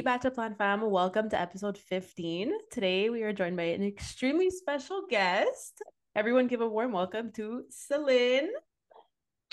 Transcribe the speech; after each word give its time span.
Hey, 0.00 0.04
Bachelor 0.04 0.30
Plan 0.30 0.54
fam, 0.54 0.90
welcome 0.90 1.28
to 1.28 1.38
episode 1.38 1.76
15. 1.76 2.54
Today 2.70 3.10
we 3.10 3.22
are 3.22 3.34
joined 3.34 3.58
by 3.58 3.64
an 3.64 3.82
extremely 3.82 4.48
special 4.48 5.02
guest. 5.10 5.82
Everyone 6.16 6.46
give 6.46 6.62
a 6.62 6.66
warm 6.66 6.92
welcome 6.92 7.30
to 7.32 7.64
Celine. 7.68 8.48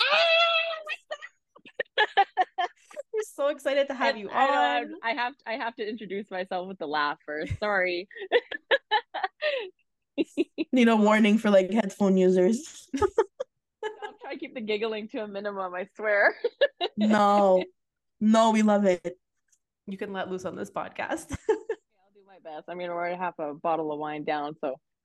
Ah! 0.00 0.06
We're 3.12 3.28
so 3.36 3.48
excited 3.48 3.88
to 3.88 3.94
have 3.94 4.16
you 4.16 4.30
I, 4.30 4.84
on. 4.84 4.94
I 5.04 5.10
have 5.10 5.34
I 5.46 5.52
have 5.56 5.76
to 5.76 5.86
introduce 5.86 6.30
myself 6.30 6.66
with 6.66 6.78
the 6.78 6.86
laugh 6.86 7.18
first. 7.26 7.52
Sorry. 7.60 8.08
Need 10.72 10.88
a 10.88 10.96
warning 10.96 11.36
for 11.36 11.50
like 11.50 11.70
headphone 11.70 12.16
users. 12.16 12.88
I'll 12.98 14.14
try 14.22 14.32
to 14.32 14.38
keep 14.38 14.54
the 14.54 14.62
giggling 14.62 15.08
to 15.08 15.18
a 15.18 15.28
minimum, 15.28 15.74
I 15.74 15.88
swear. 15.94 16.34
no, 16.96 17.62
no, 18.18 18.52
we 18.52 18.62
love 18.62 18.86
it. 18.86 19.18
You 19.88 19.96
can 19.96 20.12
let 20.12 20.30
loose 20.30 20.44
on 20.44 20.54
this 20.54 20.70
podcast. 20.70 21.30
I'll 21.48 21.56
do 22.14 22.20
my 22.26 22.38
best. 22.44 22.64
I 22.68 22.74
mean, 22.74 22.90
we're 22.90 23.16
half 23.16 23.34
a 23.38 23.54
bottle 23.54 23.90
of 23.92 23.98
wine 23.98 24.24
down, 24.24 24.54
so 24.62 24.74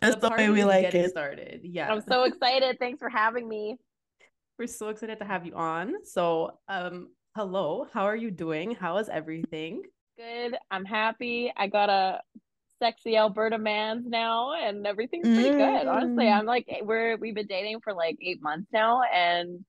that's 0.00 0.16
the, 0.16 0.32
way 0.36 0.50
we 0.50 0.64
like 0.64 0.94
it. 0.94 1.10
started. 1.10 1.60
Yeah. 1.64 1.92
I'm 1.92 2.00
so 2.08 2.24
excited. 2.24 2.78
Thanks 2.78 3.00
for 3.00 3.08
having 3.08 3.48
me. 3.48 3.76
We're 4.58 4.66
so 4.68 4.88
excited 4.90 5.18
to 5.18 5.24
have 5.24 5.46
you 5.46 5.54
on. 5.54 6.04
So, 6.04 6.58
um, 6.68 7.08
hello, 7.34 7.86
how 7.92 8.04
are 8.04 8.16
you 8.16 8.30
doing? 8.30 8.74
How 8.74 8.98
is 8.98 9.08
everything? 9.08 9.82
Good. 10.16 10.56
I'm 10.70 10.84
happy. 10.84 11.52
I 11.56 11.66
got 11.66 11.88
a 11.88 12.20
sexy 12.78 13.16
Alberta 13.16 13.58
man's 13.58 14.06
now 14.06 14.52
and 14.54 14.86
everything's 14.86 15.26
pretty 15.26 15.50
good. 15.50 15.86
Honestly, 15.86 16.24
Mm. 16.26 16.38
I'm 16.38 16.46
like 16.46 16.66
we're 16.82 17.16
we've 17.16 17.34
been 17.34 17.46
dating 17.46 17.80
for 17.82 17.92
like 17.94 18.16
8 18.22 18.42
months 18.42 18.68
now 18.72 19.02
and 19.02 19.64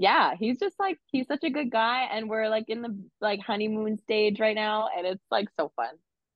yeah, 0.00 0.32
he's 0.38 0.58
just 0.58 0.76
like 0.80 0.96
he's 1.12 1.26
such 1.26 1.44
a 1.44 1.50
good 1.50 1.70
guy 1.70 2.08
and 2.10 2.30
we're 2.30 2.48
like 2.48 2.64
in 2.68 2.80
the 2.80 2.98
like 3.20 3.38
honeymoon 3.38 3.98
stage 3.98 4.40
right 4.40 4.54
now 4.54 4.88
and 4.96 5.06
it's 5.06 5.22
like 5.30 5.46
so 5.58 5.70
fun. 5.76 5.90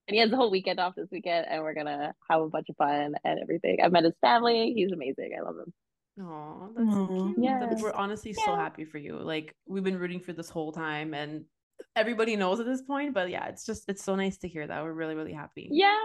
And 0.07 0.15
he 0.15 0.21
has 0.21 0.29
the 0.31 0.37
whole 0.37 0.51
weekend 0.51 0.79
off 0.79 0.95
this 0.95 1.09
weekend 1.11 1.47
and 1.49 1.63
we're 1.63 1.73
going 1.73 1.87
to 1.87 2.13
have 2.29 2.43
a 2.43 2.49
bunch 2.51 2.67
of 2.69 2.77
fun 2.77 3.15
and 3.25 3.41
everything. 3.41 3.79
I've 3.83 3.91
met 3.91 4.05
his 4.05 4.13
family. 4.21 4.75
He's 4.77 4.93
amazing. 4.93 5.31
I 5.39 5.43
love 5.43 5.57
him. 5.57 5.73
Oh, 6.21 6.69
that's 6.77 6.93
so 6.93 7.07
cute. 7.07 7.39
Yes. 7.39 7.81
We're 7.81 7.95
honestly 7.95 8.35
so 8.35 8.55
happy 8.55 8.85
for 8.85 8.99
you. 8.99 9.19
Like 9.19 9.57
we've 9.67 9.83
been 9.83 9.99
rooting 9.99 10.21
for 10.21 10.35
this 10.35 10.51
whole 10.51 10.71
time 10.71 11.15
and 11.15 11.47
everybody 11.97 12.37
knows 12.37 12.61
at 12.61 12.67
this 12.67 12.83
point, 12.83 13.15
but 13.15 13.31
yeah, 13.31 13.47
it's 13.47 13.65
just 13.65 13.85
it's 13.89 14.05
so 14.05 14.15
nice 14.15 14.37
to 14.39 14.49
hear 14.49 14.67
that. 14.67 14.83
We're 14.83 14.93
really, 14.93 15.15
really 15.15 15.33
happy. 15.33 15.71
Yeah, 15.73 15.97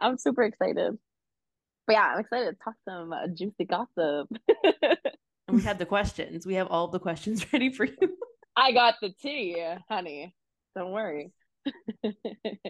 I'm 0.00 0.18
super 0.18 0.44
excited. 0.44 0.96
But 1.88 1.92
yeah, 1.94 2.12
I'm 2.14 2.20
excited 2.20 2.52
to 2.52 2.56
talk 2.62 2.74
some 2.88 3.12
uh, 3.12 3.26
juicy 3.26 3.64
gossip. 3.64 4.28
And 5.52 5.60
we 5.60 5.66
had 5.66 5.78
the 5.78 5.84
questions. 5.84 6.46
We 6.46 6.54
have 6.54 6.68
all 6.68 6.88
the 6.88 6.98
questions 6.98 7.44
ready 7.52 7.70
for 7.70 7.84
you. 7.84 8.16
I 8.56 8.72
got 8.72 8.94
the 9.02 9.10
tea, 9.10 9.62
honey. 9.88 10.34
Don't 10.74 10.92
worry. 10.92 11.32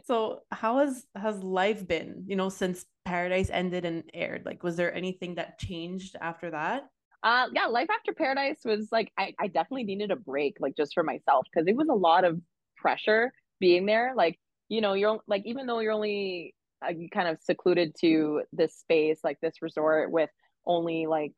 So 0.05 0.41
how 0.51 0.79
has 0.79 1.07
has 1.15 1.43
life 1.43 1.87
been, 1.87 2.25
you 2.27 2.35
know, 2.35 2.49
since 2.49 2.85
Paradise 3.05 3.51
ended 3.51 3.85
and 3.85 4.03
aired? 4.13 4.45
Like 4.45 4.65
was 4.65 4.75
there 4.77 4.93
anything 4.93 5.37
that 5.37 5.61
changed 5.61 6.17
after 6.21 6.51
that? 6.51 6.89
Uh, 7.23 7.47
yeah, 7.55 7.67
Life 7.67 7.89
After 7.97 8.13
Paradise 8.13 8.59
was 8.65 8.89
like 8.91 9.13
I, 9.17 9.33
I 9.39 9.47
definitely 9.47 9.85
needed 9.85 10.11
a 10.11 10.17
break, 10.17 10.57
like 10.59 10.77
just 10.77 10.93
for 10.93 11.05
myself, 11.05 11.47
because 11.53 11.69
it 11.69 11.77
was 11.77 11.89
a 11.89 11.95
lot 11.95 12.25
of 12.25 12.41
pressure 12.77 13.33
being 13.61 13.87
there. 13.87 14.13
Like, 14.17 14.41
you 14.69 14.81
know, 14.81 14.95
you're 14.95 15.21
like 15.29 15.43
even 15.47 15.67
though 15.67 15.79
you're 15.79 15.93
only 15.93 16.55
uh, 16.85 16.91
you 16.91 17.09
kind 17.09 17.29
of 17.29 17.39
secluded 17.41 17.95
to 18.01 18.43
this 18.53 18.75
space, 18.75 19.21
like 19.23 19.39
this 19.41 19.63
resort 19.63 20.11
with 20.11 20.31
only 20.67 21.07
like 21.07 21.33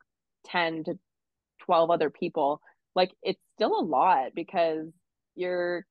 10 0.45 0.85
to 0.85 0.99
12 1.59 1.89
other 1.89 2.09
people, 2.09 2.61
like 2.95 3.11
it's 3.21 3.41
still 3.55 3.79
a 3.79 3.83
lot 3.83 4.31
because 4.33 4.87
you're 5.35 5.85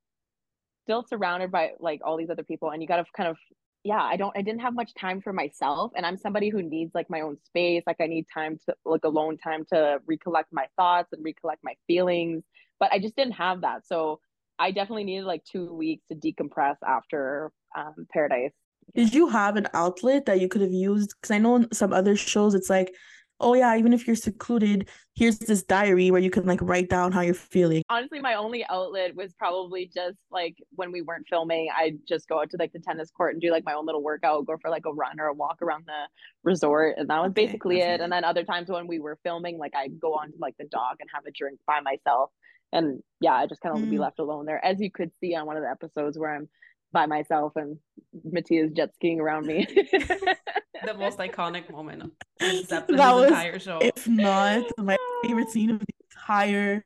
still 0.85 1.05
surrounded 1.09 1.51
by 1.51 1.73
like 1.81 2.01
all 2.05 2.17
these 2.17 2.31
other 2.31 2.43
people 2.43 2.71
and 2.71 2.83
you 2.83 2.89
got 2.89 2.97
to 2.97 3.05
kind 3.17 3.29
of 3.29 3.37
yeah 3.85 4.03
i 4.03 4.17
don't 4.17 4.37
i 4.37 4.43
didn't 4.43 4.61
have 4.61 4.75
much 4.75 4.93
time 4.95 5.21
for 5.21 5.33
myself 5.33 5.93
and 5.97 6.05
i'm 6.05 6.17
somebody 6.17 6.51
who 6.51 6.63
needs 6.63 6.95
like 6.95 7.09
my 7.09 7.21
own 7.23 7.37
space 7.45 7.83
like 7.87 7.97
i 8.01 8.07
need 8.07 8.27
time 8.33 8.59
to 8.67 8.75
like 8.85 9.05
alone 9.05 9.37
time 9.39 9.65
to 9.71 9.99
recollect 10.07 10.49
my 10.53 10.67
thoughts 10.77 11.13
and 11.13 11.25
recollect 11.25 11.61
my 11.65 11.75
feelings 11.87 12.43
but 12.79 12.93
i 12.93 12.99
just 12.99 13.17
didn't 13.17 13.33
have 13.33 13.63
that 13.63 13.87
so 13.87 14.21
i 14.59 14.71
definitely 14.71 15.05
needed 15.05 15.25
like 15.25 15.43
two 15.45 15.73
weeks 15.73 16.05
to 16.09 16.15
decompress 16.15 16.77
after 16.87 17.51
um, 17.77 18.07
paradise 18.13 18.53
Did 18.95 19.15
you 19.15 19.29
have 19.29 19.57
an 19.57 19.69
outlet 19.73 20.27
that 20.27 20.41
you 20.41 20.49
could 20.49 20.61
have 20.61 20.73
used? 20.73 21.15
Because 21.17 21.31
I 21.31 21.39
know 21.39 21.57
in 21.57 21.73
some 21.73 21.93
other 21.93 22.15
shows 22.17 22.55
it's 22.55 22.71
like, 22.71 22.95
oh 23.41 23.55
yeah, 23.55 23.77
even 23.77 23.93
if 23.93 24.07
you're 24.07 24.17
secluded, 24.17 24.89
here's 25.15 25.39
this 25.39 25.63
diary 25.63 26.11
where 26.11 26.21
you 26.21 26.31
can 26.31 26.45
like 26.47 26.61
write 26.63 26.89
down 26.89 27.13
how 27.13 27.21
you're 27.21 27.35
feeling. 27.35 27.83
honestly 27.91 28.21
my 28.21 28.35
only 28.35 28.65
outlet 28.69 29.15
was 29.15 29.33
probably 29.35 29.91
just 29.95 30.19
like 30.31 30.57
when 30.73 30.91
we 30.91 31.03
weren't 31.03 31.27
filming 31.29 31.69
i'd 31.79 31.99
just 32.09 32.27
go 32.29 32.41
out 32.41 32.51
to 32.51 32.57
like 32.59 32.73
the 32.73 32.79
tennis 32.81 33.11
court 33.11 33.33
and 33.35 33.41
do 33.43 33.51
like 33.51 33.65
my 33.65 33.75
own 33.75 33.87
little 33.87 34.03
workout 34.03 34.45
go 34.47 34.57
for 34.61 34.71
like 34.71 34.87
a 34.87 34.93
run 34.93 35.21
or 35.21 35.27
a 35.27 35.35
walk 35.35 35.59
around 35.63 35.85
the 35.87 36.03
resort 36.43 36.95
and 36.99 37.09
that 37.11 37.21
was 37.21 37.31
Okay, 37.31 37.47
basically 37.47 37.81
it 37.81 38.01
and 38.01 38.11
then 38.13 38.25
other 38.25 38.43
times 38.45 38.69
when 38.69 38.87
we 38.87 38.99
were 38.99 39.19
filming 39.23 39.59
like 39.59 39.73
i'd 39.77 40.01
go 40.01 40.15
on 40.15 40.29
to 40.33 40.39
like 40.41 40.57
the 40.59 40.67
dock 40.67 40.97
and 41.01 41.09
have 41.15 41.25
a 41.27 41.31
drink 41.31 41.59
by 41.67 41.81
myself 41.81 42.31
and 42.73 43.03
yeah 43.21 43.35
i 43.35 43.47
just 43.47 43.61
kind 43.61 43.75
of 43.77 43.89
be 43.89 43.97
Mm. 43.97 44.01
left 44.01 44.19
alone 44.19 44.47
there 44.47 44.65
as 44.65 44.81
you 44.81 44.91
could 44.91 45.11
see 45.21 45.35
on 45.37 45.47
one 45.47 45.57
of 45.57 45.63
the 45.63 45.71
episodes 45.71 46.19
where 46.19 46.35
i'm 46.35 46.49
by 46.93 47.07
myself 47.07 47.53
and 47.57 47.77
Mattia's 48.25 48.73
jet 48.73 48.95
skiing 48.95 49.21
around 49.21 49.47
me 49.47 49.67
The 50.87 50.95
most 50.95 51.19
iconic 51.19 51.71
moment 51.71 52.03
of 52.03 52.11
this, 52.39 52.67
That 52.69 52.89
was- 52.89 53.29
entire 53.29 53.59
show. 53.59 53.79
If 53.81 54.07
not, 54.09 54.65
my 54.79 54.97
favorite 55.23 55.51
scene 55.51 55.71
of 55.71 55.81
the 55.81 55.87
entire 56.11 56.83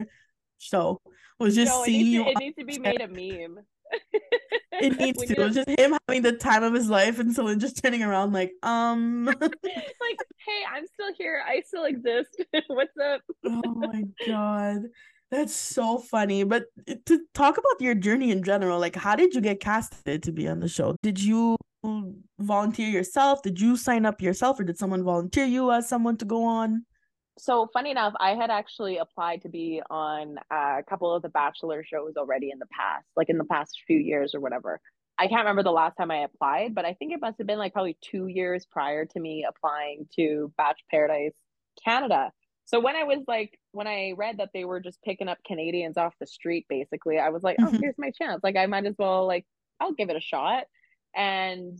show 0.58 1.00
was 1.38 1.54
just 1.54 1.70
no, 1.72 1.82
it 1.82 1.86
seeing 1.86 2.04
needs, 2.04 2.12
you. 2.14 2.24
to, 2.24 2.30
it 2.30 2.38
needs 2.38 2.56
to 2.58 2.64
be 2.64 2.78
made 2.78 3.00
a 3.00 3.08
meme 3.08 3.58
It 4.72 4.96
needs 5.00 5.18
We 5.18 5.26
to. 5.28 5.32
need 5.34 5.38
a- 5.42 5.46
It's 5.46 5.54
just 5.56 5.68
him 5.80 5.96
having 6.08 6.22
the 6.22 6.32
time 6.32 6.62
of 6.62 6.74
his 6.74 6.88
life 6.90 7.18
and 7.18 7.32
someone 7.34 7.58
just 7.60 7.82
turning 7.82 8.02
around 8.02 8.32
like, 8.32 8.52
um, 8.62 9.24
like 9.26 9.40
hey 9.40 10.62
i'm 10.72 10.86
still 10.86 11.12
here 11.16 11.42
i 11.46 11.60
still 11.66 11.84
exist 11.84 12.42
what's 12.68 12.96
up 13.02 13.20
oh 13.46 13.62
my 13.74 14.02
god. 14.26 14.82
That's 15.30 15.54
so 15.54 15.98
funny. 15.98 16.42
But 16.44 16.64
to 17.04 17.20
talk 17.34 17.58
about 17.58 17.80
your 17.82 17.94
journey 17.94 18.30
in 18.30 18.42
general, 18.42 18.80
like 18.80 18.96
how 18.96 19.14
did 19.14 19.34
you 19.34 19.42
get 19.42 19.60
casted 19.60 20.22
to 20.22 20.32
be 20.32 20.48
on 20.48 20.60
the 20.60 20.68
show? 20.68 20.96
Did 21.02 21.22
you 21.22 21.58
volunteer 22.38 22.88
yourself? 22.88 23.42
Did 23.42 23.60
you 23.60 23.76
sign 23.76 24.06
up 24.06 24.20
yourself 24.20 24.60
or 24.60 24.64
did 24.64 24.78
someone 24.78 25.02
volunteer 25.04 25.44
you 25.44 25.70
as 25.72 25.88
someone 25.88 26.16
to 26.18 26.24
go 26.24 26.44
on? 26.44 26.84
So 27.38 27.68
funny 27.72 27.92
enough, 27.92 28.14
I 28.18 28.34
had 28.34 28.50
actually 28.50 28.98
applied 28.98 29.42
to 29.42 29.48
be 29.48 29.80
on 29.90 30.38
a 30.50 30.82
couple 30.88 31.14
of 31.14 31.22
the 31.22 31.28
Bachelor 31.28 31.84
shows 31.84 32.14
already 32.16 32.50
in 32.50 32.58
the 32.58 32.66
past, 32.66 33.06
like 33.16 33.28
in 33.28 33.38
the 33.38 33.44
past 33.44 33.78
few 33.86 33.98
years 33.98 34.34
or 34.34 34.40
whatever. 34.40 34.80
I 35.18 35.26
can't 35.28 35.40
remember 35.40 35.62
the 35.62 35.70
last 35.72 35.96
time 35.96 36.10
I 36.10 36.24
applied, 36.24 36.74
but 36.74 36.84
I 36.84 36.94
think 36.94 37.12
it 37.12 37.20
must 37.20 37.38
have 37.38 37.46
been 37.46 37.58
like 37.58 37.72
probably 37.72 37.96
two 38.00 38.26
years 38.26 38.66
prior 38.66 39.04
to 39.06 39.20
me 39.20 39.46
applying 39.48 40.08
to 40.16 40.52
Batch 40.56 40.80
Paradise 40.90 41.32
Canada. 41.84 42.32
So 42.64 42.80
when 42.80 42.96
I 42.96 43.04
was 43.04 43.20
like, 43.26 43.58
when 43.72 43.86
I 43.86 44.12
read 44.16 44.38
that 44.38 44.50
they 44.52 44.64
were 44.64 44.80
just 44.80 45.00
picking 45.02 45.28
up 45.28 45.38
Canadians 45.46 45.96
off 45.96 46.14
the 46.20 46.26
street, 46.26 46.66
basically, 46.68 47.18
I 47.18 47.30
was 47.30 47.42
like, 47.42 47.56
oh, 47.62 47.70
Mhm. 47.72 47.80
here's 47.80 47.98
my 47.98 48.10
chance. 48.10 48.42
Like, 48.42 48.56
I 48.56 48.66
might 48.66 48.84
as 48.84 48.94
well, 48.98 49.26
like, 49.26 49.46
I'll 49.80 49.92
give 49.92 50.10
it 50.10 50.16
a 50.16 50.20
shot. 50.20 50.64
And 51.14 51.78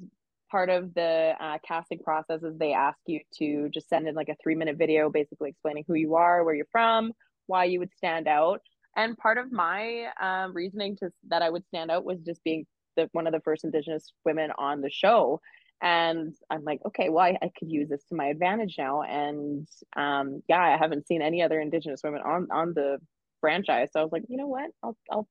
part 0.50 0.70
of 0.70 0.94
the 0.94 1.34
uh, 1.40 1.58
casting 1.66 1.98
process 1.98 2.42
is 2.42 2.56
they 2.58 2.72
ask 2.72 2.98
you 3.06 3.20
to 3.38 3.68
just 3.68 3.88
send 3.88 4.08
in 4.08 4.14
like 4.14 4.28
a 4.28 4.36
three 4.42 4.54
minute 4.54 4.76
video 4.76 5.10
basically 5.10 5.50
explaining 5.50 5.84
who 5.86 5.94
you 5.94 6.14
are 6.14 6.44
where 6.44 6.54
you're 6.54 6.66
from 6.72 7.12
why 7.46 7.64
you 7.64 7.78
would 7.80 7.92
stand 7.96 8.28
out. 8.28 8.60
And 8.96 9.16
part 9.16 9.38
of 9.38 9.50
my 9.50 10.06
um, 10.20 10.52
reasoning 10.52 10.96
to 10.96 11.10
that 11.28 11.42
i 11.42 11.50
would 11.50 11.66
stand 11.66 11.90
out 11.90 12.04
was 12.04 12.20
just 12.20 12.42
being 12.44 12.66
the 12.96 13.08
one 13.12 13.26
of 13.26 13.32
the 13.32 13.40
first 13.40 13.64
indigenous 13.64 14.12
women 14.24 14.50
on 14.56 14.80
the 14.80 14.90
show. 14.90 15.40
And 15.82 16.34
i'm 16.50 16.64
like 16.64 16.80
okay 16.86 17.08
well 17.08 17.24
i, 17.24 17.38
I 17.42 17.50
could 17.58 17.70
use 17.70 17.88
this 17.88 18.04
to 18.08 18.14
my 18.14 18.26
advantage 18.26 18.76
now. 18.78 19.02
And 19.02 19.66
um, 19.96 20.42
yeah 20.48 20.62
i 20.62 20.76
haven't 20.76 21.06
seen 21.06 21.22
any 21.22 21.42
other 21.42 21.60
indigenous 21.60 22.00
women 22.02 22.22
on 22.24 22.48
on 22.50 22.72
the 22.74 22.98
franchise. 23.40 23.90
So 23.92 24.00
i 24.00 24.02
was 24.02 24.12
like 24.12 24.24
you 24.28 24.36
know 24.36 24.48
what? 24.48 24.70
I'll 24.82 24.96
i'll 25.10 25.28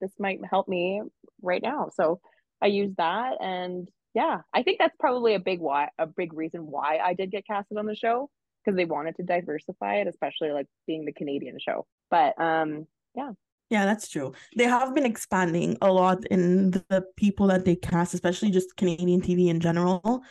this 0.00 0.12
might 0.18 0.40
help 0.48 0.68
me 0.68 1.02
right 1.42 1.62
now. 1.62 1.88
So 1.94 2.20
i 2.64 2.68
used 2.68 2.96
that 2.96 3.34
and 3.40 3.88
yeah, 4.16 4.42
I 4.54 4.62
think 4.62 4.78
that's 4.78 4.94
probably 5.00 5.34
a 5.34 5.40
big 5.40 5.58
why 5.60 5.88
a 5.98 6.06
big 6.06 6.32
reason 6.34 6.68
why 6.68 6.98
I 7.02 7.14
did 7.14 7.32
get 7.32 7.44
casted 7.48 7.78
on 7.78 7.86
the 7.86 7.96
show 7.96 8.30
because 8.64 8.76
they 8.76 8.84
wanted 8.84 9.16
to 9.16 9.24
diversify 9.24 9.96
it, 9.96 10.06
especially 10.06 10.52
like 10.52 10.68
being 10.86 11.04
the 11.04 11.12
Canadian 11.12 11.58
show. 11.58 11.84
But 12.12 12.40
um 12.40 12.86
yeah. 13.16 13.32
Yeah, 13.70 13.86
that's 13.86 14.08
true. 14.08 14.32
They 14.56 14.64
have 14.64 14.94
been 14.94 15.04
expanding 15.04 15.78
a 15.82 15.90
lot 15.90 16.24
in 16.26 16.70
the 16.70 17.04
people 17.16 17.48
that 17.48 17.64
they 17.64 17.74
cast, 17.74 18.14
especially 18.14 18.52
just 18.52 18.76
Canadian 18.76 19.20
TV 19.20 19.48
in 19.48 19.58
general. 19.58 20.22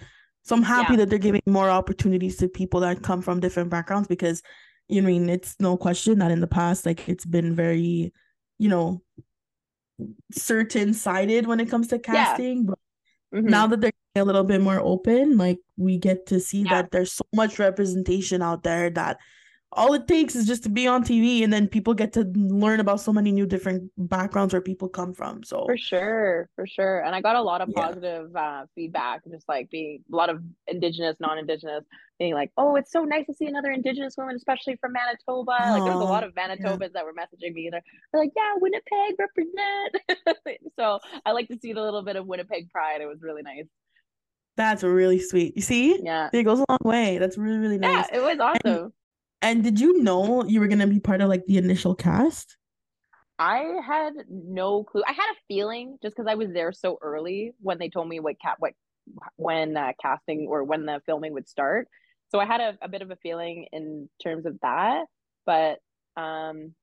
So 0.44 0.56
I'm 0.56 0.64
happy 0.64 0.94
Yeah. 0.94 0.98
that 0.98 1.10
they're 1.10 1.20
giving 1.20 1.42
more 1.46 1.70
opportunities 1.70 2.38
to 2.38 2.48
people 2.48 2.80
that 2.82 3.04
come 3.04 3.22
from 3.22 3.42
different 3.42 3.70
backgrounds 3.70 4.08
because, 4.08 4.42
you 4.88 5.02
know, 5.02 5.10
I 5.10 5.12
mean, 5.12 5.30
it's 5.30 5.58
no 5.60 5.76
question 5.78 6.20
that 6.20 6.32
in 6.32 6.40
the 6.40 6.48
past, 6.48 6.86
like 6.86 7.10
it's 7.10 7.26
been 7.26 7.54
very, 7.54 8.14
you 8.60 8.70
know, 8.70 9.03
certain 10.31 10.94
sided 10.94 11.48
when 11.48 11.60
it 11.60 11.69
comes 11.69 11.88
to 11.90 12.00
casting. 12.00 12.66
But 12.66 12.80
Mhm. 13.34 13.50
now 13.50 13.68
that 13.68 13.81
they're 13.81 13.92
a 14.16 14.24
little 14.24 14.44
bit 14.44 14.62
more 14.62 14.80
open, 14.80 15.38
like 15.38 15.60
we 15.78 15.98
get 15.98 16.28
to 16.28 16.40
see 16.40 16.63
Yeah. 16.63 16.69
that 16.84 16.92
there's 16.92 17.13
so 17.13 17.25
much 17.34 17.60
representation 17.60 18.42
out 18.42 18.63
there 18.63 18.90
that 18.92 19.18
all 19.75 19.94
it 19.94 20.08
takes 20.08 20.36
is 20.36 20.46
just 20.48 20.64
to 20.64 20.70
be 20.70 20.88
on 20.88 21.04
TV 21.04 21.44
and 21.44 21.52
then 21.54 21.68
people 21.68 21.94
get 21.94 22.14
to 22.14 22.22
learn 22.36 22.80
about 22.80 23.00
so 23.02 23.12
many 23.14 23.31
new 23.31 23.46
different 23.46 23.92
backgrounds 23.98 24.54
where 24.54 24.62
people 24.62 24.90
come 24.90 25.14
from. 25.14 25.44
So 25.44 25.66
For 25.66 25.78
sure, 25.78 26.50
for 26.56 26.66
sure. 26.68 27.04
And 27.04 27.14
I 27.16 27.22
got 27.22 27.36
a 27.36 27.42
lot 27.42 27.62
of 27.62 27.70
Yeah. 27.70 27.81
positive 27.81 28.36
uh, 28.36 28.66
feedback, 28.75 29.22
just 29.30 29.48
like 29.48 29.70
being 29.70 30.04
a 30.12 30.16
lot 30.16 30.30
of 30.30 30.42
indigenous, 30.68 31.18
non-indigenous, 31.20 31.84
being 32.20 32.34
like, 32.34 32.52
"Oh, 32.58 32.75
it's 32.75 32.92
so 32.92 33.04
nice 33.04 33.25
to 33.28 33.34
see 33.34 33.46
another 33.48 33.72
indigenous 33.72 34.16
woman, 34.18 34.36
especially 34.36 34.75
from 34.81 34.94
Manitoba." 34.94 35.52
Like 35.52 35.84
there 35.84 35.94
was 35.98 36.02
a 36.02 36.10
lot 36.10 36.24
of 36.24 36.34
Manitobans 36.36 36.94
that 36.94 37.06
were 37.06 37.14
messaging 37.14 37.54
me. 37.54 37.70
They're, 37.72 37.81
they're 38.12 38.22
like, 38.22 38.31
"Yeah, 38.36 38.54
Winnipeg 38.58 39.16
represent." 39.20 40.60
so 40.80 41.00
I 41.25 41.31
like 41.31 41.48
to 41.50 41.58
see 41.60 41.74
the 41.74 41.81
little 41.81 42.04
bit 42.04 42.16
of 42.16 42.25
Winnipeg 42.28 42.70
pride. 42.70 43.02
It 43.02 43.08
was 43.08 43.20
really 43.22 43.42
nice. 43.42 43.66
that's 44.56 44.84
really 44.84 45.20
sweet. 45.20 45.56
You 45.56 45.64
see? 45.64 46.00
Yeah, 46.04 46.30
It 46.31 46.44
goes 46.44 46.60
a 46.60 46.66
long 46.70 46.78
way. 46.84 47.18
That's 47.18 47.38
really, 47.38 47.58
really 47.58 47.78
nice. 47.80 48.08
yeah, 48.12 48.18
it 48.20 48.22
was 48.24 48.40
awesome. 48.40 48.62
And 48.84 48.92
did 49.63 49.80
you 49.80 50.01
know 50.01 50.44
you 50.45 50.60
were 50.60 50.68
gonna 50.68 50.88
be 50.88 51.00
part 51.00 51.22
of 51.22 51.30
like 51.30 51.45
the 51.45 51.57
initial 51.57 51.95
cast? 51.95 52.57
I 53.40 53.80
had 53.86 54.13
no 54.30 54.84
clue. 54.84 55.04
I 55.07 55.12
had 55.12 55.31
a 55.31 55.36
feeling 55.48 55.98
just 56.01 56.16
because 56.16 56.30
I 56.30 56.36
was 56.36 56.50
there 56.54 56.72
so 56.72 56.98
early 57.01 57.54
when 57.62 57.80
they 57.80 57.90
told 57.90 58.07
me 58.07 58.19
what 58.19 58.40
cat 58.40 58.56
what 58.60 58.74
when 59.36 59.75
uh, 59.75 59.92
casting 60.01 60.48
or 60.50 60.63
when 60.63 60.86
the 60.86 61.01
filming 61.06 61.34
would 61.34 61.50
start. 61.50 61.88
So 62.30 62.40
I 62.40 62.45
had 62.45 62.62
a, 62.62 62.78
a 62.81 62.88
bit 62.88 63.01
of 63.01 63.12
a 63.12 63.16
feeling 63.18 63.68
in 63.72 64.10
terms 64.24 64.45
of 64.45 64.60
that. 64.62 65.06
But 65.46 65.80
um 66.16 66.74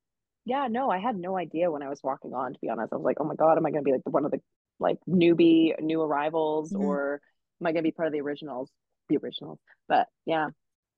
yeah, 0.45 0.69
no, 0.69 0.91
I 0.91 0.99
had 0.99 1.17
no 1.17 1.37
idea 1.37 1.71
when 1.71 1.83
I 1.83 1.89
was 1.89 2.01
walking 2.03 2.35
on, 2.35 2.55
to 2.55 2.59
be 2.61 2.69
honest. 2.71 2.93
I 2.93 2.97
was 2.97 3.05
like, 3.05 3.19
oh 3.21 3.25
my 3.25 3.37
God, 3.37 3.57
am 3.59 3.67
I 3.67 3.71
gonna 3.71 3.83
be 3.83 3.93
like 3.93 4.05
the 4.05 4.11
one 4.11 4.25
of 4.25 4.31
the 4.33 4.41
like 4.81 4.99
newbie 5.09 5.79
new 5.81 6.03
arrivals 6.03 6.73
Mhm. 6.73 6.81
or 6.81 7.21
am 7.61 7.67
I 7.67 7.73
gonna 7.73 7.83
be 7.83 7.93
part 7.93 8.09
of 8.09 8.13
the 8.13 8.21
originals? 8.21 8.71
The 9.09 9.19
originals. 9.19 9.59
But 9.89 10.09
yeah. 10.27 10.49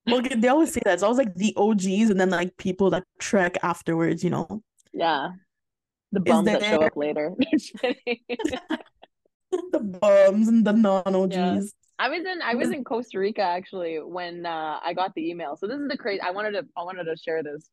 Well, 0.07 0.23
they 0.23 0.49
always 0.49 0.73
say 0.73 0.81
that 0.85 0.95
it's 0.95 1.03
always 1.03 1.19
like 1.19 1.35
the 1.35 1.55
OGs 1.57 2.11
and 2.11 2.19
then 2.19 2.31
like 2.31 2.57
people 2.57 2.91
that 2.91 3.05
trek 3.19 3.59
afterwards, 3.63 4.25
you 4.25 4.31
know. 4.31 4.63
Yeah. 4.93 5.31
The 6.11 6.21
bums 6.21 6.47
that 6.47 6.63
show 6.63 6.83
up 6.83 6.97
later. 6.97 7.33
The 9.71 9.81
bums 9.81 10.49
and 10.49 10.67
the 10.67 10.73
non-OGs. 10.73 11.75
I 11.99 12.09
was 12.09 12.21
in 12.21 12.43
I 12.43 12.55
was 12.55 12.71
in 12.71 12.85
Costa 12.85 13.19
Rica 13.19 13.43
actually 13.43 13.99
when 13.99 14.47
uh, 14.47 14.79
I 14.83 14.95
got 14.95 15.15
the 15.15 15.29
email. 15.29 15.57
So 15.57 15.67
this 15.67 15.79
is 15.79 15.89
the 15.89 15.97
crazy. 15.97 16.21
I 16.21 16.31
wanted 16.31 16.53
to 16.53 16.67
I 16.77 16.85
wanted 16.85 17.05
to 17.05 17.17
share 17.17 17.43
this. 17.43 17.69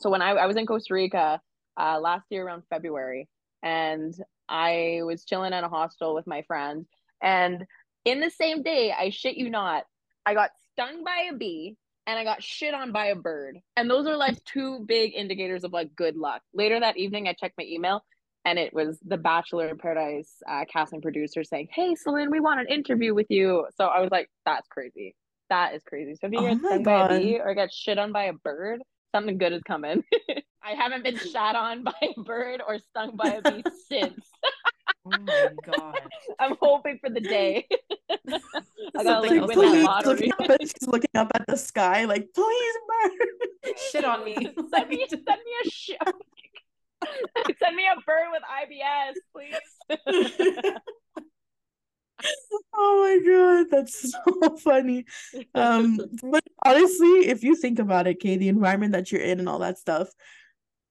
So 0.00 0.10
when 0.10 0.22
I, 0.22 0.30
I 0.30 0.46
was 0.46 0.56
in 0.56 0.66
Costa 0.66 0.94
Rica 0.94 1.40
uh, 1.80 1.98
last 1.98 2.26
year 2.30 2.46
around 2.46 2.62
February, 2.70 3.28
and 3.62 4.14
I 4.48 5.00
was 5.02 5.24
chilling 5.24 5.52
at 5.52 5.64
a 5.64 5.68
hostel 5.68 6.14
with 6.14 6.26
my 6.26 6.42
friend, 6.42 6.86
and 7.22 7.64
in 8.04 8.20
the 8.20 8.30
same 8.30 8.62
day, 8.62 8.92
I 8.92 9.10
shit 9.10 9.36
you 9.36 9.50
not, 9.50 9.84
I 10.24 10.34
got 10.34 10.50
stung 10.78 11.02
by 11.02 11.28
a 11.32 11.36
bee 11.36 11.76
and 12.06 12.18
I 12.18 12.24
got 12.24 12.42
shit 12.42 12.72
on 12.72 12.90
by 12.90 13.06
a 13.06 13.14
bird, 13.14 13.58
and 13.76 13.90
those 13.90 14.06
are 14.06 14.16
like 14.16 14.42
two 14.44 14.82
big 14.86 15.12
indicators 15.14 15.62
of 15.62 15.74
like 15.74 15.94
good 15.94 16.16
luck. 16.16 16.40
Later 16.54 16.80
that 16.80 16.96
evening, 16.96 17.28
I 17.28 17.34
checked 17.34 17.58
my 17.58 17.64
email, 17.64 18.02
and 18.46 18.58
it 18.58 18.72
was 18.72 18.98
the 19.04 19.18
Bachelor 19.18 19.68
in 19.68 19.76
Paradise 19.76 20.32
uh, 20.48 20.64
casting 20.72 21.02
producer 21.02 21.44
saying, 21.44 21.68
"Hey, 21.70 21.94
Celine, 21.96 22.30
we 22.30 22.40
want 22.40 22.60
an 22.60 22.68
interview 22.68 23.14
with 23.14 23.26
you." 23.28 23.66
So 23.76 23.84
I 23.84 24.00
was 24.00 24.10
like, 24.10 24.30
"That's 24.46 24.66
crazy. 24.68 25.14
That 25.50 25.74
is 25.74 25.82
crazy." 25.82 26.14
So 26.14 26.28
if 26.28 26.32
you 26.32 26.38
Oh 26.38 26.48
get 26.48 26.58
stung 26.58 26.82
by 26.82 27.04
a 27.04 27.20
bee 27.20 27.40
or 27.44 27.54
get 27.54 27.74
shit 27.74 27.98
on 27.98 28.10
by 28.12 28.24
a 28.24 28.32
bird, 28.32 28.80
something 29.14 29.36
good 29.36 29.52
is 29.52 29.62
coming. 29.64 30.02
I 30.62 30.70
haven't 30.72 31.04
been 31.04 31.18
shot 31.18 31.56
on 31.56 31.84
by 31.84 31.92
a 32.16 32.20
bird 32.22 32.62
or 32.66 32.78
stung 32.78 33.16
by 33.16 33.34
a 33.34 33.42
bee 33.42 33.64
since. 33.88 34.30
Oh 35.08 35.18
my 35.26 35.54
god. 35.64 36.00
I'm 36.38 36.56
hoping 36.60 36.98
for 36.98 37.08
the 37.10 37.20
day. 37.20 37.66
I 38.96 39.04
gotta 39.04 39.20
like 39.20 39.30
win 39.30 39.58
that 39.58 39.84
lottery. 39.84 40.14
looking 40.14 40.32
up 40.32 40.50
at, 40.50 40.60
she's 40.60 40.86
looking 40.86 41.10
up 41.14 41.30
at 41.34 41.46
the 41.46 41.56
sky 41.56 42.04
like, 42.04 42.28
please, 42.34 42.74
bird. 42.88 43.12
Shit 43.90 44.04
on 44.04 44.24
me. 44.24 44.34
send 44.74 44.88
me, 44.88 45.06
send 45.08 45.24
me 45.26 45.52
a 45.64 45.70
sh- 45.70 45.90
send 47.62 47.76
me 47.76 47.86
a 47.86 48.00
bird 48.02 48.28
with 48.32 48.42
IBS, 48.60 49.14
please. 49.32 49.56
Oh 52.74 53.20
my 53.24 53.30
god, 53.30 53.66
that's 53.70 54.12
so 54.12 54.56
funny. 54.56 55.04
Um, 55.54 55.98
but 56.22 56.42
honestly, 56.64 57.28
if 57.28 57.42
you 57.42 57.54
think 57.54 57.78
about 57.78 58.06
it, 58.06 58.20
Kay, 58.20 58.36
the 58.36 58.48
environment 58.48 58.92
that 58.92 59.12
you're 59.12 59.20
in 59.20 59.38
and 59.38 59.48
all 59.48 59.60
that 59.60 59.78
stuff, 59.78 60.08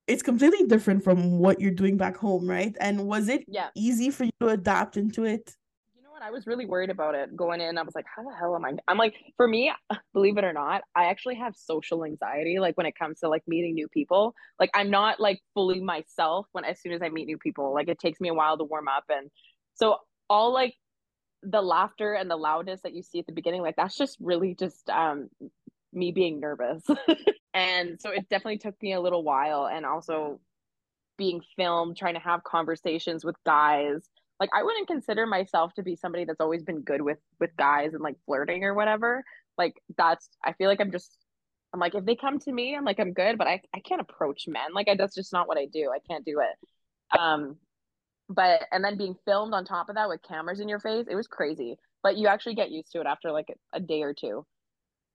it's 0.07 0.23
completely 0.23 0.65
different 0.65 1.03
from 1.03 1.37
what 1.37 1.59
you're 1.59 1.71
doing 1.71 1.97
back 1.97 2.15
home, 2.17 2.49
right? 2.49 2.75
And 2.79 3.05
was 3.05 3.27
it 3.27 3.43
yeah. 3.47 3.69
easy 3.75 4.09
for 4.09 4.23
you 4.23 4.31
to 4.39 4.47
adapt 4.49 4.95
into 4.95 5.25
it? 5.25 5.55
You 5.95 6.01
know 6.01 6.11
what? 6.11 6.21
I 6.21 6.31
was 6.31 6.47
really 6.47 6.65
worried 6.65 6.89
about 6.89 7.13
it 7.13 7.35
going 7.35 7.59
in. 7.59 7.77
I 7.77 7.83
was 7.83 7.93
like, 7.93 8.05
how 8.13 8.23
the 8.23 8.33
hell 8.33 8.55
am 8.55 8.63
I? 8.63 8.73
I'm 8.87 8.97
like, 8.97 9.15
for 9.35 9.47
me, 9.47 9.71
believe 10.13 10.37
it 10.37 10.45
or 10.45 10.53
not, 10.53 10.83
I 10.95 11.05
actually 11.05 11.35
have 11.35 11.55
social 11.57 12.05
anxiety. 12.05 12.59
Like 12.59 12.77
when 12.77 12.85
it 12.85 12.95
comes 12.97 13.19
to 13.19 13.29
like 13.29 13.43
meeting 13.47 13.73
new 13.73 13.89
people, 13.89 14.33
like 14.59 14.69
I'm 14.73 14.89
not 14.89 15.19
like 15.19 15.41
fully 15.53 15.81
myself 15.81 16.47
when 16.53 16.63
as 16.63 16.81
soon 16.81 16.93
as 16.93 17.01
I 17.01 17.09
meet 17.09 17.27
new 17.27 17.37
people. 17.37 17.73
Like 17.73 17.89
it 17.89 17.99
takes 17.99 18.21
me 18.21 18.29
a 18.29 18.33
while 18.33 18.57
to 18.57 18.63
warm 18.63 18.87
up, 18.87 19.03
and 19.09 19.29
so 19.75 19.97
all 20.29 20.53
like 20.53 20.73
the 21.43 21.61
laughter 21.61 22.13
and 22.13 22.31
the 22.31 22.35
loudness 22.35 22.81
that 22.83 22.93
you 22.93 23.03
see 23.03 23.19
at 23.19 23.27
the 23.27 23.33
beginning, 23.33 23.61
like 23.61 23.75
that's 23.75 23.97
just 23.97 24.17
really 24.21 24.55
just 24.55 24.89
um 24.89 25.29
me 25.93 26.11
being 26.11 26.39
nervous. 26.39 26.83
and 27.53 27.99
so 28.01 28.09
it 28.11 28.27
definitely 28.29 28.57
took 28.59 28.81
me 28.81 28.93
a 28.93 29.01
little 29.01 29.23
while, 29.23 29.67
and 29.67 29.85
also 29.85 30.39
being 31.17 31.41
filmed, 31.55 31.97
trying 31.97 32.13
to 32.13 32.19
have 32.19 32.43
conversations 32.43 33.25
with 33.25 33.35
guys 33.45 34.07
like 34.39 34.49
I 34.53 34.63
wouldn't 34.63 34.87
consider 34.87 35.25
myself 35.25 35.73
to 35.75 35.83
be 35.83 35.95
somebody 35.95 36.25
that's 36.25 36.41
always 36.41 36.63
been 36.63 36.81
good 36.81 37.01
with 37.01 37.17
with 37.39 37.55
guys 37.57 37.93
and 37.93 38.01
like 38.03 38.17
flirting 38.25 38.63
or 38.63 38.73
whatever. 38.73 39.23
Like 39.57 39.81
that's 39.97 40.29
I 40.43 40.53
feel 40.53 40.69
like 40.69 40.79
I'm 40.79 40.91
just 40.91 41.17
I'm 41.73 41.79
like 41.79 41.95
if 41.95 42.05
they 42.05 42.15
come 42.15 42.39
to 42.39 42.51
me, 42.51 42.75
I'm 42.75 42.85
like 42.85 42.99
I'm 42.99 43.13
good, 43.13 43.37
but 43.37 43.47
I 43.47 43.61
I 43.73 43.79
can't 43.79 44.01
approach 44.01 44.47
men. 44.47 44.73
Like 44.73 44.87
I, 44.89 44.95
that's 44.95 45.15
just 45.15 45.33
not 45.33 45.47
what 45.47 45.57
I 45.57 45.65
do. 45.65 45.91
I 45.93 45.99
can't 46.07 46.25
do 46.25 46.41
it. 46.41 47.19
Um 47.19 47.57
but 48.29 48.63
and 48.71 48.83
then 48.83 48.97
being 48.97 49.15
filmed 49.25 49.53
on 49.53 49.65
top 49.65 49.89
of 49.89 49.95
that 49.95 50.09
with 50.09 50.21
cameras 50.21 50.59
in 50.59 50.69
your 50.69 50.79
face, 50.79 51.05
it 51.09 51.15
was 51.15 51.27
crazy. 51.27 51.77
But 52.03 52.17
you 52.17 52.27
actually 52.27 52.55
get 52.55 52.71
used 52.71 52.91
to 52.91 53.01
it 53.01 53.07
after 53.07 53.31
like 53.31 53.47
a, 53.49 53.77
a 53.77 53.79
day 53.79 54.03
or 54.03 54.13
two. 54.13 54.45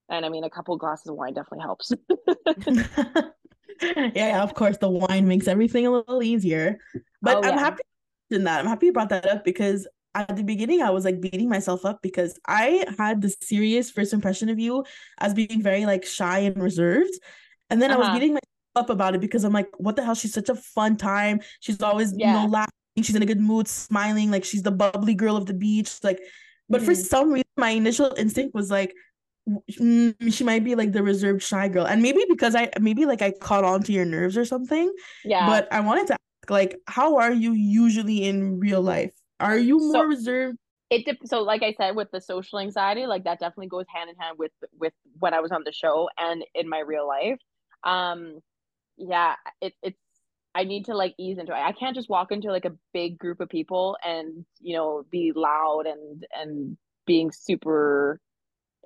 And 0.09 0.25
I 0.25 0.29
mean 0.29 0.43
a 0.43 0.49
couple 0.49 0.77
glasses 0.77 1.07
of 1.07 1.15
wine 1.15 1.33
definitely 1.33 1.61
helps. 1.63 1.91
yeah, 2.55 2.73
yeah, 4.15 4.43
of 4.43 4.53
course, 4.53 4.77
the 4.77 4.89
wine 4.89 5.27
makes 5.27 5.47
everything 5.47 5.85
a 5.87 5.91
little 5.91 6.23
easier. 6.23 6.79
But 7.21 7.39
Oh, 7.39 7.43
I'm 7.43 7.57
yeah. 7.57 7.57
happy 7.57 7.81
in 8.31 8.43
that. 8.45 8.59
I'm 8.59 8.67
happy 8.67 8.87
you 8.87 8.93
brought 8.93 9.09
that 9.09 9.27
up 9.27 9.43
because 9.43 9.87
at 10.15 10.35
the 10.35 10.43
beginning 10.43 10.81
I 10.81 10.91
was 10.91 11.05
like 11.05 11.21
beating 11.21 11.49
myself 11.49 11.85
up 11.85 12.01
because 12.01 12.39
I 12.47 12.85
had 12.97 13.21
the 13.21 13.33
serious 13.41 13.89
first 13.89 14.13
impression 14.13 14.49
of 14.49 14.59
you 14.59 14.85
as 15.19 15.33
being 15.33 15.61
very 15.61 15.85
like 15.85 16.05
shy 16.05 16.39
and 16.39 16.61
reserved. 16.61 17.13
And 17.69 17.81
then 17.81 17.91
I 17.91 17.97
was 17.97 18.09
Uh-huh. 18.09 18.09
beating 18.09 18.29
myself 18.33 18.41
up 18.75 18.89
about 18.89 19.15
it 19.15 19.21
because 19.21 19.43
I'm 19.43 19.53
like, 19.53 19.69
what 19.77 19.95
the 19.95 20.03
hell? 20.03 20.15
She's 20.15 20.33
such 20.33 20.49
a 20.49 20.55
fun 20.55 20.97
time. 20.97 21.39
She's 21.59 21.81
always, 21.81 22.13
you 22.21 22.31
know, 22.33 22.45
laughing. 22.45 22.69
She's 23.01 23.15
in 23.15 23.23
a 23.23 23.25
good 23.27 23.39
mood, 23.41 23.67
smiling, 23.67 24.29
like 24.29 24.43
she's 24.43 24.61
the 24.63 24.71
bubbly 24.71 25.15
girl 25.15 25.35
of 25.35 25.47
the 25.47 25.53
beach. 25.53 25.91
Like, 26.03 26.19
but 26.69 26.81
for 26.83 26.93
Mhm. 26.93 26.95
some 26.95 27.31
reason, 27.31 27.43
my 27.57 27.69
initial 27.71 28.13
instinct 28.17 28.53
was 28.53 28.69
like, 28.69 28.93
she 29.69 30.43
might 30.43 30.63
be 30.63 30.75
like 30.75 30.91
the 30.93 31.03
reserved 31.03 31.43
shy 31.43 31.67
girl. 31.67 31.85
And 31.85 32.01
maybe 32.01 32.25
because 32.29 32.55
I 32.55 32.69
maybe 32.79 33.05
like 33.05 33.21
I 33.21 33.31
caught 33.31 33.63
on 33.63 33.83
to 33.83 33.91
your 33.91 34.05
nerves 34.05 34.37
or 34.37 34.45
something. 34.45 34.91
yeah. 35.25 35.47
But 35.47 35.67
I 35.71 35.79
wanted 35.81 36.07
to 36.07 36.13
ask, 36.13 36.49
like, 36.49 36.79
how 36.87 37.17
are 37.17 37.31
you 37.31 37.53
usually 37.53 38.23
in 38.23 38.59
real 38.59 38.81
life? 38.81 39.11
Are 39.39 39.57
you 39.57 39.79
So- 39.79 39.91
more 39.93 40.07
reserved? 40.07 40.57
it 40.89 41.05
dep- 41.05 41.25
so 41.25 41.41
like 41.41 41.63
I 41.63 41.73
said 41.73 41.95
with 41.95 42.11
the 42.11 42.21
social 42.21 42.59
anxiety, 42.59 43.07
like 43.07 43.23
that 43.23 43.39
definitely 43.39 43.67
goes 43.67 43.85
hand 43.93 44.09
in 44.11 44.15
hand 44.15 44.37
with 44.37 44.51
with 44.77 44.93
when 45.19 45.33
I 45.33 45.39
was 45.39 45.51
on 45.51 45.63
the 45.65 45.71
show 45.71 46.07
and 46.19 46.43
in 46.53 46.69
my 46.69 46.79
real 46.79 47.07
life. 47.07 47.39
Um 47.83 48.39
yeah, 48.97 49.35
it 49.59 49.73
it's 49.81 49.97
I 50.53 50.65
need 50.65 50.85
to 50.85 50.93
like 50.95 51.15
ease 51.17 51.39
into 51.39 51.51
it. 51.51 51.55
I 51.57 51.71
can't 51.71 51.95
just 51.95 52.09
walk 52.09 52.31
into 52.31 52.51
like 52.51 52.65
a 52.65 52.75
big 52.93 53.17
group 53.17 53.39
of 53.39 53.49
people 53.49 53.97
and, 54.05 54.45
you 54.61 54.75
know, 54.77 55.03
be 55.09 55.31
loud 55.35 55.87
and 55.87 56.27
and 56.31 56.77
being 57.07 57.31
super 57.31 58.21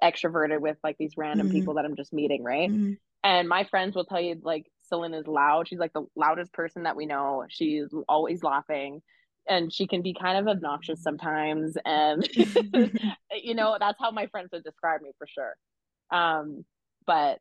extroverted 0.03 0.59
with 0.61 0.77
like 0.83 0.97
these 0.99 1.13
random 1.17 1.47
Mhm. 1.47 1.51
people 1.51 1.75
that 1.75 1.85
I'm 1.85 1.95
just 1.95 2.13
meeting, 2.13 2.43
right? 2.43 2.71
Mhm. 2.71 2.97
And 3.23 3.49
my 3.49 3.63
friends 3.65 3.95
will 3.95 4.05
tell 4.05 4.21
you 4.21 4.39
like 4.43 4.65
Celine 4.83 5.13
is 5.13 5.27
loud. 5.27 5.67
She's 5.67 5.79
like 5.79 5.93
the 5.93 6.05
loudest 6.15 6.53
person 6.53 6.83
that 6.83 6.95
we 6.95 7.05
know. 7.05 7.45
She's 7.49 7.93
always 8.07 8.43
laughing 8.43 9.01
and 9.47 9.71
she 9.73 9.87
can 9.87 10.01
be 10.01 10.13
kind 10.13 10.37
of 10.37 10.47
obnoxious 10.47 11.01
sometimes 11.01 11.77
and 11.85 12.27
you 13.33 13.55
know 13.55 13.77
that's 13.79 13.99
how 13.99 14.11
my 14.11 14.27
friends 14.27 14.49
would 14.51 14.63
describe 14.63 15.01
me 15.01 15.11
for 15.17 15.27
sure 15.27 15.55
um 16.11 16.65
but 17.05 17.39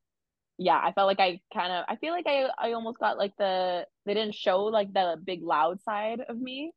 yeah 0.58 0.80
i 0.82 0.92
felt 0.92 1.06
like 1.06 1.20
i 1.20 1.40
kind 1.52 1.72
of 1.72 1.84
i 1.88 1.96
feel 1.96 2.12
like 2.12 2.26
i 2.26 2.46
i 2.58 2.72
almost 2.72 2.98
got 2.98 3.18
like 3.18 3.32
the 3.38 3.84
they 4.06 4.14
didn't 4.14 4.34
show 4.34 4.64
like 4.64 4.92
the 4.92 5.16
big 5.24 5.42
loud 5.42 5.80
side 5.82 6.20
of 6.28 6.38
me 6.38 6.72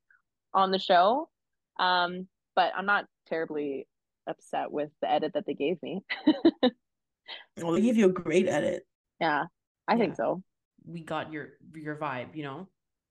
on 0.54 0.72
the 0.72 0.80
show 0.80 1.30
um 1.80 2.28
but 2.56 2.72
i'm 2.76 2.86
not 2.86 3.06
terribly 3.28 3.88
upset 4.28 4.72
with 4.72 4.90
the 5.02 5.12
edit 5.12 5.34
that 5.34 5.46
they 5.46 5.54
gave 5.54 5.82
me 5.82 6.02
Well, 7.62 7.74
they 7.74 7.82
gave 7.88 7.98
you 7.98 8.08
a 8.08 8.12
great 8.14 8.48
edit. 8.48 8.86
yeah 9.20 9.46
i 9.88 9.98
think 9.98 10.16
so 10.16 10.42
We 10.86 11.04
got 11.04 11.32
your 11.34 11.50
your 11.76 11.96
vibe, 11.96 12.36
you 12.36 12.44
know? 12.44 12.68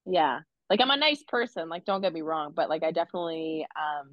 yeah 0.06 0.40
like 0.70 0.80
i'm 0.80 0.90
a 0.90 0.96
nice 0.96 1.22
person 1.28 1.68
like 1.68 1.84
don't 1.84 2.00
get 2.00 2.12
me 2.12 2.22
wrong 2.22 2.52
but 2.54 2.68
like 2.68 2.82
i 2.82 2.90
definitely 2.90 3.66
um 3.76 4.08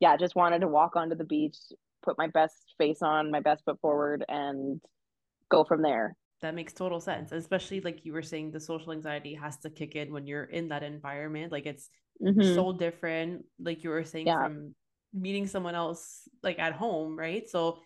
yeah 0.00 0.16
just 0.16 0.36
wanted 0.36 0.60
to 0.60 0.68
walk 0.68 0.96
onto 0.96 1.14
the 1.16 1.24
beach 1.24 1.56
put 2.02 2.18
my 2.18 2.26
best 2.26 2.74
face 2.78 3.02
on 3.02 3.30
my 3.30 3.40
best 3.40 3.64
foot 3.64 3.80
forward 3.80 4.24
and 4.28 4.80
go 5.50 5.64
from 5.64 5.82
there 5.82 6.16
that 6.42 6.54
makes 6.54 6.74
total 6.74 7.00
sense. 7.00 7.32
Especially 7.32 7.80
like 7.80 8.04
you 8.04 8.12
were 8.12 8.22
saying, 8.22 8.50
the 8.50 8.60
social 8.60 8.92
anxiety 8.92 9.32
has 9.34 9.56
to 9.60 9.70
kick 9.70 9.96
in 9.96 10.12
when 10.12 10.26
you're 10.26 10.44
in 10.44 10.68
that 10.68 10.82
environment. 10.82 11.50
Like 11.50 11.64
it's 11.64 11.88
Mhm. 12.22 12.54
so 12.54 12.72
different, 12.72 13.46
like 13.58 13.82
you 13.82 13.88
were 13.90 14.04
saying, 14.04 14.26
Yeah. 14.26 14.36
from 14.36 14.74
meeting 15.12 15.46
someone 15.46 15.74
else 15.74 16.28
like 16.42 16.58
at 16.58 16.72
home, 16.72 17.18
right? 17.18 17.48
So 17.48 17.80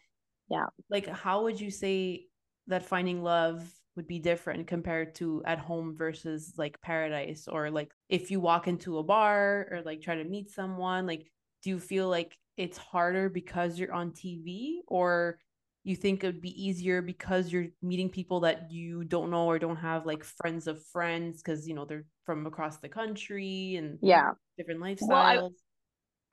Yeah. 0.48 0.66
like 0.88 1.06
how 1.06 1.42
would 1.44 1.60
you 1.60 1.70
say 1.70 2.26
that 2.66 2.84
finding 2.84 3.22
love 3.22 3.62
would 3.96 4.06
be 4.06 4.18
different 4.18 4.66
compared 4.66 5.14
to 5.16 5.42
at 5.44 5.58
home 5.58 5.96
versus 5.96 6.54
like 6.56 6.80
paradise 6.80 7.48
or 7.48 7.70
like 7.70 7.90
if 8.08 8.30
you 8.30 8.40
walk 8.40 8.68
into 8.68 8.98
a 8.98 9.02
bar 9.02 9.68
or 9.70 9.82
like 9.84 10.00
try 10.00 10.14
to 10.14 10.24
meet 10.24 10.50
someone 10.50 11.06
like 11.06 11.26
do 11.62 11.70
you 11.70 11.78
feel 11.78 12.08
like 12.08 12.38
it's 12.56 12.78
harder 12.78 13.28
because 13.28 13.78
you're 13.78 13.92
on 13.92 14.12
TV 14.12 14.82
or 14.86 15.38
you 15.82 15.96
think 15.96 16.22
it 16.22 16.26
would 16.26 16.40
be 16.42 16.62
easier 16.62 17.02
because 17.02 17.52
you're 17.52 17.68
meeting 17.82 18.08
people 18.10 18.40
that 18.40 18.70
you 18.70 19.02
don't 19.04 19.30
know 19.30 19.46
or 19.46 19.58
don't 19.58 19.76
have 19.76 20.06
like 20.06 20.24
friends 20.24 20.66
of 20.66 20.84
friends 20.86 21.42
because 21.42 21.66
you 21.66 21.74
know 21.74 21.84
they're 21.84 22.04
from 22.24 22.46
across 22.46 22.78
the 22.78 22.88
country 22.88 23.76
and 23.76 23.98
Yeah. 24.00 24.32
different 24.56 24.80
lifestyles 24.80 25.08
Well, 25.08 25.54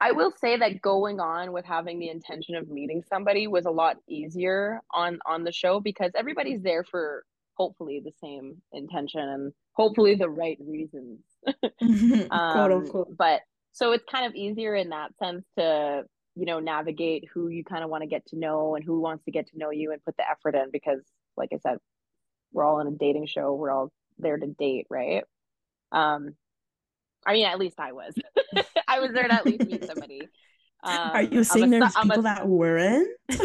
I- 0.00 0.12
will 0.12 0.32
say 0.32 0.56
that 0.56 0.80
going 0.82 1.20
on 1.20 1.52
with 1.52 1.64
having 1.64 1.98
the 1.98 2.08
intention 2.08 2.54
of 2.54 2.68
meeting 2.68 3.02
somebody 3.08 3.46
was 3.46 3.66
a 3.66 3.70
lot 3.70 3.96
easier 4.08 4.80
on 4.92 5.18
on 5.26 5.44
the 5.44 5.52
show 5.52 5.80
because 5.80 6.12
everybody's 6.14 6.62
there 6.62 6.84
for 6.84 7.24
hopefully 7.56 8.00
the 8.04 8.12
same 8.20 8.62
intention 8.72 9.20
and 9.20 9.52
hopefully 9.72 10.14
the 10.14 10.28
right 10.30 10.58
reasons. 10.60 11.20
Quote 12.52 12.72
Um, 12.72 12.72
unquote. 12.72 13.16
but 13.16 13.42
so 13.72 13.92
it's 13.92 14.04
kind 14.10 14.26
of 14.26 14.34
easier 14.34 14.74
in 14.74 14.90
that 14.90 15.16
sense 15.18 15.44
to 15.58 16.04
you 16.36 16.46
know 16.46 16.60
navigate 16.60 17.24
who 17.32 17.48
you 17.48 17.64
kind 17.64 17.82
of 17.82 17.90
want 17.90 18.02
to 18.02 18.08
get 18.08 18.24
to 18.26 18.38
know 18.38 18.76
and 18.76 18.84
who 18.84 19.00
wants 19.00 19.24
to 19.24 19.30
get 19.32 19.48
to 19.48 19.58
know 19.58 19.70
you 19.70 19.92
and 19.92 20.04
put 20.04 20.16
the 20.16 20.28
effort 20.30 20.54
in 20.54 20.70
because 20.72 21.00
like 21.36 21.50
I 21.52 21.58
said, 21.58 21.78
we're 22.52 22.64
all 22.64 22.80
in 22.80 22.86
a 22.88 22.92
dating 22.92 23.26
show. 23.26 23.54
We're 23.54 23.70
all 23.70 23.90
there 24.18 24.36
to 24.36 24.46
date, 24.46 24.86
right? 24.90 25.24
Um, 25.92 26.34
I 27.28 27.34
mean, 27.34 27.44
at 27.44 27.58
least 27.58 27.78
I 27.78 27.92
was. 27.92 28.14
I 28.88 29.00
was 29.00 29.12
there 29.12 29.28
to 29.28 29.34
at 29.34 29.44
least 29.44 29.66
meet 29.66 29.84
somebody. 29.84 30.22
Um, 30.82 30.94
Are 31.12 31.22
you 31.22 31.44
saying 31.44 31.74
a 31.74 31.80
there's 31.80 31.92
I'm 31.94 32.10
a 32.10 32.14
people 32.14 32.22
that 32.22 32.48
weren't? 32.48 33.08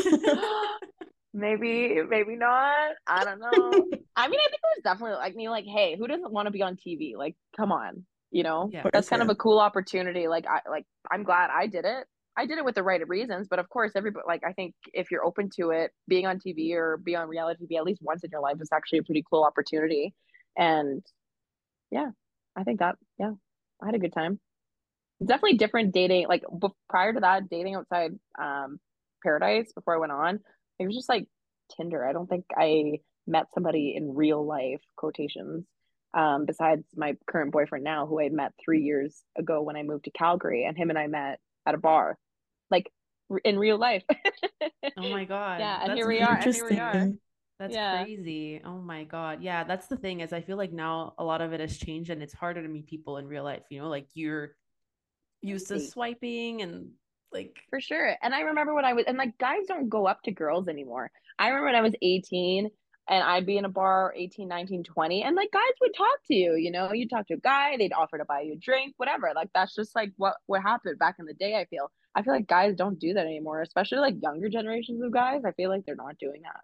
maybe 1.33 2.01
maybe 2.07 2.37
not. 2.37 2.91
I 3.05 3.25
don't 3.25 3.39
know. 3.39 3.49
I 4.15 4.27
mean 4.27 4.39
i 4.39 4.47
think 4.49 4.61
there's 4.61 4.83
definitely 4.83 5.17
like 5.17 5.35
me 5.35 5.49
like 5.49 5.65
hey 5.65 5.95
who 5.97 6.07
doesn't 6.07 6.31
want 6.31 6.45
to 6.45 6.51
be 6.51 6.61
on 6.61 6.75
tv 6.75 7.17
like 7.17 7.35
come 7.57 7.71
on 7.71 8.05
you 8.29 8.43
know? 8.43 8.69
Yeah. 8.71 8.83
that's 8.93 9.09
kind 9.09 9.21
of 9.21 9.29
a 9.29 9.35
cool 9.35 9.59
opportunity. 9.59 10.27
Like 10.27 10.45
i 10.47 10.61
like 10.69 10.85
i'm 11.11 11.23
glad 11.23 11.49
i 11.53 11.67
did 11.67 11.85
it. 11.85 12.05
I 12.37 12.45
did 12.45 12.57
it 12.57 12.65
with 12.65 12.75
the 12.75 12.83
right 12.83 13.05
reasons 13.07 13.47
but 13.49 13.59
of 13.59 13.69
course 13.69 13.91
everybody 13.95 14.23
like 14.27 14.43
i 14.47 14.53
think 14.53 14.73
if 14.93 15.11
you're 15.11 15.23
open 15.23 15.49
to 15.57 15.69
it 15.69 15.91
being 16.07 16.25
on 16.25 16.39
tv 16.39 16.73
or 16.73 16.97
be 16.97 17.15
on 17.15 17.27
reality 17.27 17.65
tv 17.65 17.77
at 17.77 17.83
least 17.83 18.01
once 18.01 18.23
in 18.23 18.31
your 18.31 18.41
life 18.41 18.57
is 18.59 18.69
actually 18.73 18.99
a 18.99 19.03
pretty 19.03 19.23
cool 19.29 19.43
opportunity. 19.43 20.13
And 20.57 21.03
yeah 21.91 22.09
i 22.55 22.63
think 22.63 22.79
that 22.79 22.95
yeah 23.19 23.33
i 23.81 23.85
had 23.85 23.95
a 23.95 23.99
good 23.99 24.13
time. 24.13 24.39
Definitely 25.25 25.57
different 25.57 25.93
dating 25.93 26.27
like 26.27 26.43
b- 26.59 26.67
prior 26.89 27.13
to 27.13 27.19
that 27.21 27.49
dating 27.49 27.75
outside 27.75 28.11
um 28.41 28.79
paradise 29.23 29.71
before 29.73 29.95
i 29.95 29.97
went 29.97 30.11
on 30.11 30.39
it 30.79 30.85
was 30.87 30.95
just 30.95 31.09
like 31.09 31.27
tinder. 31.77 32.05
I 32.05 32.13
don't 32.13 32.27
think 32.29 32.45
i 32.57 32.99
met 33.25 33.47
somebody 33.53 33.93
in 33.95 34.15
real 34.15 34.45
life 34.45 34.81
quotations 34.97 35.65
um 36.13 36.45
besides 36.45 36.83
my 36.95 37.15
current 37.27 37.51
boyfriend 37.53 37.83
now 37.85 38.05
who 38.05 38.19
i 38.21 38.29
met 38.29 38.51
three 38.63 38.81
years 38.81 39.23
ago 39.37 39.61
when 39.61 39.77
i 39.77 39.83
moved 39.83 40.05
to 40.05 40.11
calgary 40.11 40.65
and 40.65 40.77
him 40.77 40.89
and 40.89 40.99
i 40.99 41.07
met 41.07 41.39
at 41.65 41.75
a 41.75 41.77
bar. 41.77 42.17
Like 42.69 42.91
r- 43.31 43.37
in 43.43 43.57
real 43.57 43.77
life. 43.77 44.03
Oh 44.97 45.09
my 45.09 45.25
god. 45.25 45.59
Yeah, 45.59 45.79
and 45.83 45.93
here 45.93 46.07
we 46.07 46.21
are, 46.21 46.35
and 46.35 46.53
here 46.53 46.65
we 46.65 46.77
are. 46.77 47.09
That's 47.63 47.75
Yeah. 47.75 48.03
crazy. 48.03 48.61
Oh 48.65 48.79
my 48.79 49.05
God. 49.05 49.41
Yeah, 49.41 49.63
that's 49.63 49.87
the 49.87 49.95
thing 49.95 50.19
is 50.19 50.33
I 50.33 50.41
feel 50.41 50.57
like 50.57 50.73
now 50.73 51.13
a 51.17 51.23
lot 51.23 51.39
of 51.39 51.53
it 51.53 51.61
has 51.61 51.77
changed 51.77 52.09
and 52.09 52.21
it's 52.21 52.33
harder 52.33 52.61
to 52.61 52.67
meet 52.67 52.87
people 52.87 53.17
in 53.17 53.25
real 53.25 53.45
life, 53.45 53.63
you 53.69 53.79
know, 53.79 53.87
like 53.87 54.09
you're 54.15 54.57
used 55.41 55.69
to 55.69 55.79
swiping 55.79 56.61
and 56.61 56.91
like 57.31 57.55
For 57.69 57.79
sure. 57.79 58.17
And 58.21 58.35
I 58.35 58.41
remember 58.41 58.73
when 58.73 58.83
I 58.83 58.91
was, 58.91 59.05
and 59.07 59.17
like 59.17 59.37
guys 59.37 59.61
don't 59.65 59.87
go 59.87 60.07
up 60.07 60.21
to 60.23 60.31
girls 60.31 60.67
anymore. 60.67 61.09
I 61.39 61.47
remember 61.47 61.67
when 61.67 61.75
I 61.75 61.81
was 61.81 61.93
18 62.01 62.69
and 63.07 63.23
I'd 63.23 63.45
be 63.45 63.57
in 63.57 63.63
a 63.63 63.69
bar 63.69 64.13
18, 64.13 64.45
19, 64.49 64.83
20, 64.83 65.23
and 65.23 65.33
like 65.37 65.51
guys 65.53 65.61
would 65.79 65.95
talk 65.95 66.19
to 66.27 66.35
you, 66.35 66.55
you 66.55 66.69
know, 66.69 66.91
you'd 66.91 67.09
talk 67.09 67.27
to 67.27 67.35
a 67.35 67.37
guy, 67.37 67.77
they'd 67.77 67.93
offer 67.93 68.17
to 68.17 68.25
buy 68.25 68.41
you 68.41 68.53
a 68.53 68.57
drink, 68.57 68.95
whatever. 68.97 69.31
Like 69.33 69.51
that's 69.53 69.73
just 69.73 69.95
like 69.95 70.11
what 70.17 70.35
what 70.47 70.61
happened 70.61 70.99
back 70.99 71.15
in 71.17 71.25
the 71.25 71.33
day, 71.33 71.55
I 71.55 71.63
feel. 71.63 71.89
I 72.13 72.23
feel 72.23 72.33
like 72.33 72.45
guys 72.45 72.75
don't 72.75 72.99
do 72.99 73.13
that 73.13 73.25
anymore, 73.25 73.61
especially 73.61 73.99
like 73.99 74.15
younger 74.21 74.49
generations 74.49 75.01
of 75.01 75.13
guys. 75.13 75.43
I 75.45 75.53
feel 75.53 75.69
like 75.69 75.85
they're 75.85 75.95
not 75.95 76.17
doing 76.17 76.41
that 76.43 76.59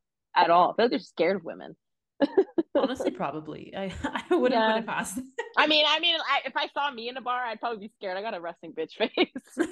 at 0.45 0.49
all. 0.51 0.71
I 0.71 0.75
feel 0.75 0.85
like 0.85 0.89
they're 0.91 0.99
scared 0.99 1.35
of 1.37 1.43
women. 1.43 1.75
honestly 2.75 3.11
probably. 3.11 3.73
I, 3.75 3.91
I 4.29 4.35
wouldn't 4.35 4.59
Yeah. 4.59 4.73
put 4.73 4.79
it 4.83 4.87
past. 4.87 5.19
I 5.57 5.67
mean, 5.67 5.85
I 5.89 5.99
mean, 5.99 6.15
I, 6.19 6.41
if 6.45 6.55
I 6.55 6.67
saw 6.73 6.91
me 6.91 7.09
in 7.09 7.17
a 7.17 7.21
bar, 7.21 7.43
I'd 7.45 7.59
probably 7.59 7.87
be 7.87 7.93
scared. 7.97 8.17
I 8.17 8.21
got 8.21 8.33
a 8.35 8.41
resting 8.41 8.73
bitch 8.73 8.93
face. 8.97 9.69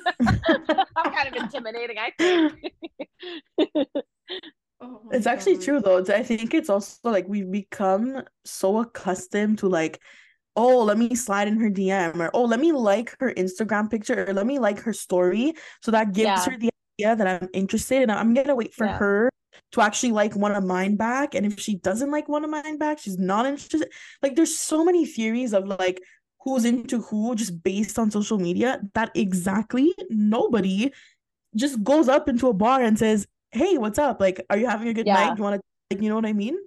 I'm 0.95 1.12
kind 1.12 1.27
of 1.27 1.36
intimidating, 1.43 1.97
I 1.97 2.12
think. 2.17 2.74
Oh 4.79 5.01
my 5.05 5.15
It's 5.15 5.25
actually 5.25 5.57
true 5.57 5.79
though. 5.81 6.03
I 6.07 6.21
think 6.24 6.53
it's 6.53 6.69
also 6.69 6.97
like 7.09 7.27
we've 7.27 7.51
become 7.51 8.24
so 8.45 8.77
accustomed 8.79 9.57
to 9.59 9.67
like, 9.67 10.00
oh, 10.55 10.83
let 10.83 10.97
me 10.97 11.15
slide 11.15 11.47
in 11.47 11.59
her 11.59 11.69
DM 11.69 12.19
or 12.19 12.29
oh, 12.33 12.43
let 12.45 12.59
me 12.59 12.71
like 12.71 13.15
her 13.19 13.33
Instagram 13.33 13.89
picture 13.89 14.25
or 14.29 14.33
let 14.33 14.45
me 14.45 14.59
like 14.59 14.79
her 14.81 14.93
story. 14.93 15.53
So 15.81 15.91
that 15.91 16.13
gives 16.13 16.45
Yeah. 16.45 16.51
her 16.51 16.57
the 16.59 16.69
idea 17.00 17.15
that 17.15 17.41
I'm 17.41 17.50
interested 17.53 18.03
and 18.03 18.12
I'm 18.12 18.33
gonna 18.33 18.55
wait 18.55 18.74
for 18.74 18.86
Yeah. 18.86 18.97
her 18.97 19.29
to 19.74 19.82
actually 19.82 20.12
like 20.12 20.36
one 20.36 20.52
of 20.54 20.64
mine 20.64 20.96
back. 20.96 21.36
And 21.36 21.46
if 21.46 21.60
she 21.60 21.76
doesn't 21.76 22.12
like 22.12 22.28
one 22.28 22.44
of 22.44 22.50
mine 22.50 22.78
back, 22.78 23.00
she's 23.00 23.18
not 23.18 23.46
interested. 23.46 23.90
Like 24.22 24.36
there's 24.36 24.58
so 24.58 24.84
many 24.86 25.06
theories 25.06 25.54
of 25.54 25.68
like 25.68 26.02
who's 26.42 26.66
into 26.66 27.02
who 27.02 27.36
just 27.36 27.62
based 27.64 28.00
on 28.00 28.12
social 28.12 28.38
media 28.40 28.82
that 28.94 29.12
exactly 29.16 29.94
nobody 30.10 30.92
just 31.56 31.84
goes 31.84 32.08
up 32.08 32.30
into 32.30 32.48
a 32.48 32.54
bar 32.54 32.82
and 32.82 32.98
says, 32.98 33.28
Hey, 33.52 33.78
what's 33.78 33.98
up? 33.98 34.20
Like, 34.20 34.46
are 34.50 34.58
you 34.58 34.68
having 34.68 34.88
a 34.90 34.94
good 34.94 35.08
Yeah. 35.08 35.14
night? 35.14 35.38
You 35.38 35.44
want 35.44 35.56
to, 35.56 35.62
like, 35.96 36.02
you 36.04 36.10
know 36.10 36.16
what 36.16 36.26
I 36.26 36.34
mean? 36.34 36.58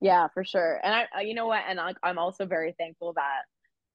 Yeah, 0.00 0.28
for 0.32 0.44
sure. 0.44 0.80
And 0.82 0.94
I, 0.94 1.06
I- 1.14 1.20
you 1.22 1.34
know 1.34 1.46
what? 1.46 1.62
And 1.68 1.80
I, 1.80 1.94
I'm 2.02 2.18
also 2.18 2.46
very 2.46 2.74
thankful 2.78 3.12
that, 3.14 3.42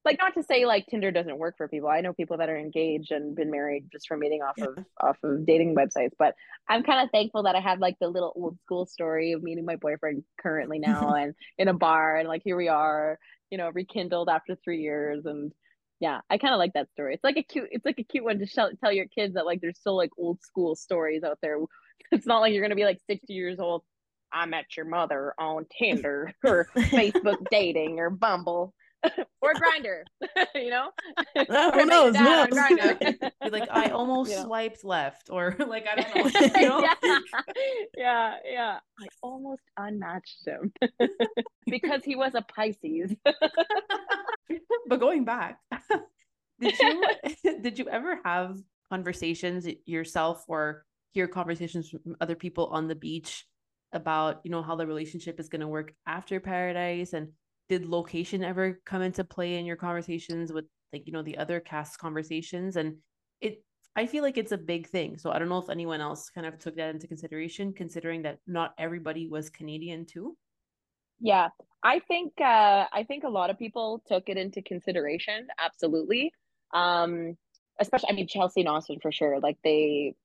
like, 0.06 0.18
not 0.20 0.34
to 0.36 0.44
say 0.44 0.66
like 0.66 0.86
Tinder 0.88 1.12
doesn't 1.12 1.38
work 1.38 1.56
for 1.58 1.68
people. 1.68 1.90
I 1.90 2.02
know 2.02 2.14
people 2.14 2.38
that 2.38 2.50
are 2.50 2.58
engaged 2.58 3.12
and 3.12 3.36
been 3.36 3.52
married 3.52 3.90
just 3.92 4.08
from 4.08 4.20
meeting 4.20 4.42
off 4.42 4.56
Yeah. 4.58 4.66
of 4.78 4.86
off 5.02 5.18
of 5.24 5.46
dating 5.46 5.76
websites. 5.76 6.12
But 6.18 6.36
I'm 6.70 6.84
kind 6.84 7.04
of 7.04 7.12
thankful 7.12 7.44
that 7.44 7.56
I 7.56 7.60
had 7.60 7.80
like 7.80 7.98
the 8.00 8.08
little 8.08 8.34
old 8.36 8.58
school 8.62 8.86
story 8.86 9.32
of 9.34 9.44
meeting 9.44 9.66
my 9.66 9.76
boyfriend 9.76 10.24
currently 10.40 10.80
now 10.80 11.14
and 11.16 11.34
in 11.58 11.68
a 11.68 11.74
bar 11.74 12.18
and 12.18 12.28
like 12.28 12.42
here 12.44 12.56
we 12.58 12.68
are, 12.68 13.20
you 13.50 13.58
know, 13.58 13.70
rekindled 13.74 14.30
after 14.30 14.56
three 14.64 14.82
years 14.82 15.26
and. 15.26 15.52
Yeah, 16.02 16.20
I 16.30 16.38
kind 16.38 16.54
of 16.54 16.58
like 16.58 16.74
that 16.74 16.92
story. 16.92 17.14
It's 17.14 17.24
like 17.24 17.38
a 17.38 17.42
cute, 17.42 17.70
it's 17.72 17.86
like 17.86 17.98
a 18.00 18.04
cute 18.04 18.26
one 18.26 18.38
to 18.40 18.46
tell 18.46 18.70
tell 18.84 18.92
your 18.92 19.06
kids 19.08 19.36
that 19.36 19.46
like 19.46 19.62
there's 19.62 19.80
still 19.80 19.96
like 19.96 20.10
old 20.18 20.42
school 20.42 20.76
stories 20.76 21.24
out 21.24 21.40
there. 21.42 21.58
It's 22.12 22.26
not 22.28 22.40
like 22.40 22.54
you're 22.54 22.62
gonna 22.62 22.76
be 22.76 22.84
like 22.84 23.00
60 23.08 23.32
years 23.34 23.60
old. 23.60 23.82
I 24.32 24.46
met 24.46 24.76
your 24.76 24.86
mother 24.86 25.34
on 25.40 25.66
Tinder 25.80 26.34
or 26.44 26.68
Facebook 26.76 27.38
dating 27.50 28.00
or 28.00 28.10
Bumble 28.10 28.74
or 29.42 29.54
Grindr, 29.54 30.04
you 30.56 30.70
know? 30.70 30.90
Or 31.38 31.72
who 31.72 31.86
knows? 31.86 32.16
Who 32.16 32.24
dad 32.24 32.40
on 32.40 32.50
knows? 32.50 32.60
Grindr. 32.60 33.32
Be 33.44 33.50
like, 33.50 33.70
I 33.72 33.90
almost 33.90 34.32
Yeah. 34.32 34.44
swiped 34.44 34.84
left, 34.84 35.30
or 35.30 35.56
like 35.68 35.86
I 35.88 35.96
don't 36.02 36.34
know. 36.34 36.40
You 36.62 36.70
know? 36.70 36.82
yeah, 36.82 37.20
yeah, 37.98 38.36
yeah. 38.46 38.80
I 39.00 39.08
almost 39.22 39.62
unmatched 39.78 40.46
him 40.48 40.72
because 41.68 42.04
he 42.04 42.16
was 42.16 42.34
a 42.36 42.42
Pisces. 42.42 43.16
but 44.88 45.00
going 45.00 45.26
back 45.26 45.60
did 46.60 46.80
you 46.80 47.04
did 47.62 47.80
you 47.80 47.88
ever 47.90 48.20
have 48.24 48.58
conversations 48.90 49.68
yourself 49.86 50.46
or 50.48 50.86
hear 51.12 51.28
conversations 51.28 51.90
from 51.90 52.16
other 52.22 52.36
people 52.36 52.68
on 52.68 52.88
the 52.88 52.96
beach 52.96 53.46
about 53.94 54.42
you 54.44 54.52
know 54.52 54.62
how 54.62 54.76
the 54.76 54.86
relationship 54.86 55.40
is 55.40 55.50
going 55.50 55.62
to 55.62 55.68
work 55.68 55.94
after 56.08 56.40
paradise 56.40 57.14
and 57.14 57.30
did 57.70 57.86
location 57.86 58.44
ever 58.44 58.80
come 58.86 59.02
into 59.02 59.24
play 59.24 59.56
in 59.56 59.66
your 59.66 59.76
conversations 59.76 60.52
with 60.54 60.66
like 60.94 61.06
you 61.06 61.14
know 61.14 61.24
the 61.24 61.38
other 61.38 61.60
cast 61.60 61.98
conversations 62.00 62.76
and 62.76 62.96
it 63.42 63.64
i 63.96 64.06
feel 64.06 64.24
like 64.24 64.38
it's 64.38 64.52
a 64.52 64.58
big 64.58 64.88
thing 64.88 65.18
so 65.18 65.32
i 65.32 65.40
don't 65.40 65.50
know 65.50 65.58
if 65.58 65.70
anyone 65.70 66.02
else 66.02 66.30
kind 66.30 66.48
of 66.48 66.58
took 66.60 66.76
that 66.76 66.94
into 66.94 67.08
consideration 67.08 67.74
considering 67.74 68.22
that 68.22 68.40
not 68.48 68.74
everybody 68.78 69.28
was 69.28 69.50
canadian 69.50 70.06
too 70.06 70.36
Yeah, 71.20 71.50
I 71.84 72.00
think 72.00 72.34
uh 72.42 72.86
I 72.92 73.06
think 73.08 73.24
a 73.24 73.30
lot 73.30 73.50
of 73.50 73.58
people 73.58 74.02
took 74.06 74.30
it 74.30 74.38
into 74.38 74.62
consideration, 74.62 75.48
absolutely. 75.58 76.32
Um 76.74 77.38
especially 77.80 78.10
I 78.10 78.14
mean 78.14 78.28
Chelsea 78.28 78.62
and 78.62 78.70
Austin 78.70 79.00
for 79.02 79.12
sure. 79.12 79.40
Like 79.40 79.58
they 79.64 80.16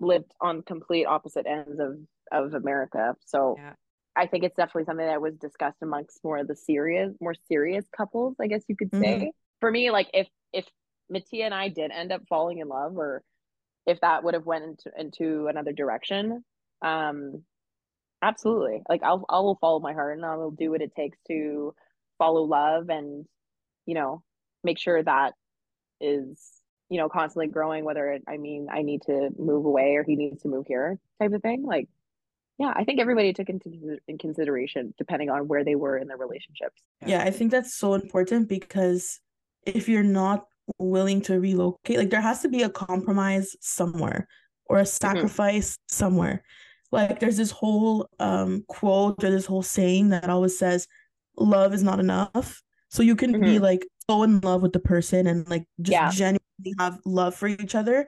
lived 0.00 0.32
on 0.40 0.62
complete 0.62 1.06
opposite 1.06 1.46
ends 1.46 1.80
of 1.80 1.98
of 2.32 2.54
America. 2.54 3.16
So 3.26 3.56
Yeah. 3.58 3.74
I 4.16 4.26
think 4.26 4.44
it's 4.44 4.56
definitely 4.56 4.84
something 4.84 5.06
that 5.06 5.20
was 5.20 5.34
discussed 5.36 5.78
amongst 5.82 6.22
more 6.24 6.38
of 6.38 6.48
the 6.48 6.56
serious 6.56 7.12
more 7.20 7.34
serious 7.48 7.84
couples, 7.96 8.36
I 8.40 8.46
guess 8.46 8.62
you 8.68 8.76
could 8.76 8.90
Mhm. 8.92 9.02
say. 9.02 9.32
For 9.60 9.70
me, 9.70 9.90
like 9.90 10.08
if 10.14 10.28
if 10.52 10.66
Mattia 11.10 11.44
and 11.44 11.54
I 11.54 11.68
did 11.68 11.90
end 11.90 12.12
up 12.12 12.22
falling 12.28 12.58
in 12.58 12.68
love 12.68 12.96
or 12.96 13.22
if 13.86 14.00
that 14.00 14.24
would 14.24 14.34
have 14.34 14.46
went 14.46 14.64
into 14.64 14.90
into 14.98 15.46
another 15.48 15.72
direction, 15.72 16.44
um 16.82 17.44
absolutely. 18.22 18.82
Like 18.88 19.02
I'll 19.02 19.24
I 19.28 19.40
will 19.40 19.56
follow 19.60 19.80
my 19.80 19.92
heart 19.92 20.16
and 20.16 20.26
I 20.26 20.36
will 20.36 20.50
do 20.50 20.70
what 20.70 20.82
it 20.82 20.94
takes 20.94 21.18
to 21.28 21.74
follow 22.18 22.42
love 22.42 22.88
and 22.90 23.26
you 23.86 23.94
know 23.94 24.22
make 24.64 24.78
sure 24.78 25.02
that 25.02 25.34
is 26.00 26.40
you 26.88 26.98
know 26.98 27.08
constantly 27.08 27.48
growing 27.48 27.84
whether 27.84 28.10
it, 28.12 28.22
i 28.28 28.36
mean 28.36 28.68
i 28.70 28.82
need 28.82 29.02
to 29.02 29.30
move 29.38 29.64
away 29.64 29.96
or 29.96 30.04
he 30.04 30.16
needs 30.16 30.42
to 30.42 30.48
move 30.48 30.66
here 30.66 30.98
type 31.20 31.32
of 31.32 31.42
thing 31.42 31.64
like 31.64 31.88
yeah 32.58 32.72
i 32.76 32.84
think 32.84 33.00
everybody 33.00 33.32
took 33.32 33.48
into 33.48 33.98
in 34.08 34.18
consideration 34.18 34.94
depending 34.98 35.30
on 35.30 35.48
where 35.48 35.64
they 35.64 35.74
were 35.74 35.96
in 35.98 36.08
their 36.08 36.16
relationships 36.16 36.82
yeah 37.06 37.22
i 37.22 37.30
think 37.30 37.50
that's 37.50 37.74
so 37.74 37.94
important 37.94 38.48
because 38.48 39.20
if 39.64 39.88
you're 39.88 40.02
not 40.02 40.44
willing 40.78 41.20
to 41.20 41.38
relocate 41.38 41.98
like 41.98 42.10
there 42.10 42.20
has 42.20 42.42
to 42.42 42.48
be 42.48 42.62
a 42.62 42.68
compromise 42.68 43.56
somewhere 43.60 44.26
or 44.66 44.78
a 44.78 44.82
mm-hmm. 44.82 44.86
sacrifice 44.86 45.72
mm-hmm. 45.72 45.94
somewhere 45.94 46.42
like 46.92 47.20
there's 47.20 47.36
this 47.36 47.50
whole 47.50 48.08
um 48.18 48.64
quote 48.68 49.22
or 49.22 49.30
this 49.30 49.46
whole 49.46 49.62
saying 49.62 50.08
that 50.08 50.28
always 50.30 50.58
says 50.58 50.86
love 51.36 51.72
is 51.72 51.82
not 51.82 52.00
enough 52.00 52.62
so 52.88 53.02
you 53.02 53.16
can 53.16 53.32
mm-hmm. 53.32 53.44
be 53.44 53.58
like 53.58 53.86
so 54.08 54.22
in 54.22 54.40
love 54.40 54.62
with 54.62 54.72
the 54.72 54.80
person 54.80 55.26
and 55.26 55.48
like 55.48 55.64
just 55.80 55.92
yeah. 55.92 56.10
genuinely 56.10 56.74
have 56.78 56.98
love 57.04 57.34
for 57.34 57.48
each 57.48 57.74
other 57.74 58.06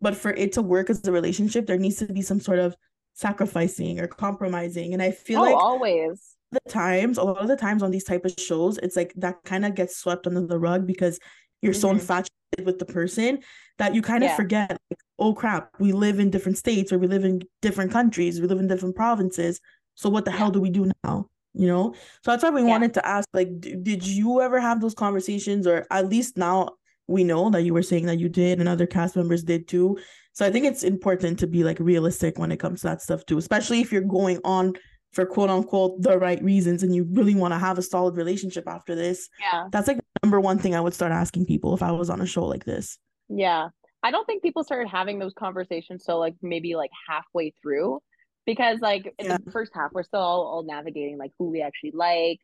but 0.00 0.16
for 0.16 0.30
it 0.32 0.52
to 0.52 0.62
work 0.62 0.90
as 0.90 1.06
a 1.06 1.12
relationship 1.12 1.66
there 1.66 1.78
needs 1.78 1.96
to 1.96 2.12
be 2.12 2.22
some 2.22 2.40
sort 2.40 2.58
of 2.58 2.76
sacrificing 3.14 4.00
or 4.00 4.06
compromising 4.06 4.92
and 4.92 5.02
i 5.02 5.10
feel 5.10 5.40
oh, 5.40 5.44
like 5.44 5.56
always 5.56 6.34
the 6.50 6.60
times 6.68 7.18
a 7.18 7.22
lot 7.22 7.38
of 7.38 7.48
the 7.48 7.56
times 7.56 7.82
on 7.82 7.90
these 7.90 8.04
type 8.04 8.24
of 8.24 8.34
shows 8.38 8.78
it's 8.78 8.96
like 8.96 9.12
that 9.16 9.36
kind 9.44 9.64
of 9.64 9.74
gets 9.74 9.96
swept 9.96 10.26
under 10.26 10.46
the 10.46 10.58
rug 10.58 10.86
because 10.86 11.18
you're 11.62 11.72
mm-hmm. 11.72 11.80
so 11.80 11.90
infatuated 11.90 12.30
with 12.64 12.78
the 12.78 12.84
person 12.84 13.40
that 13.78 13.94
you 13.94 14.02
kind 14.02 14.22
of 14.22 14.30
yeah. 14.30 14.36
forget 14.36 14.70
like, 14.90 15.00
oh 15.18 15.32
crap 15.32 15.70
we 15.78 15.92
live 15.92 16.18
in 16.18 16.30
different 16.30 16.58
states 16.58 16.92
or 16.92 16.98
we 16.98 17.06
live 17.06 17.24
in 17.24 17.40
different 17.62 17.90
countries 17.90 18.40
we 18.40 18.46
live 18.46 18.58
in 18.58 18.68
different 18.68 18.96
provinces 18.96 19.60
so 19.94 20.08
what 20.08 20.24
the 20.24 20.30
yeah. 20.30 20.36
hell 20.36 20.50
do 20.50 20.60
we 20.60 20.70
do 20.70 20.90
now 21.02 21.28
you 21.54 21.66
know 21.66 21.92
so 22.22 22.30
that's 22.30 22.42
why 22.42 22.50
we 22.50 22.62
yeah. 22.62 22.68
wanted 22.68 22.94
to 22.94 23.06
ask 23.06 23.28
like 23.32 23.60
d- 23.60 23.76
did 23.76 24.06
you 24.06 24.40
ever 24.40 24.60
have 24.60 24.80
those 24.80 24.94
conversations 24.94 25.66
or 25.66 25.86
at 25.90 26.08
least 26.08 26.36
now 26.36 26.68
we 27.06 27.24
know 27.24 27.50
that 27.50 27.62
you 27.62 27.74
were 27.74 27.82
saying 27.82 28.06
that 28.06 28.18
you 28.18 28.28
did 28.28 28.60
and 28.60 28.68
other 28.68 28.86
cast 28.86 29.16
members 29.16 29.42
did 29.42 29.68
too. 29.68 29.98
So 30.32 30.44
i 30.44 30.50
think 30.50 30.66
it's 30.66 30.82
important 30.82 31.38
to 31.38 31.46
be 31.46 31.62
like 31.62 31.78
realistic 31.78 32.38
when 32.38 32.50
it 32.50 32.58
comes 32.58 32.80
to 32.80 32.88
that 32.88 33.00
stuff 33.00 33.24
too 33.24 33.38
especially 33.38 33.80
if 33.80 33.92
you're 33.92 34.02
going 34.02 34.40
on 34.44 34.74
for 35.14 35.24
quote 35.24 35.48
unquote 35.48 36.02
the 36.02 36.18
right 36.18 36.42
reasons 36.42 36.82
and 36.82 36.94
you 36.94 37.06
really 37.12 37.34
want 37.34 37.54
to 37.54 37.58
have 37.58 37.78
a 37.78 37.82
solid 37.82 38.16
relationship 38.16 38.64
after 38.66 38.94
this. 38.94 39.28
Yeah. 39.40 39.68
That's 39.70 39.86
like 39.86 39.98
the 39.98 40.02
number 40.24 40.40
one 40.40 40.58
thing 40.58 40.74
i 40.74 40.80
would 40.80 40.94
start 40.94 41.12
asking 41.12 41.46
people 41.46 41.72
if 41.74 41.82
i 41.82 41.92
was 41.92 42.10
on 42.10 42.20
a 42.20 42.26
show 42.26 42.44
like 42.44 42.64
this. 42.64 42.98
Yeah. 43.28 43.68
I 44.02 44.10
don't 44.10 44.26
think 44.26 44.42
people 44.42 44.64
started 44.64 44.88
having 44.88 45.18
those 45.18 45.32
conversations 45.32 46.04
so 46.04 46.18
like 46.18 46.34
maybe 46.42 46.74
like 46.74 46.90
halfway 47.08 47.54
through 47.62 48.00
because 48.44 48.80
like 48.80 49.14
in 49.18 49.26
yeah. 49.26 49.38
the 49.42 49.50
first 49.50 49.72
half 49.74 49.92
we're 49.92 50.02
still 50.02 50.20
all, 50.20 50.42
all 50.42 50.64
navigating 50.64 51.16
like 51.16 51.30
who 51.38 51.48
we 51.50 51.62
actually 51.62 51.92
like 51.94 52.40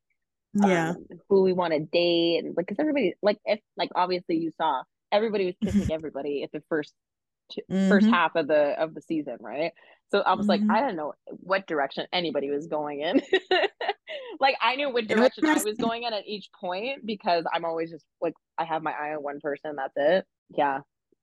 yeah. 0.55 0.91
um, 0.91 1.07
who 1.29 1.43
we 1.43 1.53
want 1.53 1.73
to 1.73 1.81
date 1.81 2.39
and 2.39 2.57
like 2.57 2.67
because 2.67 2.79
everybody 2.79 3.15
like 3.23 3.39
if 3.45 3.61
like 3.77 3.91
obviously 3.95 4.37
you 4.37 4.51
saw 4.57 4.83
everybody 5.13 5.47
was 5.47 5.55
kissing 5.63 5.93
everybody 5.93 6.43
at 6.43 6.51
the 6.53 6.63
1st 6.73 6.93
mm-hmm. 7.71 7.89
first 7.89 8.07
half 8.07 8.35
of 8.37 8.49
the 8.49 8.81
of 8.81 8.95
the 8.95 9.01
season 9.03 9.37
right? 9.41 9.73
So 10.11 10.21
i 10.21 10.35
was 10.35 10.47
mm-hmm. 10.47 10.69
like 10.69 10.77
i 10.77 10.85
don't 10.85 10.97
know 10.97 11.15
what 11.27 11.67
direction 11.67 12.07
anybody 12.13 12.51
was 12.51 12.67
going 12.67 13.01
in. 13.01 13.23
Like 14.41 14.57
i 14.61 14.75
knew 14.75 14.93
what 14.93 15.07
direction 15.07 15.47
i 15.47 15.63
was 15.63 15.77
going 15.77 16.05
in 16.05 16.13
at 16.13 16.27
each 16.27 16.49
point 16.59 17.05
because 17.05 17.45
i'm 17.53 17.65
always 17.65 17.91
just 17.91 18.05
like 18.21 18.33
i 18.59 18.65
have 18.65 18.83
my 18.83 18.91
eye 18.91 19.15
on 19.15 19.23
one 19.23 19.39
person 19.39 19.77
that's 19.77 19.93
it. 19.97 20.25
Yeah. 20.57 20.81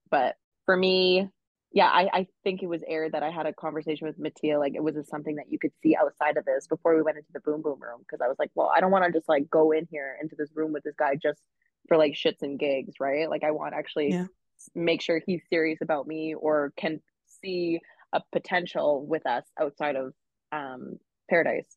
But 0.10 0.36
for 0.66 0.78
me 0.78 1.28
yeah, 1.72 1.88
I, 1.88 2.10
I 2.14 2.28
think 2.44 2.64
it 2.64 2.68
was 2.68 2.82
aired 2.88 3.12
that 3.12 3.24
I 3.24 3.30
had 3.30 3.46
a 3.46 3.54
conversation 3.54 4.08
with 4.08 4.18
Mattia. 4.18 4.58
Like 4.58 4.76
it 4.76 4.84
was 4.84 4.96
something 5.10 5.36
that 5.36 5.52
you 5.52 5.60
could 5.60 5.74
see 5.84 5.96
outside 5.96 6.38
of 6.38 6.46
this 6.46 6.68
before 6.68 6.96
we 6.96 7.02
went 7.02 7.18
into 7.18 7.30
the 7.34 7.42
boom 7.42 7.62
boom 7.62 7.80
room. 7.82 8.02
Cause 8.10 8.20
I 8.24 8.28
was 8.28 8.38
like, 8.40 8.52
well, 8.56 8.72
I 8.74 8.80
don't 8.80 8.92
want 8.92 9.06
to 9.06 9.12
just 9.12 9.28
like 9.28 9.50
go 9.50 9.72
in 9.72 9.88
here 9.92 10.18
into 10.22 10.36
this 10.38 10.50
room 10.56 10.72
with 10.72 10.84
this 10.84 10.96
guy 10.98 11.16
just 11.16 11.42
for 11.88 11.98
like 11.98 12.14
shits 12.14 12.42
and 12.42 12.58
gigs, 12.58 12.94
right? 13.00 13.30
Like 13.30 13.44
I 13.44 13.52
want 13.52 13.74
to 13.74 13.78
actually 13.78 14.12
yeah. 14.12 14.28
make 14.76 15.02
sure 15.02 15.22
he's 15.26 15.42
serious 15.50 15.80
about 15.82 16.08
me 16.08 16.34
or 16.34 16.74
can 16.78 17.02
see 17.44 17.80
a 18.14 18.22
potential 18.32 19.06
with 19.06 19.26
us 19.26 19.44
outside 19.60 19.98
of 19.98 20.14
um 20.52 20.98
paradise. 21.30 21.68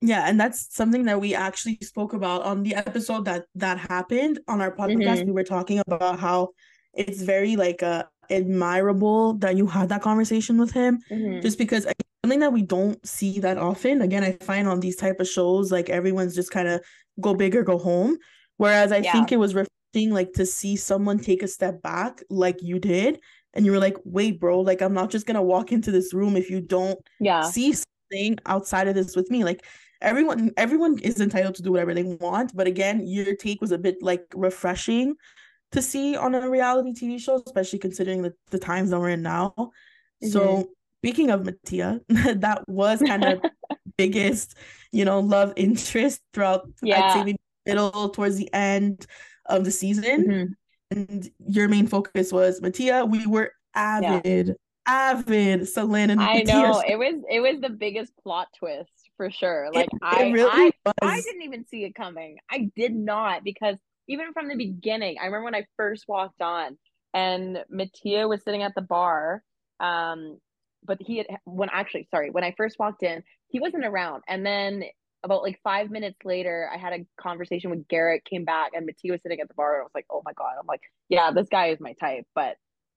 Yeah, 0.00 0.24
and 0.26 0.40
that's 0.40 0.74
something 0.74 1.04
that 1.04 1.20
we 1.20 1.34
actually 1.34 1.78
spoke 1.82 2.12
about 2.12 2.42
on 2.42 2.64
the 2.64 2.74
episode 2.74 3.26
that 3.26 3.44
that 3.54 3.78
happened 3.78 4.40
on 4.48 4.60
our 4.60 4.74
podcast. 4.74 5.18
Mm-hmm. 5.18 5.26
We 5.26 5.32
were 5.32 5.44
talking 5.44 5.80
about 5.86 6.18
how 6.18 6.48
it's 6.94 7.22
very 7.22 7.56
like 7.56 7.82
uh 7.82 8.04
admirable 8.32 9.34
that 9.34 9.56
you 9.56 9.66
had 9.66 9.88
that 9.90 10.02
conversation 10.02 10.58
with 10.58 10.72
him 10.72 11.00
mm-hmm. 11.10 11.40
just 11.40 11.58
because 11.58 11.86
something 12.24 12.40
that 12.40 12.52
we 12.52 12.62
don't 12.62 13.04
see 13.06 13.38
that 13.40 13.58
often. 13.58 14.02
Again 14.02 14.24
i 14.24 14.32
find 14.44 14.68
on 14.68 14.80
these 14.80 14.96
type 14.96 15.20
of 15.20 15.28
shows 15.28 15.70
like 15.70 15.90
everyone's 15.90 16.34
just 16.34 16.50
kind 16.50 16.68
of 16.68 16.80
go 17.20 17.34
big 17.34 17.54
or 17.54 17.62
go 17.62 17.78
home. 17.78 18.18
Whereas 18.56 18.92
i 18.92 18.98
yeah. 18.98 19.12
think 19.12 19.32
it 19.32 19.38
was 19.38 19.54
refreshing 19.54 20.10
like 20.10 20.32
to 20.34 20.46
see 20.46 20.76
someone 20.76 21.18
take 21.18 21.42
a 21.42 21.48
step 21.48 21.82
back 21.82 22.22
like 22.30 22.62
you 22.62 22.78
did 22.78 23.20
and 23.52 23.66
you 23.66 23.72
were 23.72 23.78
like 23.78 23.98
wait 24.04 24.40
bro 24.40 24.60
like 24.60 24.80
i'm 24.80 24.94
not 24.94 25.10
just 25.10 25.26
gonna 25.26 25.42
walk 25.42 25.70
into 25.70 25.90
this 25.90 26.14
room 26.14 26.34
if 26.34 26.48
you 26.48 26.62
don't 26.62 26.98
yeah. 27.20 27.42
see 27.42 27.74
something 27.74 28.38
outside 28.46 28.88
of 28.88 28.94
this 28.94 29.14
with 29.16 29.30
me. 29.30 29.44
Like 29.44 29.64
everyone 30.00 30.50
everyone 30.56 30.98
is 30.98 31.20
entitled 31.20 31.54
to 31.54 31.62
do 31.62 31.72
whatever 31.72 31.94
they 31.94 32.02
want 32.02 32.54
but 32.56 32.66
again 32.66 33.06
your 33.06 33.36
take 33.36 33.60
was 33.60 33.70
a 33.70 33.78
bit 33.78 34.02
like 34.02 34.24
refreshing 34.34 35.14
to 35.72 35.82
see 35.82 36.16
on 36.16 36.34
a 36.34 36.48
reality 36.48 36.92
TV 36.92 37.20
show, 37.20 37.42
especially 37.44 37.78
considering 37.78 38.22
the, 38.22 38.34
the 38.50 38.58
times 38.58 38.90
that 38.90 39.00
we're 39.00 39.10
in 39.10 39.22
now. 39.22 39.54
Mm-hmm. 39.56 40.28
So 40.28 40.68
speaking 40.98 41.30
of 41.30 41.44
Mattia, 41.44 42.00
that 42.08 42.62
was 42.68 43.00
kind 43.00 43.24
of 43.24 43.42
biggest, 43.96 44.56
you 44.92 45.04
know, 45.04 45.20
love 45.20 45.52
interest 45.56 46.20
throughout 46.32 46.68
yeah. 46.82 47.00
I'd 47.00 47.12
say 47.12 47.24
maybe 47.24 47.40
middle 47.66 48.10
towards 48.10 48.36
the 48.36 48.52
end 48.52 49.06
of 49.46 49.64
the 49.64 49.70
season. 49.70 50.26
Mm-hmm. 50.26 50.52
And 50.98 51.30
your 51.48 51.68
main 51.68 51.86
focus 51.86 52.32
was 52.32 52.60
Mattia. 52.60 53.06
We 53.06 53.26
were 53.26 53.52
avid, 53.74 54.48
yeah. 54.48 54.54
avid 54.86 55.66
Celine 55.66 56.10
and 56.10 56.20
I 56.20 56.42
know 56.42 56.80
it 56.86 56.98
was 56.98 57.22
it 57.30 57.40
was 57.40 57.62
the 57.62 57.70
biggest 57.70 58.12
plot 58.22 58.48
twist 58.58 58.90
for 59.16 59.30
sure. 59.30 59.70
Like 59.72 59.86
it, 59.86 59.98
I, 60.02 60.24
it 60.24 60.32
really 60.32 60.72
I, 60.84 60.92
I 61.00 61.20
didn't 61.22 61.42
even 61.42 61.66
see 61.66 61.84
it 61.84 61.94
coming. 61.94 62.36
I 62.50 62.70
did 62.76 62.94
not 62.94 63.42
because 63.42 63.76
even 64.08 64.32
from 64.32 64.48
the 64.48 64.56
beginning, 64.56 65.16
I 65.20 65.26
remember 65.26 65.44
when 65.44 65.54
I 65.54 65.66
first 65.76 66.04
walked 66.08 66.40
on 66.40 66.78
and 67.14 67.58
Mattia 67.68 68.26
was 68.26 68.42
sitting 68.42 68.62
at 68.62 68.74
the 68.74 68.82
bar. 68.82 69.42
Um, 69.80 70.38
but 70.84 70.98
he 71.00 71.18
had 71.18 71.26
when 71.44 71.68
actually 71.72 72.08
sorry, 72.10 72.30
when 72.30 72.44
I 72.44 72.54
first 72.56 72.78
walked 72.78 73.02
in, 73.02 73.22
he 73.48 73.60
wasn't 73.60 73.84
around. 73.84 74.22
And 74.28 74.44
then 74.44 74.84
about 75.24 75.42
like 75.42 75.60
five 75.62 75.90
minutes 75.90 76.18
later, 76.24 76.68
I 76.72 76.78
had 76.78 76.92
a 76.92 77.06
conversation 77.20 77.70
with 77.70 77.86
Garrett, 77.88 78.24
came 78.24 78.44
back, 78.44 78.72
and 78.74 78.86
Mattia 78.86 79.12
was 79.12 79.22
sitting 79.22 79.40
at 79.40 79.48
the 79.48 79.54
bar, 79.54 79.74
and 79.74 79.80
I 79.82 79.84
was 79.84 79.92
like, 79.94 80.06
oh 80.10 80.22
my 80.24 80.32
god. 80.32 80.54
I'm 80.58 80.66
like, 80.66 80.80
yeah, 81.08 81.30
this 81.30 81.48
guy 81.48 81.68
is 81.68 81.78
my 81.80 81.94
type, 82.00 82.24
but 82.34 82.56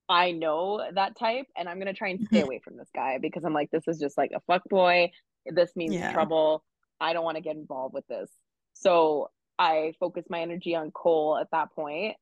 I 0.09 0.31
know 0.31 0.81
that 0.93 1.17
type, 1.17 1.45
and 1.55 1.69
I'm 1.69 1.77
gonna 1.77 1.93
try 1.93 2.09
and 2.09 2.25
stay 2.27 2.41
away 2.41 2.59
from 2.63 2.77
this 2.77 2.89
guy 2.95 3.19
because 3.21 3.43
I'm 3.43 3.53
like, 3.53 3.69
this 3.71 3.87
is 3.87 3.99
just 3.99 4.17
like 4.17 4.31
a 4.35 4.41
fuck 4.47 4.63
boy. 4.69 5.11
This 5.45 5.75
means 5.75 5.93
yeah. 5.93 6.11
trouble. 6.11 6.63
I 6.99 7.13
don't 7.13 7.25
want 7.25 7.37
to 7.37 7.43
get 7.43 7.55
involved 7.55 7.93
with 7.93 8.07
this. 8.07 8.31
So 8.73 9.29
I 9.57 9.93
focused 9.99 10.29
my 10.29 10.41
energy 10.41 10.75
on 10.75 10.91
Cole 10.91 11.37
at 11.39 11.51
that 11.51 11.71
point. 11.73 12.17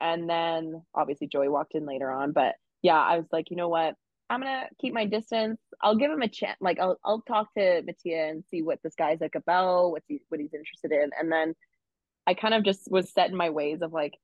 And 0.00 0.28
then 0.28 0.82
obviously 0.94 1.26
Joey 1.26 1.48
walked 1.48 1.74
in 1.74 1.86
later 1.86 2.10
on. 2.10 2.32
But 2.32 2.54
yeah, 2.82 2.98
I 2.98 3.16
was 3.16 3.26
like, 3.32 3.50
you 3.50 3.56
know 3.56 3.68
what? 3.68 3.94
I'm 4.28 4.40
gonna 4.40 4.66
keep 4.80 4.92
my 4.92 5.06
distance. 5.06 5.60
I'll 5.80 5.96
give 5.96 6.10
him 6.10 6.22
a 6.22 6.28
chance. 6.28 6.58
Like 6.60 6.78
I'll 6.80 6.98
I'll 7.04 7.22
talk 7.22 7.52
to 7.54 7.82
Mattia 7.84 8.28
and 8.28 8.44
see 8.50 8.62
what 8.62 8.80
this 8.82 8.94
guy's 8.94 9.20
like 9.20 9.36
about, 9.36 9.90
what's 9.90 10.06
he 10.08 10.20
what 10.28 10.40
he's 10.40 10.54
interested 10.54 10.92
in. 10.92 11.10
And 11.18 11.30
then 11.30 11.54
I 12.26 12.34
kind 12.34 12.54
of 12.54 12.64
just 12.64 12.90
was 12.90 13.12
set 13.12 13.30
in 13.30 13.36
my 13.36 13.50
ways 13.50 13.82
of 13.82 13.92
like, 13.92 14.14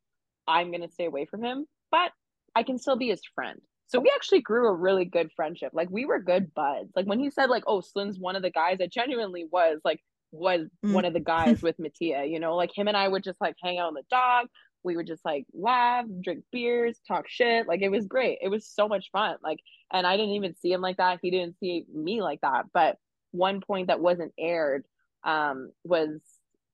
I'm 0.49 0.73
gonna 0.73 0.91
stay 0.91 1.07
away 1.07 1.27
from 1.27 1.43
him, 1.45 1.67
but 1.91 2.11
I 2.55 2.65
can 2.65 2.79
still 2.79 2.97
be 2.97 3.09
his 3.09 3.23
friend. 3.35 3.61
So 3.87 4.01
we 4.01 4.11
actually 4.15 4.41
grew 4.41 4.69
a 4.69 4.75
really 4.75 5.05
good 5.05 5.31
friendship. 5.37 5.71
Like 5.73 5.91
we 5.91 6.05
were 6.05 6.19
good 6.19 6.53
buds. 6.55 6.91
Like 6.97 7.07
when 7.07 7.21
he 7.21 7.31
said 7.31 7.51
like, 7.51 7.65
"Oh, 7.67 7.81
Celine's 7.81 8.19
one 8.19 8.37
of 8.37 8.43
the 8.43 8.51
guys," 8.51 8.79
I 8.81 8.87
genuinely 8.87 9.47
was 9.51 9.81
like, 9.85 10.01
was 10.33 10.67
mm. 10.85 10.93
one 10.93 11.05
of 11.05 11.13
the 11.13 11.21
guys 11.21 11.63
with 11.63 11.79
Mattia, 11.79 12.25
you 12.27 12.41
know, 12.41 12.57
like 12.57 12.77
him 12.77 12.89
and 12.89 12.97
I 12.97 13.07
would 13.07 13.23
just 13.23 13.41
like 13.41 13.55
hang 13.63 13.79
out 13.79 13.89
on 13.89 13.95
the 13.95 14.03
dog. 14.11 14.47
We 14.83 14.97
would 14.97 15.07
just 15.07 15.25
like 15.25 15.47
laugh, 15.53 16.07
drink 16.23 16.45
beers, 16.51 16.99
talk 17.07 17.29
shit. 17.29 17.69
Like 17.69 17.83
it 17.83 17.91
was 17.91 18.07
great. 18.07 18.39
It 18.43 18.49
was 18.49 18.67
so 18.67 18.89
much 18.89 19.11
fun. 19.13 19.37
Like, 19.45 19.61
and 19.93 20.07
I 20.07 20.17
didn't 20.17 20.35
even 20.35 20.57
see 20.57 20.73
him 20.73 20.81
like 20.81 20.97
that. 20.97 21.21
He 21.23 21.31
didn't 21.31 21.59
see 21.61 21.85
me 21.95 22.21
like 22.21 22.41
that. 22.41 22.65
But 22.75 22.97
one 23.31 23.61
point 23.61 23.87
that 23.87 24.01
wasn't 24.01 24.33
aired 24.39 24.85
um, 25.23 25.71
was 25.85 26.21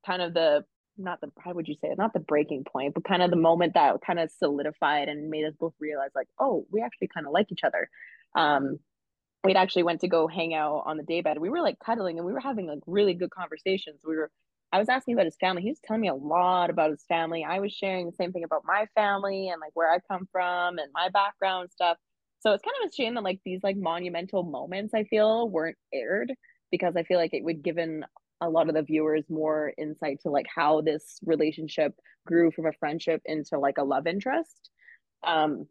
kind 0.06 0.22
of 0.22 0.32
the 0.32 0.64
not 1.00 1.20
the 1.20 1.30
how 1.38 1.52
would 1.52 1.68
you 1.68 1.74
say 1.74 1.88
it 1.88 1.98
not 1.98 2.12
the 2.12 2.18
breaking 2.18 2.64
point 2.64 2.92
but 2.92 3.04
kind 3.04 3.22
of 3.22 3.30
the 3.30 3.36
moment 3.36 3.74
that 3.74 3.94
kind 4.04 4.18
of 4.18 4.28
solidified 4.32 5.08
and 5.08 5.30
made 5.30 5.44
us 5.44 5.54
both 5.58 5.72
realize 5.78 6.10
like 6.14 6.26
oh 6.40 6.66
we 6.72 6.82
actually 6.82 7.06
kind 7.06 7.24
of 7.24 7.32
like 7.32 7.52
each 7.52 7.62
other 7.62 7.88
um 8.34 8.80
we'd 9.48 9.56
actually 9.56 9.82
went 9.82 10.02
to 10.02 10.08
go 10.08 10.28
hang 10.28 10.52
out 10.52 10.82
on 10.84 10.98
the 10.98 11.02
daybed. 11.02 11.38
We 11.38 11.48
were 11.48 11.62
like 11.62 11.78
cuddling 11.78 12.18
and 12.18 12.26
we 12.26 12.34
were 12.34 12.38
having 12.38 12.66
like 12.66 12.80
really 12.86 13.14
good 13.14 13.30
conversations. 13.30 14.02
We 14.06 14.14
were 14.14 14.30
I 14.72 14.78
was 14.78 14.90
asking 14.90 15.14
about 15.14 15.24
his 15.24 15.38
family. 15.40 15.62
He 15.62 15.70
was 15.70 15.80
telling 15.82 16.02
me 16.02 16.08
a 16.08 16.14
lot 16.14 16.68
about 16.68 16.90
his 16.90 17.02
family. 17.08 17.46
I 17.48 17.58
was 17.58 17.72
sharing 17.72 18.04
the 18.04 18.12
same 18.12 18.30
thing 18.30 18.44
about 18.44 18.64
my 18.66 18.86
family 18.94 19.48
and 19.48 19.58
like 19.58 19.70
where 19.72 19.90
I 19.90 20.00
come 20.00 20.28
from 20.30 20.76
and 20.78 20.92
my 20.92 21.08
background 21.08 21.70
stuff. 21.72 21.96
So 22.40 22.52
it's 22.52 22.62
kind 22.62 22.74
of 22.84 22.90
a 22.90 22.92
shame 22.94 23.14
that 23.14 23.24
like 23.24 23.40
these 23.42 23.60
like 23.62 23.78
monumental 23.78 24.42
moments 24.42 24.92
I 24.92 25.04
feel 25.04 25.48
weren't 25.48 25.78
aired 25.94 26.30
because 26.70 26.94
I 26.94 27.04
feel 27.04 27.16
like 27.16 27.32
it 27.32 27.42
would 27.42 27.62
given 27.62 28.04
a 28.42 28.50
lot 28.50 28.68
of 28.68 28.74
the 28.74 28.82
viewers 28.82 29.24
more 29.30 29.72
insight 29.78 30.20
to 30.24 30.30
like 30.30 30.46
how 30.54 30.82
this 30.82 31.20
relationship 31.24 31.94
grew 32.26 32.50
from 32.50 32.66
a 32.66 32.72
friendship 32.78 33.22
into 33.24 33.58
like 33.58 33.78
a 33.78 33.84
love 33.84 34.06
interest. 34.06 34.68
Um 35.26 35.66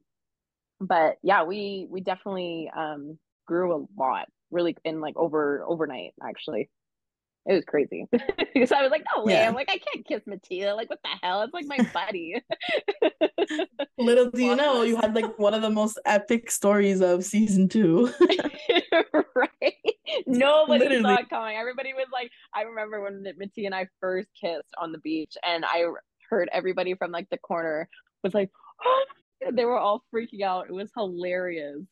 but 0.81 1.17
yeah, 1.21 1.43
we 1.43 1.85
we 1.91 2.01
definitely 2.01 2.71
um 2.75 3.19
grew 3.47 3.75
a 3.75 3.85
lot 3.99 4.27
really 4.51 4.75
in 4.85 5.01
like 5.01 5.17
over 5.17 5.63
overnight 5.65 6.13
actually. 6.23 6.69
It 7.47 7.53
was 7.53 7.63
crazy. 7.65 8.05
because 8.11 8.73
I 8.73 8.81
was 8.81 8.91
like, 8.91 9.05
no 9.15 9.23
way. 9.23 9.33
Yeah. 9.35 9.47
I'm 9.47 9.55
like, 9.55 9.69
I 9.69 9.77
can't 9.77 10.05
kiss 10.05 10.21
Mattia. 10.25 10.75
Like, 10.75 10.89
what 10.89 10.99
the 11.01 11.09
hell? 11.23 11.43
It's 11.43 11.53
like 11.53 11.65
my 11.65 11.77
buddy. 11.93 12.35
Little 13.97 14.29
do 14.31 14.43
you 14.43 14.55
know, 14.57 14.81
you 14.81 14.97
had 14.97 15.15
like 15.15 15.39
one 15.39 15.53
of 15.53 15.61
the 15.61 15.69
most 15.69 15.97
epic 16.05 16.51
stories 16.51 16.99
of 16.99 17.23
season 17.23 17.69
two. 17.69 18.11
right? 19.33 19.73
Nobody 20.25 20.79
Literally. 20.79 21.03
saw 21.03 21.21
it 21.21 21.29
coming. 21.29 21.55
Everybody 21.55 21.93
was 21.93 22.07
like, 22.11 22.31
I 22.53 22.63
remember 22.63 23.01
when 23.01 23.23
Mattia 23.23 23.65
and 23.65 23.75
I 23.75 23.87
first 24.01 24.27
kissed 24.39 24.73
on 24.77 24.91
the 24.91 24.99
beach, 24.99 25.37
and 25.41 25.63
I 25.63 25.85
heard 26.29 26.49
everybody 26.51 26.95
from 26.95 27.11
like 27.11 27.29
the 27.29 27.37
corner 27.37 27.87
was 28.23 28.33
like, 28.33 28.49
oh, 28.83 29.05
they 29.53 29.63
were 29.63 29.77
all 29.77 30.03
freaking 30.13 30.41
out. 30.41 30.67
It 30.67 30.73
was 30.73 30.91
hilarious. 30.95 31.85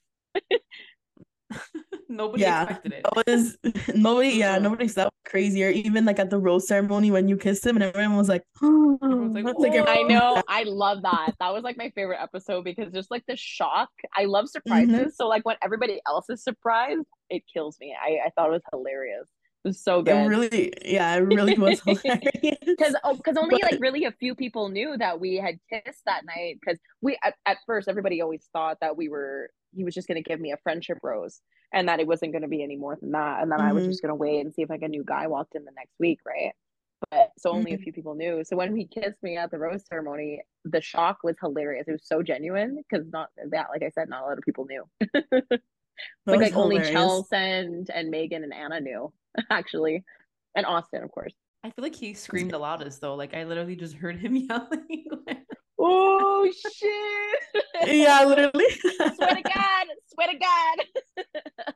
nobody 2.09 2.43
yeah, 2.43 2.63
expected 2.63 2.93
it. 2.93 3.03
That 3.03 3.27
was 3.27 3.57
nobody, 3.95 4.29
yeah, 4.29 4.57
nobody 4.57 4.87
thought 4.87 5.13
crazy. 5.25 5.63
Or 5.63 5.69
even 5.69 6.05
like 6.05 6.19
at 6.19 6.29
the 6.29 6.37
rose 6.37 6.67
ceremony 6.67 7.11
when 7.11 7.27
you 7.27 7.37
kissed 7.37 7.65
him 7.65 7.75
and 7.75 7.83
everyone 7.83 8.17
was 8.17 8.29
like, 8.29 8.43
oh. 8.61 8.97
was 9.01 9.33
like, 9.33 9.45
like 9.45 9.87
I 9.87 10.01
know, 10.03 10.41
I 10.47 10.63
love 10.63 11.01
that. 11.03 11.33
That 11.39 11.53
was 11.53 11.63
like 11.63 11.77
my 11.77 11.91
favorite 11.95 12.21
episode 12.21 12.63
because 12.63 12.91
just 12.93 13.11
like 13.11 13.23
the 13.27 13.35
shock. 13.35 13.89
I 14.13 14.25
love 14.25 14.49
surprises. 14.49 14.95
Mm-hmm. 14.95 15.09
So 15.15 15.27
like 15.27 15.45
when 15.45 15.57
everybody 15.63 15.99
else 16.07 16.29
is 16.29 16.43
surprised, 16.43 17.05
it 17.29 17.43
kills 17.51 17.77
me. 17.79 17.95
I, 17.99 18.27
I 18.27 18.29
thought 18.35 18.49
it 18.49 18.53
was 18.53 18.61
hilarious. 18.71 19.27
It 19.65 19.69
was 19.69 19.83
so 19.83 20.03
good. 20.03 20.15
It 20.15 20.27
really, 20.27 20.73
yeah, 20.85 21.15
it 21.15 21.21
really 21.21 21.57
was 21.57 21.79
hilarious. 21.85 22.21
Because 22.65 22.95
because 23.17 23.35
oh, 23.35 23.41
only 23.41 23.57
but... 23.61 23.71
like 23.71 23.81
really 23.81 24.05
a 24.05 24.11
few 24.11 24.35
people 24.35 24.69
knew 24.69 24.95
that 24.97 25.19
we 25.19 25.37
had 25.37 25.57
kissed 25.71 26.03
that 26.05 26.23
night. 26.23 26.59
Because 26.61 26.79
we 27.01 27.17
at, 27.23 27.33
at 27.47 27.57
first 27.65 27.87
everybody 27.87 28.21
always 28.21 28.47
thought 28.53 28.77
that 28.81 28.95
we 28.95 29.09
were 29.09 29.49
he 29.75 29.83
was 29.83 29.93
just 29.93 30.07
going 30.07 30.21
to 30.21 30.27
give 30.27 30.39
me 30.39 30.51
a 30.51 30.57
friendship 30.57 30.97
rose 31.03 31.41
and 31.73 31.89
that 31.89 31.99
it 31.99 32.07
wasn't 32.07 32.31
going 32.31 32.41
to 32.41 32.47
be 32.47 32.63
any 32.63 32.77
more 32.77 32.97
than 32.99 33.11
that 33.11 33.41
and 33.41 33.51
then 33.51 33.59
mm-hmm. 33.59 33.67
i 33.67 33.73
was 33.73 33.83
mm-hmm. 33.83 33.91
just 33.91 34.01
going 34.01 34.09
to 34.09 34.15
wait 34.15 34.39
and 34.39 34.53
see 34.53 34.61
if 34.61 34.69
like 34.69 34.81
a 34.81 34.87
new 34.87 35.03
guy 35.03 35.27
walked 35.27 35.55
in 35.55 35.65
the 35.65 35.71
next 35.75 35.93
week 35.99 36.19
right 36.25 36.53
but 37.11 37.31
so 37.37 37.51
only 37.51 37.71
mm-hmm. 37.71 37.81
a 37.81 37.83
few 37.83 37.93
people 37.93 38.15
knew 38.15 38.43
so 38.43 38.55
when 38.55 38.75
he 38.75 38.85
kissed 38.85 39.21
me 39.21 39.35
at 39.35 39.51
the 39.51 39.57
rose 39.57 39.83
ceremony 39.87 40.41
the 40.63 40.81
shock 40.81 41.17
was 41.23 41.35
hilarious 41.41 41.87
it 41.87 41.91
was 41.91 42.07
so 42.07 42.23
genuine 42.23 42.81
because 42.89 43.05
not 43.11 43.29
that 43.49 43.67
like 43.69 43.83
i 43.83 43.89
said 43.89 44.09
not 44.09 44.23
a 44.23 44.25
lot 44.25 44.37
of 44.37 44.43
people 44.43 44.65
knew 44.65 44.83
like, 46.25 46.39
like 46.39 46.55
only 46.55 46.79
Chelsea 46.79 47.35
and, 47.35 47.89
and 47.89 48.09
megan 48.09 48.43
and 48.43 48.53
anna 48.53 48.79
knew 48.79 49.11
actually 49.49 50.03
and 50.55 50.65
austin 50.65 51.03
of 51.03 51.11
course 51.11 51.33
i 51.63 51.69
feel 51.69 51.83
like 51.83 51.95
he 51.95 52.13
screamed 52.13 52.51
the 52.51 52.57
loudest 52.57 53.01
though 53.01 53.15
like 53.15 53.33
i 53.33 53.43
literally 53.43 53.75
just 53.75 53.95
heard 53.95 54.17
him 54.17 54.35
yelling 54.49 55.05
oh 55.79 56.51
shit 56.75 57.39
yeah 57.87 58.23
literally 58.25 58.69
swear 58.69 59.35
to 59.35 59.41
god 59.41 59.87
swear 60.13 60.27
to 60.31 60.37
god 60.37 61.73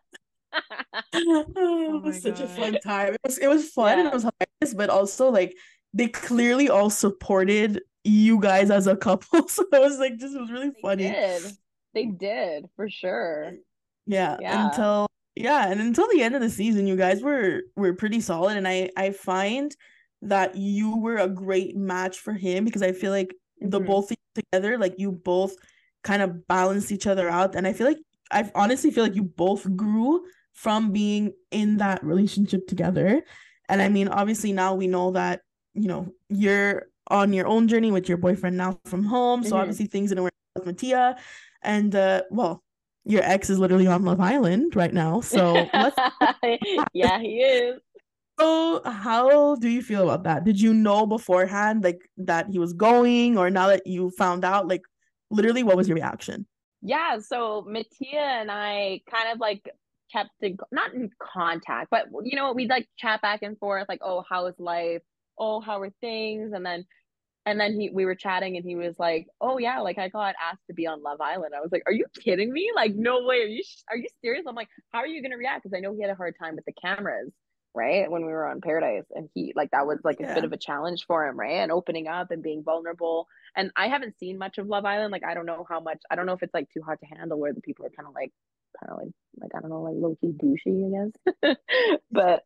oh, 1.14 1.96
it 1.96 2.04
was 2.04 2.22
such 2.22 2.40
God. 2.40 2.44
a 2.44 2.48
fun 2.48 2.78
time. 2.84 3.14
It 3.14 3.20
was 3.24 3.38
it 3.38 3.48
was 3.48 3.70
fun 3.70 3.98
yeah. 3.98 4.00
and 4.00 4.08
it 4.08 4.14
was 4.14 4.24
hilarious, 4.24 4.76
but 4.76 4.90
also 4.90 5.30
like 5.30 5.56
they 5.94 6.08
clearly 6.08 6.70
all 6.70 6.90
supported 6.90 7.82
you 8.04 8.40
guys 8.40 8.72
as 8.72 8.88
a 8.88 8.96
couple. 8.96 9.48
So 9.48 9.64
it 9.72 9.82
was 9.82 10.00
like 10.00 10.18
just 10.18 10.36
it 10.36 10.40
was 10.40 10.52
really 10.52 10.70
they 10.70 10.82
funny. 10.82 11.04
Did. 11.04 11.44
They 11.94 12.06
did 12.06 12.66
for 12.76 12.90
sure. 12.90 13.54
Yeah, 14.10 14.38
yeah. 14.42 14.66
Until 14.68 15.08
yeah, 15.36 15.72
and 15.72 15.80
until 15.80 16.08
the 16.10 16.24
end 16.24 16.34
of 16.34 16.42
the 16.42 16.50
season, 16.50 16.88
you 16.88 16.96
guys 16.96 17.22
were 17.22 17.62
were 17.76 17.94
pretty 17.94 18.22
solid. 18.22 18.58
And 18.58 18.68
I 18.68 18.90
I 18.98 19.12
find 19.12 19.74
that 20.24 20.56
you 20.56 20.98
were 20.98 21.18
a 21.18 21.30
great 21.30 21.78
match 21.78 22.18
for 22.18 22.34
him 22.34 22.66
because 22.66 22.82
I 22.82 22.92
feel 22.92 23.12
like 23.12 23.28
mm-hmm. 23.28 23.70
the 23.70 23.80
both 23.80 24.12
together, 24.34 24.80
like 24.80 24.96
you 24.98 25.12
both 25.12 25.54
kind 26.04 26.24
of 26.24 26.48
balanced 26.48 26.92
each 26.92 27.06
other 27.06 27.30
out. 27.30 27.54
And 27.54 27.68
I 27.68 27.74
feel 27.74 27.86
like 27.86 28.00
I 28.32 28.50
honestly 28.56 28.90
feel 28.90 29.04
like 29.04 29.16
you 29.16 29.24
both 29.24 29.76
grew 29.76 30.26
from 30.54 30.92
being 30.92 31.34
in 31.52 31.78
that 31.78 32.04
relationship 32.04 32.66
together. 32.66 33.22
And 33.70 33.84
I 33.84 33.90
mean, 33.90 34.08
obviously 34.08 34.54
now 34.54 34.74
we 34.74 34.88
know 34.88 35.12
that, 35.12 35.42
you 35.76 35.88
know, 35.88 36.12
you're 36.30 36.88
on 37.10 37.32
your 37.32 37.46
own 37.46 37.68
journey 37.68 37.92
with 37.92 38.10
your 38.10 38.18
boyfriend 38.18 38.58
now 38.58 38.80
from 38.86 39.04
home. 39.04 39.44
So 39.44 39.50
mm-hmm. 39.50 39.58
obviously 39.58 39.86
things 39.86 40.10
didn't 40.10 40.24
work 40.24 40.34
with 40.56 40.66
Mattia. 40.66 41.16
And 41.62 41.94
uh 41.94 42.24
well, 42.32 42.64
your 43.10 43.24
ex 43.24 43.50
is 43.50 43.58
literally 43.58 43.88
on 43.88 44.04
Love 44.04 44.22
Island 44.22 44.76
right 44.76 44.94
now. 44.94 45.20
So 45.22 45.56
yeah, 46.94 47.20
he 47.20 47.42
is. 47.42 47.80
So 48.40 48.82
how 48.86 49.56
do 49.56 49.68
you 49.68 49.82
feel 49.82 50.04
about 50.04 50.24
that? 50.24 50.46
Did 50.46 50.62
you 50.62 50.74
know 50.74 51.06
beforehand 51.06 51.84
like 51.84 52.00
that 52.18 52.48
he 52.50 52.60
was 52.60 52.72
going 52.74 53.38
or 53.38 53.50
now 53.50 53.68
that 53.68 53.86
you 53.86 54.12
found 54.12 54.46
out 54.46 54.68
like 54.68 54.84
literally 55.32 55.64
what 55.64 55.76
was 55.76 55.88
your 55.88 55.96
reaction? 55.96 56.46
Yeah, 56.82 57.20
so 57.20 57.66
Mattia 57.68 58.20
and 58.20 58.50
I 58.50 59.02
kind 59.12 59.34
of 59.34 59.40
like 59.40 59.70
kept 60.12 60.30
in, 60.42 60.58
not 60.72 60.94
in 60.94 61.10
contact, 61.22 61.90
but 61.90 62.06
you 62.24 62.38
know, 62.38 62.54
we'd 62.54 62.70
like 62.70 62.88
chat 62.98 63.22
back 63.22 63.42
and 63.42 63.58
forth, 63.58 63.88
like, 63.90 64.00
oh, 64.02 64.24
how 64.30 64.46
is 64.46 64.56
life? 64.60 65.02
Oh, 65.38 65.60
how 65.60 65.82
are 65.82 65.92
things? 66.00 66.52
And 66.54 66.66
then 66.66 66.86
and 67.46 67.60
then 67.60 67.80
he 67.80 67.90
we 67.90 68.06
were 68.06 68.16
chatting 68.16 68.58
and 68.58 68.66
he 68.66 68.76
was 68.76 68.96
like, 69.00 69.28
"Oh 69.42 69.58
yeah, 69.58 69.80
like 69.80 69.98
I 69.98 70.10
got 70.10 70.36
asked 70.42 70.66
to 70.68 70.74
be 70.74 70.88
on 70.88 71.02
Love 71.02 71.22
Island." 71.22 71.54
I 71.56 71.62
was 71.62 71.72
like, 71.72 71.84
"Are 71.86 71.94
you 71.94 72.06
kidding 72.24 72.52
me? 72.52 72.72
Like 72.76 72.94
no 72.96 73.24
way. 73.26 73.42
Are 73.42 73.48
you 73.48 73.64
are 73.90 73.98
you 73.98 74.08
serious?" 74.22 74.46
I'm 74.48 74.56
like, 74.56 74.70
"How 74.92 75.00
are 75.00 75.08
you 75.08 75.22
going 75.22 75.32
to 75.32 75.38
react?" 75.38 75.64
cuz 75.64 75.74
I 75.76 75.80
know 75.80 75.94
he 75.94 76.02
had 76.02 76.12
a 76.12 76.16
hard 76.16 76.36
time 76.40 76.56
with 76.56 76.66
the 76.66 76.74
cameras, 76.74 77.32
right? 77.74 78.10
When 78.10 78.26
we 78.26 78.32
were 78.32 78.48
on 78.48 78.62
Paradise 78.62 79.06
and 79.12 79.30
he 79.34 79.54
like 79.56 79.72
that 79.72 79.88
was 79.88 80.00
like 80.04 80.20
a 80.20 80.34
bit 80.34 80.44
of 80.44 80.54
a 80.54 80.58
challenge 80.58 81.06
for 81.06 81.26
him, 81.28 81.40
right? 81.40 81.60
And 81.60 81.72
opening 81.72 82.08
up 82.08 82.32
and 82.32 82.44
being 82.44 82.64
vulnerable. 82.64 83.28
And 83.56 83.72
I 83.76 83.88
haven't 83.88 84.18
seen 84.20 84.38
much 84.38 84.58
of 84.58 84.68
Love 84.68 84.86
Island. 84.86 85.12
Like 85.12 85.26
I 85.26 85.34
don't 85.34 85.46
know 85.46 85.66
how 85.70 85.80
much 85.80 86.02
I 86.10 86.16
don't 86.16 86.26
know 86.26 86.34
if 86.34 86.44
it's 86.44 86.54
like 86.54 86.70
too 86.74 86.82
hard 86.82 87.00
to 87.00 87.16
handle 87.18 87.40
where 87.40 87.54
the 87.54 87.62
people 87.62 87.86
are 87.86 87.90
kind 87.90 88.08
of 88.08 88.14
like 88.16 88.32
kind 88.80 88.92
of 88.92 88.98
like 89.00 89.14
like 89.42 89.52
I 89.56 89.62
don't 89.62 89.70
know, 89.70 89.82
like 89.82 89.96
low 89.96 90.16
key 90.22 90.34
douchey, 90.34 90.86
I 90.88 91.10
guess. 91.46 91.58
but 92.12 92.44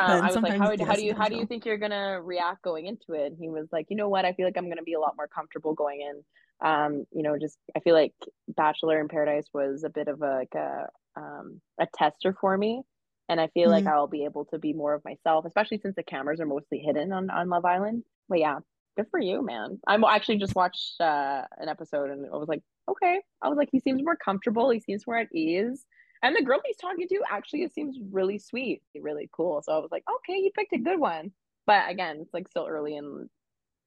um, 0.00 0.22
I 0.22 0.26
was 0.26 0.36
like, 0.36 0.58
how, 0.58 0.84
how 0.84 0.94
do 0.94 1.04
you 1.04 1.14
how 1.14 1.28
do 1.28 1.36
you 1.36 1.46
think 1.46 1.64
you're 1.64 1.78
gonna 1.78 2.20
react 2.22 2.62
going 2.62 2.86
into 2.86 3.12
it? 3.12 3.26
And 3.26 3.36
he 3.38 3.48
was 3.48 3.68
like, 3.72 3.86
you 3.88 3.96
know 3.96 4.08
what, 4.08 4.24
I 4.24 4.32
feel 4.32 4.46
like 4.46 4.56
I'm 4.56 4.68
gonna 4.68 4.82
be 4.82 4.94
a 4.94 5.00
lot 5.00 5.14
more 5.16 5.28
comfortable 5.28 5.74
going 5.74 6.00
in. 6.00 6.24
Um, 6.66 7.04
you 7.12 7.22
know, 7.22 7.38
just 7.38 7.58
I 7.76 7.80
feel 7.80 7.94
like 7.94 8.14
Bachelor 8.48 9.00
in 9.00 9.08
Paradise 9.08 9.46
was 9.52 9.84
a 9.84 9.90
bit 9.90 10.08
of 10.08 10.22
a, 10.22 10.34
like 10.34 10.54
a 10.54 10.86
um 11.16 11.60
a 11.80 11.86
tester 11.96 12.34
for 12.40 12.56
me. 12.56 12.82
And 13.28 13.40
I 13.40 13.48
feel 13.48 13.70
mm-hmm. 13.70 13.84
like 13.84 13.92
I'll 13.92 14.06
be 14.06 14.24
able 14.24 14.44
to 14.46 14.58
be 14.58 14.72
more 14.72 14.94
of 14.94 15.04
myself, 15.04 15.44
especially 15.46 15.78
since 15.78 15.96
the 15.96 16.04
cameras 16.04 16.40
are 16.40 16.46
mostly 16.46 16.78
hidden 16.78 17.12
on, 17.12 17.28
on 17.30 17.48
Love 17.48 17.64
Island. 17.64 18.04
But 18.28 18.38
yeah, 18.38 18.58
good 18.96 19.06
for 19.10 19.20
you, 19.20 19.44
man. 19.44 19.78
I'm 19.86 20.04
actually 20.04 20.38
just 20.38 20.54
watched 20.54 21.00
uh, 21.00 21.42
an 21.58 21.68
episode 21.68 22.10
and 22.10 22.26
I 22.32 22.36
was 22.36 22.48
like, 22.48 22.62
okay. 22.88 23.20
I 23.42 23.48
was 23.48 23.58
like, 23.58 23.68
he 23.72 23.80
seems 23.80 24.02
more 24.02 24.16
comfortable. 24.16 24.70
He 24.70 24.80
seems 24.80 25.06
more 25.06 25.18
at 25.18 25.34
ease. 25.34 25.84
And 26.26 26.34
the 26.34 26.42
girl 26.42 26.60
he's 26.64 26.76
talking 26.76 27.06
to 27.06 27.20
actually 27.30 27.62
it 27.62 27.72
seems 27.72 27.96
really 28.10 28.38
sweet, 28.38 28.82
really 29.00 29.30
cool. 29.32 29.62
So 29.62 29.72
I 29.72 29.78
was 29.78 29.90
like, 29.92 30.02
okay, 30.16 30.40
you 30.40 30.50
picked 30.52 30.72
a 30.72 30.78
good 30.78 30.98
one. 30.98 31.30
But 31.66 31.88
again, 31.88 32.18
it's 32.20 32.34
like 32.34 32.48
still 32.48 32.66
early 32.68 32.96
in 32.96 33.28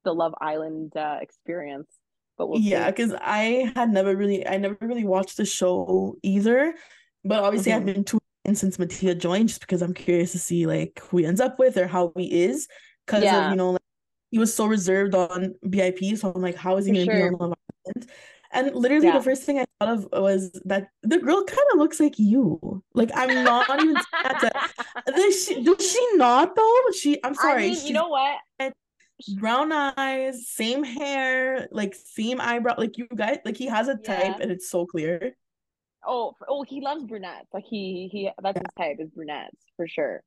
the 0.06 0.14
Love 0.14 0.34
Island 0.40 0.96
uh, 0.96 1.18
experience. 1.22 1.92
But 2.38 2.48
we'll 2.48 2.62
yeah, 2.62 2.90
because 2.90 3.14
I 3.20 3.70
had 3.76 3.90
never 3.90 4.16
really, 4.16 4.48
I 4.48 4.56
never 4.56 4.78
really 4.80 5.04
watched 5.04 5.36
the 5.36 5.44
show 5.44 6.16
either. 6.24 6.74
But 7.26 7.44
obviously, 7.44 7.74
mm-hmm. 7.74 7.90
I've 7.90 7.94
been 7.94 8.04
tuning 8.06 8.22
in 8.46 8.56
since 8.56 8.80
Mattia 8.80 9.16
joined, 9.16 9.50
just 9.50 9.60
because 9.60 9.82
I'm 9.82 9.94
curious 9.94 10.32
to 10.32 10.40
see 10.40 10.66
like 10.66 11.02
who 11.10 11.18
he 11.18 11.26
ends 11.26 11.42
up 11.42 11.60
with 11.60 11.78
or 11.78 11.88
how 11.88 12.14
he 12.16 12.46
is. 12.46 12.70
Because 13.06 13.26
yeah. 13.26 13.50
you 13.50 13.58
know, 13.58 13.72
like, 13.72 13.82
he 14.32 14.40
was 14.40 14.56
so 14.56 14.66
reserved 14.66 15.14
on 15.14 15.56
BIP, 15.66 16.18
so 16.18 16.32
I'm 16.34 16.42
like, 16.42 16.56
how 16.56 16.78
is 16.78 16.86
he 16.86 16.94
going 16.94 17.06
to 17.06 17.12
sure. 17.12 17.30
be 17.32 17.36
on 17.36 17.50
Love 17.50 17.58
Island? 17.86 18.10
And 18.52 18.76
literally, 18.76 19.08
yeah. 19.08 19.18
the 19.18 19.24
first 19.24 19.44
thing 19.44 19.60
I 19.60 19.66
thought 19.80 19.94
of 19.94 20.08
was 20.12 20.60
that 20.66 20.90
the 21.04 21.20
girl 21.20 21.44
kind 21.44 21.68
of 21.72 21.78
looks 21.78 22.00
like 22.00 22.18
you. 22.18 22.84
Like 22.94 23.12
I'm 23.14 23.44
not 23.44 23.70
even. 23.82 23.96
does, 25.06 25.46
she, 25.46 25.64
does 25.64 25.92
she 25.92 26.08
not 26.16 26.56
though? 26.56 26.76
She. 26.98 27.24
I'm 27.24 27.36
sorry. 27.36 27.66
I 27.66 27.70
mean, 27.70 27.86
you 27.86 27.94
know 27.94 28.10
what? 28.10 28.40
Brown 29.38 29.72
eyes, 29.72 30.48
same 30.48 30.84
hair, 30.84 31.68
like 31.72 31.94
same 31.94 32.42
eyebrow. 32.42 32.76
Like 32.78 32.98
you 32.98 33.08
guys, 33.16 33.38
like 33.46 33.58
he 33.58 33.68
has 33.68 33.88
a 33.88 33.98
type, 33.98 34.40
and 34.40 34.50
it's 34.52 34.70
so 34.70 34.86
clear. 34.86 35.36
Oh, 36.08 36.34
oh, 36.48 36.64
he 36.64 36.82
loves 36.82 37.04
brunettes. 37.04 37.50
Like 37.54 37.66
he, 37.66 38.10
he. 38.12 38.32
That's 38.42 38.56
yeah. 38.56 38.64
his 38.66 38.88
type 38.88 38.98
is 39.00 39.12
brunettes 39.12 39.64
for 39.78 39.88
sure. 39.88 40.24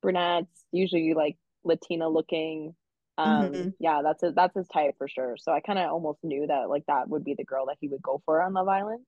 Brunettes, 0.00 0.64
usually 0.72 1.12
like 1.12 1.36
Latina 1.64 2.08
looking 2.08 2.74
um 3.18 3.52
mm-hmm. 3.52 3.68
yeah 3.80 4.02
that's 4.02 4.22
a, 4.22 4.32
that's 4.32 4.56
his 4.56 4.68
type 4.68 4.94
for 4.98 5.08
sure. 5.08 5.36
So 5.38 5.52
i 5.52 5.60
kind 5.60 5.78
of 5.78 5.90
almost 5.90 6.18
knew 6.22 6.46
that 6.46 6.68
like 6.68 6.84
that 6.86 7.08
would 7.08 7.24
be 7.24 7.34
the 7.34 7.44
girl 7.44 7.66
that 7.66 7.78
he 7.80 7.88
would 7.88 8.02
go 8.02 8.22
for 8.24 8.42
on 8.42 8.52
love 8.52 8.68
island. 8.68 9.04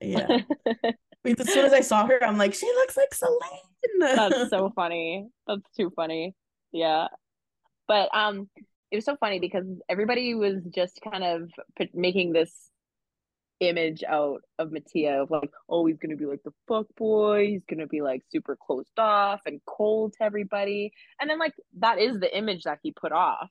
Yeah. 0.00 0.38
As 1.24 1.52
soon 1.52 1.64
as 1.64 1.72
i 1.72 1.80
saw 1.80 2.06
her 2.06 2.22
i'm 2.22 2.38
like 2.38 2.54
she 2.54 2.66
looks 2.66 2.96
like 2.96 3.12
Celine. 3.12 3.40
that's 4.16 4.50
so 4.50 4.70
funny. 4.76 5.28
That's 5.46 5.68
too 5.76 5.90
funny. 5.96 6.34
Yeah. 6.72 7.08
But 7.88 8.14
um 8.14 8.48
it 8.90 8.96
was 8.96 9.04
so 9.04 9.16
funny 9.16 9.40
because 9.40 9.66
everybody 9.88 10.34
was 10.34 10.62
just 10.72 11.00
kind 11.02 11.24
of 11.24 11.50
making 11.92 12.32
this 12.32 12.70
image 13.60 14.02
out 14.04 14.42
of 14.58 14.70
Mattia 14.72 15.22
of 15.22 15.30
like, 15.30 15.50
oh, 15.68 15.86
he's 15.86 15.98
gonna 15.98 16.16
be 16.16 16.26
like 16.26 16.42
the 16.44 16.52
fuck 16.68 16.86
boy, 16.96 17.46
he's 17.46 17.64
gonna 17.68 17.86
be 17.86 18.02
like 18.02 18.22
super 18.30 18.56
closed 18.56 18.98
off 18.98 19.40
and 19.46 19.60
cold 19.66 20.14
to 20.14 20.24
everybody. 20.24 20.92
And 21.20 21.28
then 21.30 21.38
like 21.38 21.54
that 21.78 21.98
is 21.98 22.18
the 22.20 22.36
image 22.36 22.64
that 22.64 22.80
he 22.82 22.92
put 22.92 23.12
off. 23.12 23.50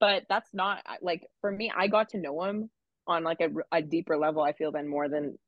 But 0.00 0.24
that's 0.28 0.50
not 0.52 0.82
like 1.02 1.26
for 1.40 1.50
me, 1.50 1.72
I 1.74 1.86
got 1.86 2.10
to 2.10 2.18
know 2.18 2.42
him 2.44 2.70
on 3.06 3.24
like 3.24 3.40
a, 3.40 3.48
a 3.76 3.82
deeper 3.82 4.16
level, 4.16 4.42
I 4.42 4.52
feel 4.52 4.72
than 4.72 4.88
more 4.88 5.08
than 5.08 5.38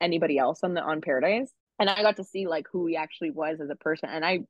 anybody 0.00 0.38
else 0.38 0.60
on 0.62 0.74
the 0.74 0.82
on 0.82 1.00
Paradise. 1.00 1.52
And 1.78 1.88
I 1.88 2.02
got 2.02 2.16
to 2.16 2.24
see 2.24 2.46
like 2.46 2.66
who 2.72 2.86
he 2.86 2.96
actually 2.96 3.30
was 3.30 3.60
as 3.60 3.70
a 3.70 3.76
person. 3.76 4.08
And 4.10 4.24
I 4.24 4.40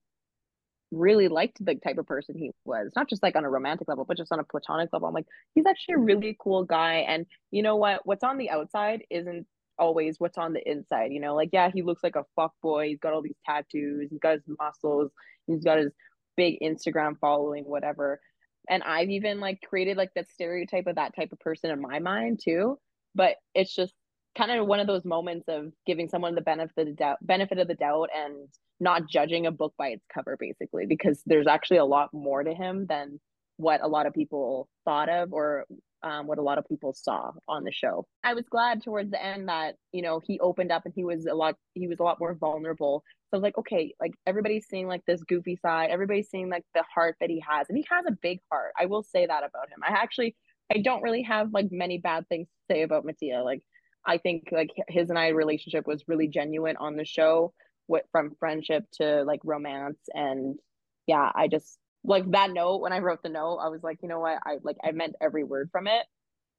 really 0.92 1.28
liked 1.28 1.64
the 1.64 1.74
type 1.76 1.98
of 1.98 2.06
person 2.06 2.36
he 2.36 2.50
was, 2.64 2.90
not 2.94 3.08
just 3.08 3.22
like 3.22 3.34
on 3.34 3.44
a 3.44 3.50
romantic 3.50 3.88
level, 3.88 4.04
but 4.04 4.16
just 4.16 4.30
on 4.30 4.38
a 4.38 4.44
platonic 4.44 4.90
level. 4.92 5.08
I'm 5.08 5.14
like, 5.14 5.26
he's 5.54 5.66
actually 5.66 5.94
a 5.94 5.96
mm-hmm. 5.96 6.06
really 6.06 6.36
cool 6.38 6.64
guy. 6.64 7.04
And 7.08 7.26
you 7.50 7.62
know 7.62 7.76
what? 7.76 8.02
What's 8.04 8.22
on 8.22 8.38
the 8.38 8.50
outside 8.50 9.02
isn't 9.10 9.46
always 9.78 10.20
what's 10.20 10.38
on 10.38 10.52
the 10.52 10.70
inside. 10.70 11.12
You 11.12 11.20
know, 11.20 11.34
like, 11.34 11.50
yeah, 11.52 11.70
he 11.72 11.82
looks 11.82 12.02
like 12.02 12.16
a 12.16 12.24
fuck 12.36 12.52
boy. 12.62 12.88
He's 12.88 13.00
got 13.00 13.12
all 13.12 13.22
these 13.22 13.38
tattoos, 13.44 14.08
he's 14.10 14.20
got 14.20 14.34
his 14.34 14.56
muscles, 14.60 15.10
he's 15.46 15.64
got 15.64 15.78
his 15.78 15.92
big 16.36 16.58
Instagram 16.62 17.18
following, 17.18 17.64
whatever. 17.64 18.20
And 18.68 18.82
I've 18.84 19.10
even 19.10 19.40
like 19.40 19.60
created 19.68 19.96
like 19.96 20.14
that 20.14 20.30
stereotype 20.30 20.86
of 20.86 20.96
that 20.96 21.16
type 21.16 21.32
of 21.32 21.40
person 21.40 21.70
in 21.70 21.80
my 21.80 21.98
mind 21.98 22.40
too. 22.42 22.78
But 23.14 23.36
it's 23.54 23.74
just 23.74 23.94
kind 24.36 24.50
of 24.50 24.66
one 24.66 24.80
of 24.80 24.86
those 24.86 25.04
moments 25.04 25.46
of 25.48 25.72
giving 25.86 26.08
someone 26.08 26.34
the 26.34 26.40
benefit 26.40 26.72
of 26.76 26.86
the 26.86 26.92
doubt 26.92 27.18
benefit 27.22 27.58
of 27.58 27.68
the 27.68 27.74
doubt 27.74 28.08
and 28.14 28.48
not 28.80 29.08
judging 29.08 29.46
a 29.46 29.50
book 29.50 29.74
by 29.78 29.88
its 29.88 30.04
cover 30.12 30.36
basically 30.38 30.86
because 30.86 31.22
there's 31.26 31.46
actually 31.46 31.76
a 31.76 31.84
lot 31.84 32.08
more 32.12 32.42
to 32.42 32.54
him 32.54 32.86
than 32.88 33.20
what 33.56 33.82
a 33.82 33.88
lot 33.88 34.06
of 34.06 34.14
people 34.14 34.68
thought 34.84 35.08
of 35.08 35.32
or 35.32 35.66
um, 36.02 36.26
what 36.26 36.38
a 36.38 36.42
lot 36.42 36.58
of 36.58 36.66
people 36.66 36.92
saw 36.92 37.30
on 37.46 37.62
the 37.62 37.70
show. 37.70 38.06
I 38.24 38.34
was 38.34 38.44
glad 38.50 38.82
towards 38.82 39.10
the 39.10 39.24
end 39.24 39.48
that 39.48 39.76
you 39.92 40.02
know 40.02 40.20
he 40.24 40.40
opened 40.40 40.72
up 40.72 40.84
and 40.84 40.92
he 40.94 41.04
was 41.04 41.26
a 41.26 41.34
lot 41.34 41.54
he 41.74 41.86
was 41.86 42.00
a 42.00 42.02
lot 42.02 42.18
more 42.18 42.34
vulnerable. 42.34 43.04
So 43.30 43.36
I 43.36 43.38
was 43.38 43.42
like, 43.42 43.58
okay, 43.58 43.94
like 44.00 44.12
everybody's 44.26 44.66
seeing 44.68 44.88
like 44.88 45.02
this 45.06 45.22
goofy 45.22 45.56
side, 45.62 45.90
everybody's 45.90 46.28
seeing 46.28 46.50
like 46.50 46.64
the 46.74 46.84
heart 46.92 47.16
that 47.20 47.30
he 47.30 47.42
has, 47.48 47.68
and 47.68 47.78
he 47.78 47.86
has 47.90 48.04
a 48.06 48.16
big 48.20 48.40
heart. 48.50 48.72
I 48.78 48.86
will 48.86 49.02
say 49.02 49.26
that 49.26 49.44
about 49.44 49.68
him. 49.68 49.80
I 49.82 49.92
actually 49.92 50.34
I 50.72 50.78
don't 50.78 51.02
really 51.02 51.22
have 51.22 51.52
like 51.52 51.68
many 51.70 51.98
bad 51.98 52.28
things 52.28 52.48
to 52.48 52.74
say 52.74 52.82
about 52.82 53.04
Mattia. 53.04 53.42
Like 53.44 53.62
I 54.06 54.18
think 54.18 54.48
like 54.52 54.70
his 54.88 55.10
and 55.10 55.18
I 55.18 55.28
relationship 55.28 55.86
was 55.86 56.08
really 56.08 56.28
genuine 56.28 56.76
on 56.76 56.96
the 56.96 57.04
show 57.04 57.52
what 57.86 58.04
from 58.12 58.34
friendship 58.38 58.84
to 58.92 59.24
like 59.24 59.40
romance. 59.44 59.98
And 60.14 60.58
yeah 61.06 61.30
i 61.34 61.48
just 61.48 61.78
like 62.04 62.30
that 62.30 62.52
note 62.52 62.80
when 62.80 62.92
i 62.92 62.98
wrote 63.00 63.22
the 63.24 63.28
note 63.28 63.56
i 63.56 63.68
was 63.68 63.82
like 63.82 63.98
you 64.02 64.08
know 64.08 64.20
what? 64.20 64.38
I 64.44 64.58
like 64.62 64.76
i 64.84 64.92
meant 64.92 65.16
every 65.20 65.44
word 65.44 65.70
from 65.72 65.86
it. 65.86 66.06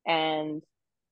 And 0.06 0.62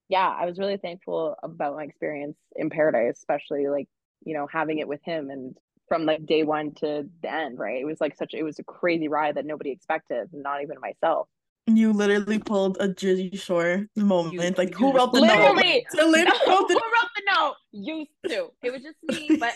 yeah 0.09 0.29
i 0.29 0.45
was 0.45 0.59
really 0.59 0.77
thankful 0.77 1.35
about 1.43 1.75
my 1.75 1.83
experience 1.83 2.37
in 2.55 2.69
paradise 2.69 3.17
especially 3.17 3.67
like 3.67 3.87
you 4.25 4.33
know 4.33 4.47
having 4.51 4.79
it 4.79 4.87
with 4.87 5.01
him 5.03 5.29
and 5.29 5.55
from 5.87 6.05
like 6.05 6.25
day 6.25 6.43
one 6.43 6.73
to 6.75 7.09
the 7.21 7.33
end 7.33 7.59
right? 7.59 7.81
It 7.81 7.85
was 7.85 7.99
like 7.99 8.15
such 8.15 8.33
it 8.33 8.43
was 8.43 8.59
a 8.59 8.63
crazy 8.63 9.07
ride 9.09 9.35
that 9.35 9.45
nobody 9.45 9.71
expected 9.71 10.29
not 10.33 10.61
even 10.61 10.77
myself 10.79 11.27
you 11.67 11.93
literally 11.93 12.39
pulled 12.39 12.77
a 12.79 12.87
Jersey 12.87 13.35
Shore 13.35 13.87
moment. 13.95 14.33
You, 14.33 14.63
like 14.63 14.73
who 14.73 14.93
wrote 14.93 15.13
the 15.13 15.21
literally, 15.21 15.85
note? 15.93 16.05
Literally, 16.05 16.23
no, 16.25 16.31
who 16.45 16.75
wrote 16.75 17.11
the 17.15 17.23
note? 17.29 17.55
Used 17.71 18.11
to. 18.27 18.49
It 18.63 18.71
was 18.71 18.81
just 18.81 18.97
me, 19.03 19.37
but 19.39 19.53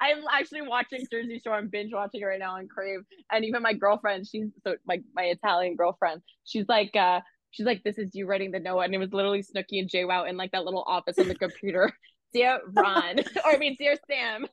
I'm 0.00 0.24
actually 0.32 0.62
watching 0.62 1.06
Jersey 1.10 1.40
Shore. 1.42 1.54
I'm 1.54 1.68
binge 1.68 1.92
watching 1.92 2.20
it 2.20 2.24
right 2.24 2.38
now 2.38 2.56
on 2.56 2.68
Crave. 2.68 3.00
And 3.32 3.44
even 3.44 3.62
my 3.62 3.72
girlfriend, 3.72 4.26
she's 4.26 4.48
so 4.64 4.76
like 4.86 5.02
my 5.14 5.24
Italian 5.24 5.76
girlfriend, 5.76 6.22
she's 6.44 6.66
like, 6.68 6.94
uh, 6.94 7.20
she's 7.50 7.66
like, 7.66 7.82
this 7.82 7.98
is 7.98 8.10
you 8.14 8.26
writing 8.26 8.50
the 8.50 8.60
note. 8.60 8.80
And 8.80 8.94
it 8.94 8.98
was 8.98 9.12
literally 9.12 9.42
Snooki 9.42 9.80
and 9.80 9.90
JWoww 9.90 10.28
in 10.28 10.36
like 10.36 10.52
that 10.52 10.64
little 10.64 10.84
office 10.86 11.18
on 11.18 11.28
the 11.28 11.34
computer. 11.34 11.92
Dear 12.34 12.60
Ron, 12.72 13.20
or 13.20 13.54
I 13.54 13.56
mean, 13.56 13.76
dear 13.78 13.96
Sam. 14.10 14.46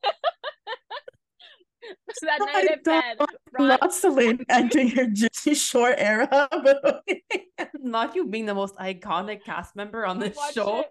so 2.14 2.26
that 2.26 2.40
night 2.40 2.72
at 2.72 2.84
bed, 2.84 3.18
Ron... 3.58 3.68
not 3.68 3.94
Celine 3.94 4.46
entering 4.50 4.90
your 4.90 5.08
Jersey 5.08 5.54
Shore 5.54 5.94
era, 5.96 6.28
but 6.52 7.04
not 7.80 8.16
you 8.16 8.28
being 8.28 8.46
the 8.46 8.56
most 8.56 8.76
iconic 8.76 9.44
cast 9.44 9.76
member 9.76 10.06
on 10.06 10.20
this 10.20 10.38
show. 10.54 10.86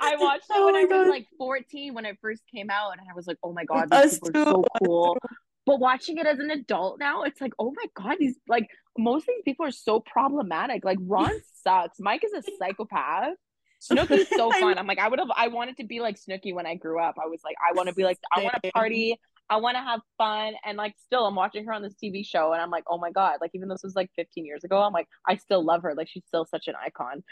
I 0.00 0.16
watched 0.16 0.44
oh 0.50 0.54
it 0.54 0.60
oh 0.60 0.66
when 0.66 0.74
I 0.76 0.86
God. 0.86 1.00
was 1.00 1.08
like 1.08 1.26
14 1.38 1.94
when 1.94 2.04
it 2.04 2.18
first 2.20 2.42
came 2.52 2.70
out, 2.70 2.92
and 2.92 3.00
I 3.00 3.14
was 3.14 3.26
like, 3.26 3.38
oh 3.42 3.52
my 3.52 3.64
God, 3.64 3.90
these 3.90 4.18
people 4.20 4.40
are 4.40 4.44
so 4.44 4.64
cool. 4.84 5.18
But 5.66 5.78
watching 5.78 6.18
it 6.18 6.26
as 6.26 6.38
an 6.38 6.50
adult 6.50 6.98
now, 6.98 7.22
it's 7.22 7.40
like, 7.40 7.52
oh 7.58 7.72
my 7.76 7.84
God, 7.94 8.16
these 8.18 8.36
like 8.48 8.68
most 8.98 9.22
of 9.22 9.28
these 9.28 9.42
people 9.44 9.66
are 9.66 9.70
so 9.70 10.00
problematic. 10.00 10.84
Like 10.84 10.98
Ron 11.00 11.32
sucks. 11.62 11.98
Mike 12.00 12.24
is 12.24 12.32
a 12.32 12.42
psychopath. 12.58 13.34
Snooki's 13.80 14.28
so 14.28 14.50
fun. 14.60 14.78
I'm 14.78 14.86
like, 14.86 14.98
I 14.98 15.08
would 15.08 15.18
have, 15.18 15.30
I 15.34 15.48
wanted 15.48 15.76
to 15.78 15.84
be 15.84 16.00
like 16.00 16.16
Snooki 16.16 16.54
when 16.54 16.66
I 16.66 16.74
grew 16.74 17.00
up. 17.00 17.16
I 17.22 17.26
was 17.26 17.40
like, 17.44 17.56
I 17.60 17.74
want 17.74 17.88
to 17.88 17.94
be 17.94 18.04
like, 18.04 18.18
I 18.32 18.42
want 18.42 18.54
to 18.62 18.70
party. 18.72 19.18
I 19.48 19.56
want 19.56 19.76
to 19.76 19.82
have 19.82 20.00
fun. 20.16 20.54
And 20.64 20.78
like, 20.78 20.94
still, 21.04 21.26
I'm 21.26 21.34
watching 21.34 21.64
her 21.64 21.72
on 21.72 21.82
this 21.82 21.94
TV 22.02 22.24
show 22.24 22.52
and 22.52 22.62
I'm 22.62 22.70
like, 22.70 22.84
oh 22.86 22.98
my 22.98 23.10
God. 23.10 23.38
Like, 23.40 23.50
even 23.54 23.68
though 23.68 23.74
this 23.74 23.82
was 23.82 23.96
like 23.96 24.10
15 24.14 24.46
years 24.46 24.62
ago, 24.62 24.80
I'm 24.80 24.92
like, 24.92 25.08
I 25.26 25.36
still 25.36 25.64
love 25.64 25.82
her. 25.82 25.94
Like, 25.96 26.08
she's 26.08 26.22
still 26.28 26.44
such 26.44 26.68
an 26.68 26.74
icon. 26.84 27.24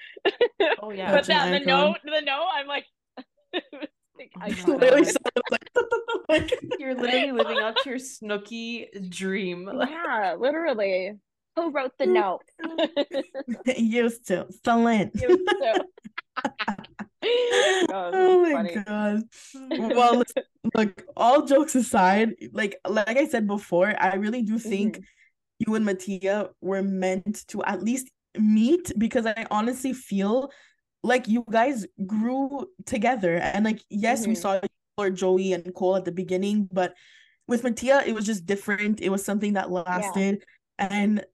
Oh, 0.83 0.91
yeah. 0.95 1.13
but 1.13 1.27
that, 1.27 1.51
the 1.51 1.65
note, 1.65 1.99
the 2.05 2.21
note, 2.21 2.49
I'm 2.53 2.67
like, 2.67 2.87
literally 4.67 5.13
You're 6.79 6.95
literally 6.95 7.33
living 7.33 7.59
out 7.59 7.87
your 7.87 7.97
Snooki 7.97 9.09
dream. 9.09 9.71
Yeah, 9.89 10.35
literally. 10.39 11.13
Who 11.55 11.71
wrote 11.71 11.93
the 11.99 12.07
note? 12.07 12.43
Used 13.77 14.27
to. 14.29 14.47
Celine. 14.65 15.11
Used 15.15 15.49
to. 15.49 15.85
oh 17.93 18.43
my 18.43 18.53
funny. 18.53 18.75
god. 18.85 19.23
Well, 19.97 20.23
look, 20.75 21.05
all 21.17 21.45
jokes 21.47 21.75
aside, 21.75 22.35
like 22.53 22.79
like 22.87 23.17
I 23.17 23.27
said 23.27 23.47
before, 23.47 23.95
I 23.99 24.15
really 24.15 24.43
do 24.43 24.59
think 24.59 24.97
mm-hmm. 24.97 25.65
you 25.67 25.75
and 25.75 25.85
Mattia 25.85 26.51
were 26.61 26.83
meant 26.83 27.47
to 27.49 27.63
at 27.65 27.83
least 27.83 28.11
meet 28.39 28.93
because 28.99 29.27
I 29.27 29.47
honestly 29.51 29.93
feel 29.93 30.51
like 31.03 31.29
you 31.29 31.45
guys 31.51 31.87
grew 32.07 32.67
together. 32.87 33.37
And 33.37 33.65
like, 33.65 33.81
yes, 33.89 34.23
mm-hmm. 34.23 34.31
we 34.31 34.35
saw 34.35 34.61
or 34.99 35.11
Joey 35.11 35.53
and 35.53 35.73
Cole 35.75 35.97
at 35.97 36.05
the 36.05 36.13
beginning, 36.13 36.69
but 36.73 36.95
with 37.47 37.65
Mattia, 37.65 38.03
it 38.05 38.15
was 38.15 38.27
just 38.27 38.45
different. 38.47 39.01
It 39.01 39.11
was 39.11 39.25
something 39.25 39.55
that 39.55 39.71
lasted. 39.71 40.45
Yeah. 40.79 40.89
And 40.91 41.25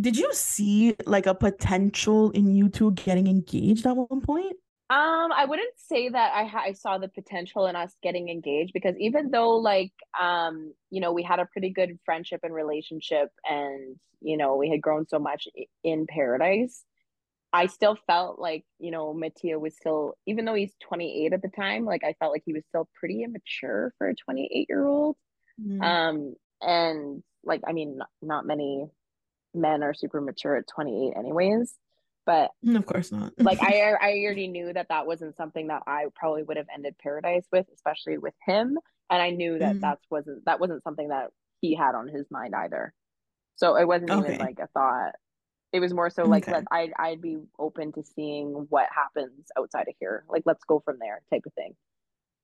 did 0.00 0.16
you 0.16 0.30
see 0.32 0.94
like 1.06 1.26
a 1.26 1.34
potential 1.34 2.30
in 2.30 2.54
you 2.54 2.68
two 2.68 2.92
getting 2.92 3.26
engaged 3.26 3.86
at 3.86 3.96
one 3.96 4.20
point? 4.20 4.56
Um, 4.88 5.32
I 5.32 5.46
wouldn't 5.48 5.74
say 5.76 6.10
that 6.10 6.32
I 6.32 6.44
ha- 6.44 6.62
I 6.66 6.72
saw 6.72 6.98
the 6.98 7.08
potential 7.08 7.66
in 7.66 7.74
us 7.74 7.92
getting 8.04 8.28
engaged 8.28 8.72
because 8.72 8.94
even 9.00 9.30
though 9.32 9.56
like 9.56 9.92
um 10.20 10.72
you 10.90 11.00
know 11.00 11.12
we 11.12 11.24
had 11.24 11.40
a 11.40 11.46
pretty 11.46 11.70
good 11.70 11.98
friendship 12.04 12.40
and 12.44 12.54
relationship 12.54 13.30
and 13.44 13.96
you 14.20 14.36
know 14.36 14.54
we 14.54 14.70
had 14.70 14.80
grown 14.80 15.08
so 15.08 15.18
much 15.18 15.48
in 15.82 16.06
paradise, 16.06 16.84
I 17.52 17.66
still 17.66 17.98
felt 18.06 18.38
like 18.38 18.64
you 18.78 18.92
know 18.92 19.12
Mattia 19.12 19.58
was 19.58 19.74
still 19.74 20.14
even 20.24 20.44
though 20.44 20.54
he's 20.54 20.74
28 20.88 21.32
at 21.32 21.42
the 21.42 21.48
time 21.48 21.84
like 21.84 22.04
I 22.04 22.14
felt 22.20 22.30
like 22.30 22.44
he 22.46 22.52
was 22.52 22.62
still 22.68 22.88
pretty 22.94 23.24
immature 23.24 23.92
for 23.98 24.08
a 24.08 24.14
28 24.14 24.66
year 24.68 24.86
old. 24.86 25.16
Mm. 25.60 25.82
Um 25.82 26.34
and 26.60 27.24
like 27.42 27.62
I 27.66 27.72
mean 27.72 27.96
not, 27.96 28.08
not 28.22 28.46
many 28.46 28.86
men 29.56 29.82
are 29.82 29.94
super 29.94 30.20
mature 30.20 30.56
at 30.56 30.66
28 30.68 31.14
anyways 31.16 31.74
but 32.24 32.50
mm, 32.64 32.76
of 32.76 32.86
course 32.86 33.12
not 33.12 33.32
like 33.38 33.62
i 33.62 33.94
i 34.00 34.12
already 34.24 34.48
knew 34.48 34.72
that 34.72 34.88
that 34.88 35.06
wasn't 35.06 35.36
something 35.36 35.68
that 35.68 35.82
i 35.86 36.06
probably 36.14 36.42
would 36.42 36.56
have 36.56 36.66
ended 36.74 36.94
paradise 37.02 37.46
with 37.52 37.66
especially 37.74 38.18
with 38.18 38.34
him 38.44 38.78
and 39.10 39.22
i 39.22 39.30
knew 39.30 39.58
that 39.58 39.72
mm-hmm. 39.72 39.80
that 39.80 39.98
wasn't 40.10 40.44
that 40.44 40.60
wasn't 40.60 40.82
something 40.82 41.08
that 41.08 41.28
he 41.60 41.74
had 41.74 41.94
on 41.94 42.08
his 42.08 42.26
mind 42.30 42.54
either 42.54 42.92
so 43.56 43.76
it 43.76 43.86
wasn't 43.86 44.10
okay. 44.10 44.34
even 44.34 44.38
like 44.44 44.58
a 44.58 44.66
thought 44.68 45.12
it 45.72 45.80
was 45.80 45.92
more 45.92 46.10
so 46.10 46.24
like 46.24 46.44
okay. 46.44 46.52
let 46.52 46.64
I 46.70 46.90
I'd 46.98 47.20
be 47.20 47.38
open 47.58 47.92
to 47.92 48.02
seeing 48.02 48.66
what 48.70 48.86
happens 48.94 49.50
outside 49.58 49.88
of 49.88 49.94
here. 50.00 50.24
Like 50.28 50.42
let's 50.46 50.64
go 50.64 50.80
from 50.84 50.96
there 51.00 51.22
type 51.30 51.42
of 51.46 51.52
thing. 51.54 51.74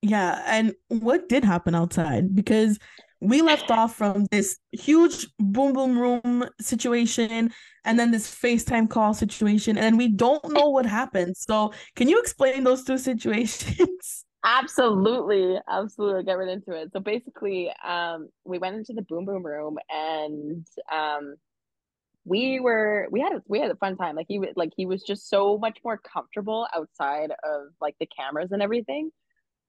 Yeah, 0.01 0.43
and 0.45 0.75
what 0.89 1.29
did 1.29 1.43
happen 1.43 1.75
outside? 1.75 2.35
Because 2.35 2.77
we 3.23 3.41
left 3.41 3.71
off 3.71 3.95
from 3.95 4.25
this 4.31 4.59
huge 4.71 5.27
boom 5.39 5.73
boom 5.73 5.97
room 5.97 6.45
situation 6.59 7.51
and 7.85 7.99
then 7.99 8.11
this 8.11 8.33
FaceTime 8.33 8.89
call 8.89 9.13
situation, 9.13 9.77
and 9.77 9.97
we 9.97 10.07
don't 10.07 10.53
know 10.53 10.69
what 10.69 10.85
happened. 10.85 11.35
So, 11.35 11.73
can 11.95 12.07
you 12.07 12.19
explain 12.19 12.63
those 12.63 12.83
two 12.83 12.97
situations? 12.97 14.25
Absolutely, 14.45 15.57
absolutely. 15.69 16.23
Get 16.25 16.33
right 16.33 16.49
into 16.49 16.73
it. 16.73 16.91
So 16.91 16.99
basically, 16.99 17.71
um, 17.81 18.27
we 18.43 18.57
went 18.57 18.75
into 18.75 18.91
the 18.91 19.01
boom 19.01 19.23
boom 19.23 19.41
room, 19.41 19.77
and 19.89 20.67
um, 20.91 21.35
we 22.25 22.59
were 22.59 23.07
we 23.09 23.21
had 23.21 23.31
a 23.31 23.41
we 23.47 23.61
had 23.61 23.71
a 23.71 23.75
fun 23.75 23.95
time. 23.95 24.17
Like 24.17 24.25
he 24.27 24.39
was 24.39 24.49
like 24.57 24.71
he 24.75 24.85
was 24.85 25.01
just 25.03 25.29
so 25.29 25.57
much 25.57 25.77
more 25.85 25.97
comfortable 25.97 26.67
outside 26.75 27.31
of 27.31 27.67
like 27.79 27.95
the 28.01 28.05
cameras 28.05 28.51
and 28.51 28.61
everything, 28.61 29.11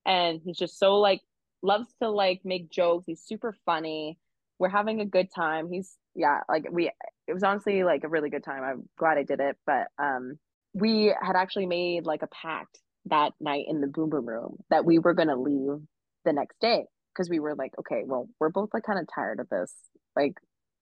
and 0.07 0.41
he's 0.45 0.59
just 0.59 0.77
so 0.77 0.97
like 0.97 1.21
loves 1.65 1.89
to 2.03 2.11
like 2.11 2.43
make 2.45 2.71
jokes. 2.71 3.05
He's 3.07 3.23
super 3.23 3.57
funny. 3.67 4.19
We're 4.59 4.69
having 4.69 5.01
a 5.01 5.07
good 5.07 5.29
time. 5.35 5.69
He's 5.71 5.97
yeah, 6.15 6.41
like 6.49 6.67
we 6.71 6.91
it 7.27 7.33
was 7.33 7.43
honestly 7.43 7.83
like 7.83 8.05
a 8.05 8.09
really 8.09 8.31
good 8.31 8.45
time. 8.45 8.63
I'm 8.63 8.89
glad 8.99 9.19
I 9.19 9.25
did 9.25 9.41
it, 9.41 9.57
but 9.67 9.89
um 9.99 10.39
we 10.75 11.15
had 11.23 11.37
actually 11.37 11.67
made 11.67 12.05
like 12.05 12.23
a 12.23 12.29
pact 12.29 12.79
that 13.07 13.33
night 13.41 13.67
in 13.69 13.81
the 13.81 13.87
boom 13.87 14.11
boom 14.11 14.27
room 14.27 14.57
that 14.71 14.85
we 14.85 14.99
were 14.99 15.15
going 15.15 15.29
to 15.29 15.37
leave 15.37 15.81
the 16.25 16.33
next 16.33 16.59
day 16.61 16.85
because 17.13 17.31
we 17.31 17.39
were 17.39 17.55
like 17.55 17.73
okay 17.79 18.03
well 18.07 18.29
we're 18.41 18.49
both 18.49 18.71
like 18.73 18.83
kind 18.83 18.99
of 18.99 19.07
tired 19.15 19.41
of 19.41 19.49
this 19.51 19.75
like 20.17 20.35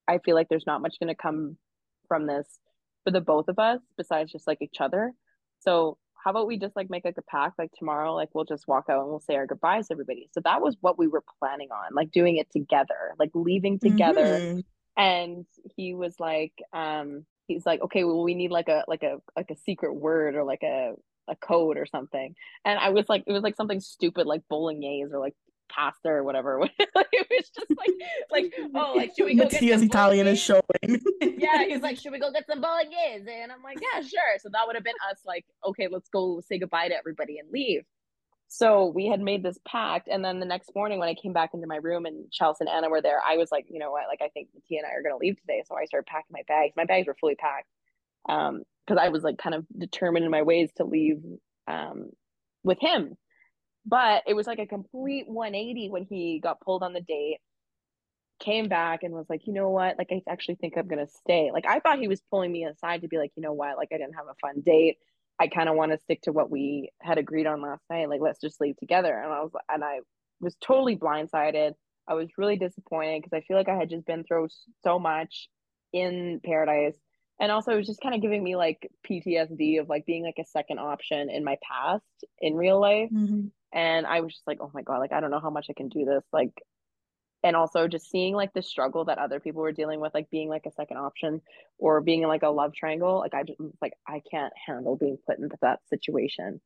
i 0.09 0.19
feel 0.19 0.35
like 0.35 0.49
there's 0.49 0.67
not 0.67 0.81
much 0.81 0.97
going 1.01 1.09
to 1.09 1.21
come 1.21 1.57
from 2.09 2.27
this 2.27 2.47
for 3.05 3.11
the 3.11 3.21
both 3.21 3.49
of 3.49 3.59
us 3.59 3.81
besides 3.97 4.31
just 4.31 4.47
like 4.47 4.63
each 4.63 4.81
other 4.81 5.13
so 5.59 5.99
how 6.23 6.31
about 6.31 6.47
we 6.47 6.57
just 6.57 6.77
like 6.77 6.91
make 6.91 7.05
like 7.05 7.19
a 7.19 7.23
pact 7.23 7.59
like 7.59 7.73
tomorrow 7.79 8.15
like 8.15 8.29
we'll 8.33 8.45
just 8.45 8.69
walk 8.69 8.87
out 8.89 9.01
and 9.01 9.09
we'll 9.09 9.21
say 9.21 9.35
our 9.35 9.47
goodbyes 9.47 9.89
to 9.89 9.95
everybody. 9.95 10.29
So 10.33 10.41
that 10.45 10.61
was 10.61 10.77
what 10.81 10.99
we 10.99 11.09
were 11.09 11.25
planning 11.39 11.69
on 11.71 11.95
like 11.95 12.11
doing 12.11 12.37
it 12.37 12.51
together 12.51 13.15
like 13.19 13.31
leaving 13.35 13.79
together. 13.79 14.39
Mm-hmm. 14.39 14.61
and 14.97 15.47
he 15.77 15.95
was 15.95 16.15
like 16.21 16.53
um 16.73 17.25
he's 17.49 17.67
like 17.67 17.81
okay 17.83 18.05
well 18.05 18.23
we 18.23 18.35
need 18.35 18.51
like 18.51 18.69
a 18.69 18.85
like 18.87 19.03
a 19.03 19.19
like 19.37 19.51
a 19.51 19.57
secret 19.57 19.95
word 19.95 20.35
or 20.35 20.45
like 20.45 20.63
a 20.63 20.93
a 21.29 21.37
code 21.37 21.77
or 21.77 21.87
something. 21.87 22.35
And 22.65 22.79
i 22.79 22.91
was 22.91 23.09
like 23.09 23.25
it 23.27 23.33
was 23.33 23.43
like 23.43 23.57
something 23.57 23.81
stupid 23.81 24.27
like 24.27 24.43
bolognese 24.49 25.13
or 25.13 25.19
like 25.19 25.35
pasta 25.75 26.09
or 26.09 26.23
whatever. 26.25 26.61
it 26.79 27.27
was 27.31 27.51
just 27.51 27.71
like, 27.77 27.91
like, 28.31 28.55
oh, 28.75 28.95
like 28.97 29.13
should 29.17 29.25
we 29.25 29.35
go 29.35 29.49
get 29.49 29.61
some 29.61 29.83
Italian 29.83 30.27
is 30.27 30.41
showing. 30.41 30.63
yeah, 31.21 31.65
he's 31.65 31.81
like, 31.81 31.97
should 32.01 32.13
we 32.13 32.19
go 32.19 32.31
get 32.31 32.47
some 32.47 32.61
bolognese? 32.61 33.29
And 33.29 33.51
I'm 33.51 33.63
like, 33.63 33.79
yeah, 33.81 34.01
sure. 34.01 34.39
So 34.39 34.49
that 34.53 34.67
would 34.67 34.77
have 34.77 34.85
been 34.85 34.95
us, 35.11 35.21
like, 35.27 35.45
okay, 35.67 35.89
let's 35.91 36.09
go 36.09 36.41
say 36.47 36.59
goodbye 36.59 36.89
to 36.89 36.97
everybody 36.97 37.39
and 37.39 37.51
leave. 37.51 37.83
So 38.49 38.93
we 38.95 39.07
had 39.07 39.21
made 39.21 39.43
this 39.43 39.59
pact, 39.67 40.09
and 40.09 40.23
then 40.23 40.39
the 40.39 40.47
next 40.47 40.75
morning 40.75 40.99
when 40.99 41.09
I 41.09 41.15
came 41.15 41.33
back 41.33 41.51
into 41.55 41.67
my 41.67 41.77
room 41.77 42.05
and 42.05 42.31
Chelsea 42.31 42.59
and 42.61 42.69
Anna 42.69 42.91
were 42.91 43.01
there, 43.01 43.19
I 43.27 43.39
was 43.39 43.51
like, 43.51 43.65
you 43.71 43.79
know 43.79 43.91
what, 43.91 44.05
like 44.09 44.21
I 44.21 44.29
think 44.29 44.49
Tia 44.69 44.81
and 44.81 44.87
I 44.87 44.95
are 44.95 45.03
gonna 45.03 45.17
leave 45.17 45.41
today. 45.41 45.63
So 45.67 45.75
I 45.75 45.87
started 45.87 46.07
packing 46.07 46.33
my 46.33 46.43
bags. 46.47 46.75
My 46.77 46.85
bags 46.85 47.07
were 47.07 47.17
fully 47.19 47.35
packed, 47.35 47.69
um, 48.29 48.63
because 48.87 49.01
I 49.03 49.09
was 49.09 49.23
like 49.23 49.39
kind 49.39 49.55
of 49.55 49.65
determined 49.79 50.27
in 50.27 50.31
my 50.31 50.43
ways 50.43 50.71
to 50.77 50.85
leave, 50.85 51.23
um, 51.67 52.11
with 52.63 52.79
him 52.79 53.17
but 53.85 54.23
it 54.27 54.35
was 54.35 54.47
like 54.47 54.59
a 54.59 54.67
complete 54.67 55.29
180 55.29 55.91
when 55.91 56.05
he 56.05 56.41
got 56.43 56.61
pulled 56.61 56.83
on 56.83 56.93
the 56.93 57.01
date, 57.01 57.39
came 58.41 58.69
back 58.69 59.03
and 59.03 59.15
was 59.15 59.27
like, 59.29 59.47
you 59.47 59.53
know 59.53 59.71
what? 59.71 59.97
Like, 59.99 60.09
I 60.11 60.23
actually 60.29 60.57
think 60.57 60.75
I'm 60.77 60.89
going 60.89 61.05
to 61.05 61.13
stay. 61.13 61.51
Like, 61.53 61.67
I 61.67 61.81
thought 61.81 61.99
he 61.99 62.09
was 62.09 62.23
pulling 62.31 62.53
me 62.53 62.65
aside 62.65 63.03
to 63.03 63.09
be 63.09 63.19
like, 63.19 63.33
you 63.37 63.43
know 63.43 63.53
what? 63.53 63.77
Like, 63.77 63.89
I 63.93 63.99
didn't 63.99 64.15
have 64.15 64.27
a 64.27 64.35
fun 64.41 64.63
date. 64.65 64.99
I 65.39 65.49
kind 65.49 65.69
of 65.69 65.77
want 65.77 65.93
to 65.93 65.99
stick 65.99 66.23
to 66.23 66.33
what 66.33 66.51
we 66.51 66.91
had 67.01 67.19
agreed 67.19 67.47
on 67.47 67.63
last 67.63 67.83
night. 67.91 68.09
Like, 68.09 68.21
let's 68.21 68.41
just 68.41 68.61
leave 68.61 68.77
together. 68.77 69.17
And 69.17 69.33
I 69.33 69.41
was, 69.41 69.51
and 69.69 69.85
I 69.85 70.01
was 70.41 70.57
totally 70.61 70.97
blindsided. 70.97 71.73
I 72.09 72.15
was 72.15 72.29
really 72.37 72.57
disappointed 72.57 73.23
because 73.23 73.37
I 73.37 73.45
feel 73.47 73.57
like 73.57 73.69
I 73.69 73.77
had 73.77 73.91
just 73.91 74.07
been 74.07 74.25
through 74.25 74.49
so 74.83 74.99
much 74.99 75.49
in 75.93 76.41
paradise. 76.45 76.97
And 77.41 77.51
also, 77.51 77.73
it 77.73 77.77
was 77.77 77.87
just 77.87 78.01
kind 78.01 78.15
of 78.15 78.23
giving 78.23 78.43
me 78.43 78.57
like 78.57 78.89
PTSD 79.09 79.81
of 79.81 79.89
like 79.89 80.05
being 80.05 80.25
like 80.25 80.39
a 80.39 80.45
second 80.45 80.79
option 80.79 81.31
in 81.31 81.45
my 81.45 81.57
past 81.69 82.05
in 82.41 82.55
real 82.55 82.81
life. 82.81 83.09
Mm-hmm 83.13 83.47
and 83.73 84.07
i 84.07 84.21
was 84.21 84.33
just 84.33 84.47
like 84.47 84.59
oh 84.61 84.71
my 84.75 84.83
god 84.83 84.99
like 84.99 85.13
i 85.13 85.21
don't 85.21 85.31
know 85.31 85.41
how 85.41 85.51
much 85.51 85.67
i 85.71 85.73
can 85.73 85.89
do 85.89 86.05
this 86.05 86.25
like 86.33 86.53
and 87.45 87.57
also 87.57 87.89
just 87.89 88.09
seeing 88.11 88.35
like 88.35 88.53
the 88.55 88.63
struggle 88.63 89.05
that 89.07 89.19
other 89.19 89.41
people 89.41 89.63
were 89.63 89.73
dealing 89.73 90.01
with 90.01 90.15
like 90.15 90.31
being 90.31 90.49
like 90.49 90.67
a 90.67 90.73
second 90.73 90.97
option 90.97 91.41
or 91.79 92.01
being 92.01 92.23
in 92.23 92.29
like 92.29 92.43
a 92.43 92.49
love 92.49 92.73
triangle 92.75 93.19
like 93.19 93.35
i 93.35 93.43
just 93.43 93.61
like 93.81 93.95
i 94.07 94.23
can't 94.31 94.53
handle 94.67 94.97
being 94.97 95.19
put 95.27 95.39
into 95.39 95.57
that 95.63 95.81
situation. 95.89 96.61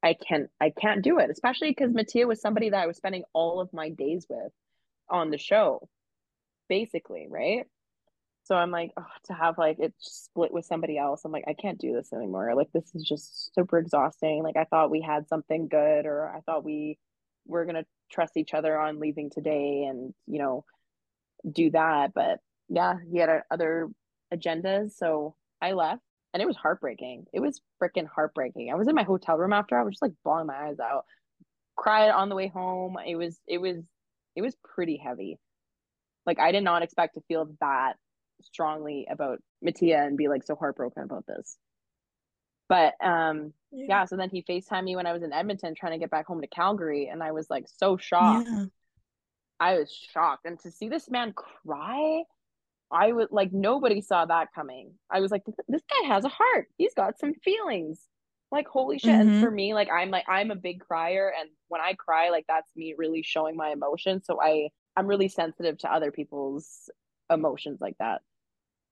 I 0.00 0.14
can't 0.14 0.48
i 0.60 0.70
can't 0.70 1.02
do 1.02 1.18
it 1.18 1.28
especially 1.28 1.70
because 1.70 1.92
mattia 1.92 2.26
was 2.26 2.40
somebody 2.40 2.70
that 2.70 2.82
i 2.82 2.86
was 2.86 2.96
spending 2.96 3.24
all 3.32 3.60
of 3.60 3.72
my 3.72 3.88
days 3.88 4.26
with 4.28 4.52
on 5.10 5.30
the 5.30 5.38
show 5.38 5.88
basically 6.68 7.26
right 7.28 7.66
so 8.48 8.56
I'm 8.56 8.70
like, 8.70 8.92
oh, 8.96 9.04
to 9.26 9.34
have 9.34 9.58
like 9.58 9.78
it 9.78 9.92
split 9.98 10.54
with 10.54 10.64
somebody 10.64 10.96
else, 10.96 11.20
I'm 11.22 11.32
like, 11.32 11.44
I 11.46 11.52
can't 11.52 11.78
do 11.78 11.92
this 11.92 12.14
anymore. 12.14 12.54
Like 12.54 12.72
this 12.72 12.94
is 12.94 13.04
just 13.04 13.54
super 13.54 13.78
exhausting. 13.78 14.42
Like 14.42 14.56
I 14.56 14.64
thought 14.64 14.90
we 14.90 15.02
had 15.02 15.28
something 15.28 15.68
good, 15.68 16.06
or 16.06 16.30
I 16.34 16.40
thought 16.40 16.64
we 16.64 16.98
were 17.46 17.66
gonna 17.66 17.84
trust 18.10 18.38
each 18.38 18.54
other 18.54 18.78
on 18.78 19.00
leaving 19.00 19.28
today, 19.28 19.84
and 19.84 20.14
you 20.26 20.38
know, 20.38 20.64
do 21.52 21.70
that. 21.72 22.14
But 22.14 22.40
yeah, 22.70 22.94
he 23.12 23.18
had 23.18 23.28
uh, 23.28 23.40
other 23.50 23.90
agendas, 24.32 24.92
so 24.92 25.34
I 25.60 25.72
left, 25.72 26.00
and 26.32 26.42
it 26.42 26.46
was 26.46 26.56
heartbreaking. 26.56 27.26
It 27.34 27.40
was 27.40 27.60
freaking 27.82 28.08
heartbreaking. 28.08 28.70
I 28.72 28.76
was 28.76 28.88
in 28.88 28.94
my 28.94 29.02
hotel 29.02 29.36
room 29.36 29.52
after. 29.52 29.78
I 29.78 29.82
was 29.82 29.92
just 29.92 30.02
like 30.02 30.12
bawling 30.24 30.46
my 30.46 30.68
eyes 30.68 30.80
out, 30.80 31.04
cried 31.76 32.08
on 32.08 32.30
the 32.30 32.34
way 32.34 32.48
home. 32.48 32.96
It 33.06 33.16
was 33.16 33.38
it 33.46 33.58
was 33.58 33.76
it 34.34 34.40
was 34.40 34.56
pretty 34.64 34.96
heavy. 34.96 35.38
Like 36.24 36.38
I 36.38 36.50
did 36.50 36.64
not 36.64 36.82
expect 36.82 37.16
to 37.16 37.22
feel 37.28 37.50
that 37.60 37.96
strongly 38.42 39.06
about 39.10 39.38
Mattia 39.62 39.98
and 39.98 40.16
be 40.16 40.28
like 40.28 40.44
so 40.44 40.54
heartbroken 40.54 41.02
about 41.02 41.26
this. 41.26 41.56
But 42.68 42.94
um 43.02 43.52
yeah. 43.72 43.86
yeah, 43.88 44.04
so 44.04 44.16
then 44.16 44.30
he 44.30 44.42
FaceTimed 44.42 44.84
me 44.84 44.96
when 44.96 45.06
I 45.06 45.12
was 45.12 45.22
in 45.22 45.32
Edmonton 45.32 45.74
trying 45.74 45.92
to 45.92 45.98
get 45.98 46.10
back 46.10 46.26
home 46.26 46.40
to 46.40 46.46
Calgary 46.46 47.08
and 47.08 47.22
I 47.22 47.32
was 47.32 47.48
like 47.50 47.66
so 47.66 47.96
shocked. 47.96 48.48
Yeah. 48.50 48.66
I 49.60 49.78
was 49.78 49.92
shocked. 49.92 50.44
And 50.44 50.58
to 50.60 50.70
see 50.70 50.88
this 50.88 51.10
man 51.10 51.32
cry, 51.32 52.22
I 52.90 53.12
would 53.12 53.28
like 53.30 53.52
nobody 53.52 54.00
saw 54.00 54.24
that 54.24 54.48
coming. 54.54 54.92
I 55.10 55.20
was 55.20 55.30
like, 55.30 55.42
this 55.68 55.82
guy 55.90 56.08
has 56.08 56.24
a 56.24 56.28
heart. 56.28 56.68
He's 56.78 56.94
got 56.94 57.18
some 57.18 57.34
feelings. 57.34 58.00
Like 58.50 58.66
holy 58.66 58.98
shit. 58.98 59.10
Mm-hmm. 59.10 59.28
And 59.28 59.42
for 59.42 59.50
me, 59.50 59.74
like 59.74 59.88
I'm 59.90 60.10
like 60.10 60.24
I'm 60.28 60.50
a 60.50 60.56
big 60.56 60.80
crier 60.80 61.32
and 61.38 61.50
when 61.68 61.80
I 61.80 61.94
cry, 61.94 62.30
like 62.30 62.46
that's 62.48 62.70
me 62.76 62.94
really 62.96 63.22
showing 63.22 63.56
my 63.56 63.70
emotions. 63.70 64.24
So 64.26 64.40
I 64.40 64.70
I'm 64.96 65.06
really 65.06 65.28
sensitive 65.28 65.78
to 65.78 65.92
other 65.92 66.10
people's 66.10 66.90
emotions 67.30 67.80
like 67.80 67.96
that 67.98 68.22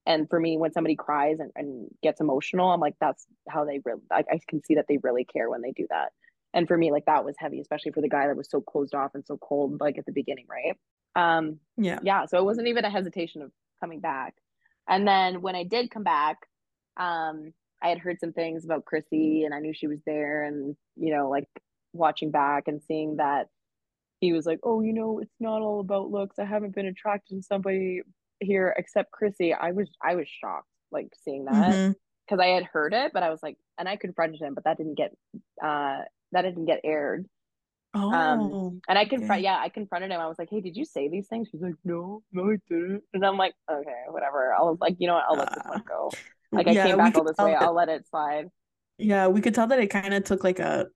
and 0.07 0.29
for 0.31 0.39
me 0.39 0.57
when 0.57 0.73
somebody 0.73 0.95
cries 0.95 1.39
and, 1.41 1.51
and 1.57 1.89
gets 2.03 2.21
emotional 2.21 2.71
i'm 2.71 2.81
like 2.81 2.95
that's 3.01 3.27
how 3.49 3.65
they 3.65 3.81
really 3.85 4.01
I, 4.11 4.25
I 4.31 4.41
can 4.49 4.63
see 4.63 4.77
that 4.77 4.87
they 4.89 4.99
really 5.03 5.25
care 5.25 5.51
when 5.51 5.63
they 5.63 5.73
do 5.73 5.87
that. 5.91 6.13
And 6.55 6.67
for 6.67 6.79
me 6.79 6.91
like 6.91 7.05
that 7.07 7.25
was 7.25 7.35
heavy 7.39 7.61
especially 7.61 7.93
for 7.93 8.01
the 8.01 8.09
guy 8.09 8.29
that 8.29 8.37
was 8.37 8.49
so 8.49 8.61
closed 8.61 8.95
off 8.95 9.15
and 9.15 9.27
so 9.27 9.37
cold 9.37 9.81
like 9.81 9.99
at 9.99 10.07
the 10.07 10.13
beginning 10.13 10.47
right? 10.49 10.77
Um 11.17 11.59
yeah. 11.77 11.99
yeah 12.03 12.27
so 12.27 12.39
it 12.39 12.45
wasn't 12.45 12.69
even 12.69 12.85
a 12.85 12.91
hesitation 12.91 13.43
of 13.43 13.51
coming 13.81 14.01
back. 14.01 14.35
And 14.89 15.07
then 15.07 15.43
when 15.43 15.57
i 15.57 15.65
did 15.65 15.91
come 15.91 16.05
back 16.05 16.39
um 16.97 17.53
i 17.83 17.89
had 17.89 17.99
heard 17.99 18.21
some 18.21 18.33
things 18.33 18.65
about 18.65 18.85
chrissy 18.85 19.45
and 19.45 19.53
i 19.53 19.59
knew 19.59 19.75
she 19.75 19.89
was 19.89 20.01
there 20.07 20.45
and 20.45 20.77
you 20.97 21.15
know 21.15 21.29
like 21.29 21.49
watching 21.93 22.31
back 22.31 22.69
and 22.69 22.81
seeing 22.83 23.17
that 23.17 23.49
he 24.21 24.33
was 24.33 24.47
like 24.47 24.61
oh 24.63 24.81
you 24.81 24.93
know 24.93 25.19
it's 25.19 25.35
not 25.41 25.61
all 25.61 25.81
about 25.81 26.11
looks. 26.11 26.39
I 26.39 26.45
haven't 26.45 26.75
been 26.75 26.87
attracted 26.87 27.37
to 27.37 27.43
somebody 27.43 28.01
here 28.41 28.75
except 28.77 29.11
Chrissy, 29.11 29.55
I 29.55 29.73
was 29.73 29.89
I 30.03 30.17
was 30.17 30.27
shocked 30.29 30.69
like 30.91 31.09
seeing 31.25 31.45
that 31.47 31.95
because 32.27 32.39
mm-hmm. 32.39 32.41
I 32.41 32.47
had 32.47 32.65
heard 32.65 32.95
it, 32.95 33.13
but 33.13 33.23
I 33.23 33.31
was 33.31 33.41
like, 33.43 33.57
and 33.79 33.89
I 33.89 33.97
confronted 33.97 34.41
him, 34.41 34.55
but 34.55 34.65
that 34.65 34.77
didn't 34.77 34.97
get 34.97 35.13
uh 35.63 35.99
that 36.33 36.43
didn't 36.43 36.67
get 36.67 36.81
aired. 36.85 37.27
Um, 37.95 38.03
oh, 38.05 38.13
um, 38.13 38.81
and 38.89 38.99
I 38.99 39.07
confront, 39.07 39.39
okay. 39.39 39.45
yeah, 39.45 39.59
I 39.59 39.71
confronted 39.71 40.11
him. 40.11 40.21
I 40.21 40.27
was 40.27 40.39
like, 40.39 40.51
"Hey, 40.51 40.61
did 40.61 40.77
you 40.77 40.85
say 40.85 41.09
these 41.09 41.29
things?" 41.29 41.49
He's 41.51 41.63
like, 41.63 41.77
"No, 41.83 42.23
no, 42.31 42.51
I 42.51 42.57
didn't." 42.69 43.03
And 43.15 43.25
I'm 43.25 43.39
like, 43.39 43.55
"Okay, 43.71 44.03
whatever." 44.11 44.53
I 44.53 44.61
was 44.63 44.77
like, 44.81 44.97
"You 44.99 45.07
know 45.07 45.15
what? 45.15 45.25
I'll 45.31 45.37
let 45.37 45.55
this 45.55 45.63
one 45.65 45.83
go." 45.89 46.11
Like, 46.53 46.67
yeah, 46.67 46.85
I 46.85 46.87
came 46.89 46.99
back 46.99 47.17
all 47.17 47.25
this 47.25 47.37
way. 47.39 47.53
That, 47.53 47.63
I'll 47.63 47.75
let 47.75 47.89
it 47.89 48.07
slide. 48.09 48.49
Yeah, 48.99 49.29
we 49.29 49.41
could 49.41 49.55
tell 49.55 49.67
that 49.69 49.79
it 49.79 49.89
kind 49.89 50.13
of 50.13 50.25
took 50.25 50.45
like 50.45 50.59
a, 50.59 50.87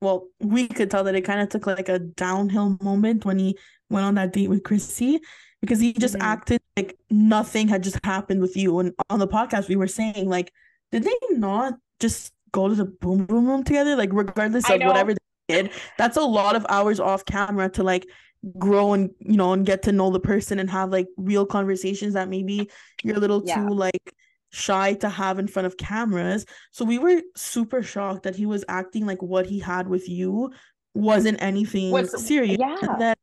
well, 0.00 0.28
we 0.40 0.68
could 0.68 0.90
tell 0.90 1.04
that 1.04 1.14
it 1.14 1.22
kind 1.22 1.40
of 1.40 1.48
took 1.48 1.66
like 1.66 1.88
a 1.88 1.98
downhill 1.98 2.78
moment 2.80 3.24
when 3.24 3.38
he 3.38 3.58
went 3.90 4.06
on 4.06 4.14
that 4.14 4.32
date 4.32 4.48
with 4.48 4.62
Chrissy, 4.62 5.20
because 5.60 5.80
he 5.80 5.92
just 5.92 6.14
mm-hmm. 6.14 6.22
acted 6.22 6.60
like 6.76 6.96
nothing 7.10 7.68
had 7.68 7.82
just 7.82 7.98
happened 8.04 8.40
with 8.40 8.56
you. 8.56 8.78
And 8.78 8.92
on 9.10 9.18
the 9.18 9.28
podcast, 9.28 9.68
we 9.68 9.76
were 9.76 9.86
saying, 9.86 10.28
like, 10.28 10.52
did 10.90 11.04
they 11.04 11.14
not 11.30 11.74
just 12.00 12.32
go 12.52 12.68
to 12.68 12.74
the 12.74 12.84
boom 12.84 13.26
boom 13.26 13.46
room 13.46 13.64
together? 13.64 13.96
Like, 13.96 14.10
regardless 14.12 14.68
of 14.68 14.80
whatever 14.80 15.14
they 15.14 15.62
did, 15.62 15.70
that's 15.98 16.16
a 16.16 16.22
lot 16.22 16.56
of 16.56 16.66
hours 16.68 17.00
off 17.00 17.24
camera 17.24 17.68
to 17.70 17.82
like 17.82 18.06
grow 18.58 18.92
and 18.92 19.10
you 19.20 19.36
know 19.36 19.52
and 19.52 19.64
get 19.64 19.82
to 19.82 19.92
know 19.92 20.10
the 20.10 20.20
person 20.20 20.58
and 20.58 20.68
have 20.68 20.90
like 20.90 21.06
real 21.16 21.46
conversations 21.46 22.12
that 22.12 22.28
maybe 22.28 22.68
you're 23.02 23.16
a 23.16 23.20
little 23.20 23.42
yeah. 23.46 23.56
too 23.56 23.70
like 23.70 24.12
shy 24.52 24.92
to 24.94 25.08
have 25.08 25.38
in 25.38 25.46
front 25.48 25.66
of 25.66 25.76
cameras. 25.76 26.44
So 26.70 26.84
we 26.84 26.98
were 26.98 27.22
super 27.36 27.82
shocked 27.82 28.24
that 28.24 28.36
he 28.36 28.46
was 28.46 28.64
acting 28.68 29.06
like 29.06 29.22
what 29.22 29.46
he 29.46 29.58
had 29.58 29.88
with 29.88 30.08
you 30.08 30.52
wasn't 30.94 31.42
anything 31.42 31.90
What's, 31.90 32.24
serious. 32.24 32.56
Yeah. 32.58 32.76
And 32.80 33.00
then 33.00 33.16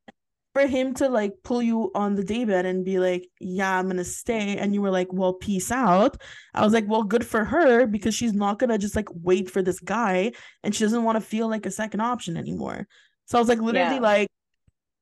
for 0.54 0.68
him 0.68 0.94
to 0.96 1.08
like 1.08 1.34
pull 1.44 1.62
you 1.62 1.92
on 1.96 2.16
the 2.16 2.24
daybed 2.24 2.66
and 2.66 2.84
be 2.84 3.00
like, 3.00 3.28
yeah, 3.40 3.78
I'm 3.78 3.88
gonna 3.88 4.04
stay, 4.04 4.58
and 4.58 4.74
you 4.74 4.82
were 4.82 4.92
like, 4.92 5.12
well, 5.12 5.34
peace 5.34 5.72
out. 5.72 6.18
I 6.54 6.64
was 6.64 6.74
like, 6.74 6.88
well, 6.88 7.04
good 7.04 7.26
for 7.26 7.46
her 7.46 7.88
because 7.88 8.14
she's 8.14 8.34
not 8.34 8.60
gonna 8.60 8.78
just 8.78 8.96
like 8.96 9.10
wait 9.14 9.50
for 9.50 9.62
this 9.62 9.80
guy, 9.80 10.34
and 10.64 10.76
she 10.76 10.84
doesn't 10.84 11.04
want 11.04 11.16
to 11.18 11.22
feel 11.22 11.48
like 11.48 11.66
a 11.66 11.72
second 11.72 12.02
option 12.02 12.38
anymore. 12.38 12.88
So 13.26 13.38
I 13.38 13.42
was 13.42 13.48
like, 13.48 13.60
literally, 13.60 13.96
yeah. 13.96 14.02
like, 14.02 14.28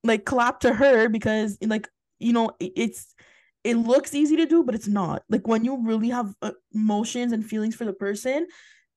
like 0.04 0.26
clap 0.26 0.60
to 0.62 0.74
her 0.74 1.10
because 1.10 1.58
like 1.62 1.90
you 2.20 2.34
know 2.34 2.52
it's 2.60 3.16
it 3.64 3.76
looks 3.76 4.14
easy 4.14 4.38
to 4.38 4.46
do, 4.46 4.64
but 4.64 4.76
it's 4.76 4.88
not. 4.88 5.24
Like 5.30 5.48
when 5.48 5.66
you 5.66 5.84
really 5.84 6.10
have 6.10 6.34
uh, 6.42 6.52
emotions 6.74 7.34
and 7.34 7.46
feelings 7.46 7.76
for 7.76 7.86
the 7.86 7.94
person, 7.94 8.48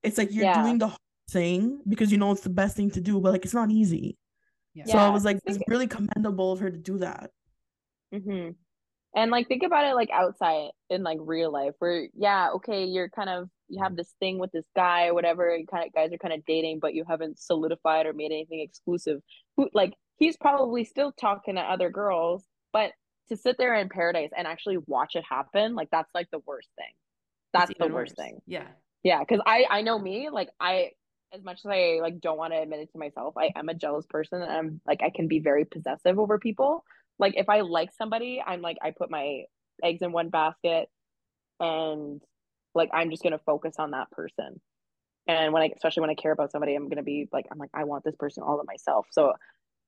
it's 0.03 0.17
like 0.17 0.31
you're 0.31 0.45
yeah. 0.45 0.61
doing 0.61 0.77
the 0.77 0.95
thing 1.29 1.81
because 1.87 2.11
you 2.11 2.17
know 2.17 2.31
it's 2.31 2.41
the 2.41 2.49
best 2.49 2.77
thing 2.77 2.91
to 2.91 3.01
do, 3.01 3.19
but 3.19 3.31
like 3.31 3.43
it's 3.43 3.53
not 3.53 3.71
easy. 3.71 4.17
Yeah. 4.73 4.85
So 4.85 4.97
I 4.97 5.09
was 5.09 5.23
like, 5.23 5.39
it's 5.45 5.59
really 5.67 5.87
commendable 5.87 6.51
of 6.51 6.59
her 6.59 6.71
to 6.71 6.77
do 6.77 6.97
that. 6.99 7.31
Mm-hmm. 8.13 8.51
And 9.15 9.31
like, 9.31 9.47
think 9.47 9.63
about 9.63 9.85
it 9.85 9.93
like 9.93 10.09
outside 10.11 10.69
in 10.89 11.03
like 11.03 11.19
real 11.21 11.51
life, 11.51 11.73
where 11.79 12.07
yeah, 12.15 12.49
okay, 12.55 12.85
you're 12.85 13.09
kind 13.09 13.29
of 13.29 13.49
you 13.69 13.81
have 13.81 13.95
this 13.95 14.13
thing 14.19 14.39
with 14.39 14.51
this 14.51 14.65
guy 14.75 15.07
or 15.07 15.13
whatever, 15.13 15.55
you 15.55 15.67
kind 15.67 15.85
of 15.85 15.93
guys 15.93 16.11
are 16.11 16.17
kind 16.17 16.33
of 16.33 16.45
dating, 16.45 16.79
but 16.79 16.93
you 16.93 17.03
haven't 17.07 17.39
solidified 17.39 18.05
or 18.05 18.13
made 18.13 18.31
anything 18.31 18.61
exclusive. 18.61 19.21
Who 19.57 19.69
like 19.73 19.93
he's 20.17 20.37
probably 20.37 20.83
still 20.83 21.11
talking 21.11 21.55
to 21.55 21.61
other 21.61 21.89
girls, 21.89 22.45
but 22.71 22.91
to 23.29 23.37
sit 23.37 23.57
there 23.57 23.75
in 23.75 23.89
paradise 23.89 24.31
and 24.35 24.47
actually 24.47 24.77
watch 24.87 25.15
it 25.15 25.23
happen, 25.29 25.75
like 25.75 25.89
that's 25.91 26.09
like 26.15 26.27
the 26.31 26.41
worst 26.45 26.69
thing. 26.75 26.93
That's 27.53 27.71
the 27.77 27.87
worst 27.87 27.93
worse. 27.93 28.13
thing. 28.13 28.41
Yeah. 28.47 28.67
Yeah, 29.03 29.19
because 29.19 29.41
I 29.45 29.65
I 29.69 29.81
know 29.81 29.99
me, 29.99 30.29
like 30.31 30.49
I 30.59 30.91
as 31.33 31.43
much 31.43 31.59
as 31.59 31.71
I 31.71 31.99
like 32.01 32.19
don't 32.19 32.37
want 32.37 32.53
to 32.53 32.61
admit 32.61 32.79
it 32.79 32.91
to 32.91 32.99
myself, 32.99 33.35
I 33.37 33.51
am 33.55 33.69
a 33.69 33.73
jealous 33.73 34.05
person 34.05 34.41
and 34.41 34.51
I'm 34.51 34.81
like 34.85 35.01
I 35.01 35.09
can 35.09 35.27
be 35.27 35.39
very 35.39 35.65
possessive 35.65 36.19
over 36.19 36.37
people. 36.37 36.83
Like 37.19 37.33
if 37.35 37.49
I 37.49 37.61
like 37.61 37.91
somebody, 37.97 38.41
I'm 38.45 38.61
like 38.61 38.77
I 38.81 38.91
put 38.91 39.09
my 39.09 39.43
eggs 39.83 40.01
in 40.01 40.11
one 40.11 40.29
basket 40.29 40.89
and 41.59 42.21
like 42.75 42.89
I'm 42.93 43.09
just 43.09 43.23
gonna 43.23 43.39
focus 43.45 43.75
on 43.79 43.91
that 43.91 44.11
person. 44.11 44.61
And 45.27 45.53
when 45.53 45.63
I 45.63 45.71
especially 45.75 46.01
when 46.01 46.09
I 46.09 46.15
care 46.15 46.31
about 46.31 46.51
somebody, 46.51 46.75
I'm 46.75 46.89
gonna 46.89 47.03
be 47.03 47.27
like, 47.31 47.45
I'm 47.51 47.57
like, 47.57 47.71
I 47.73 47.85
want 47.85 48.03
this 48.03 48.15
person 48.15 48.43
all 48.43 48.57
to 48.57 48.63
myself. 48.67 49.07
So 49.11 49.33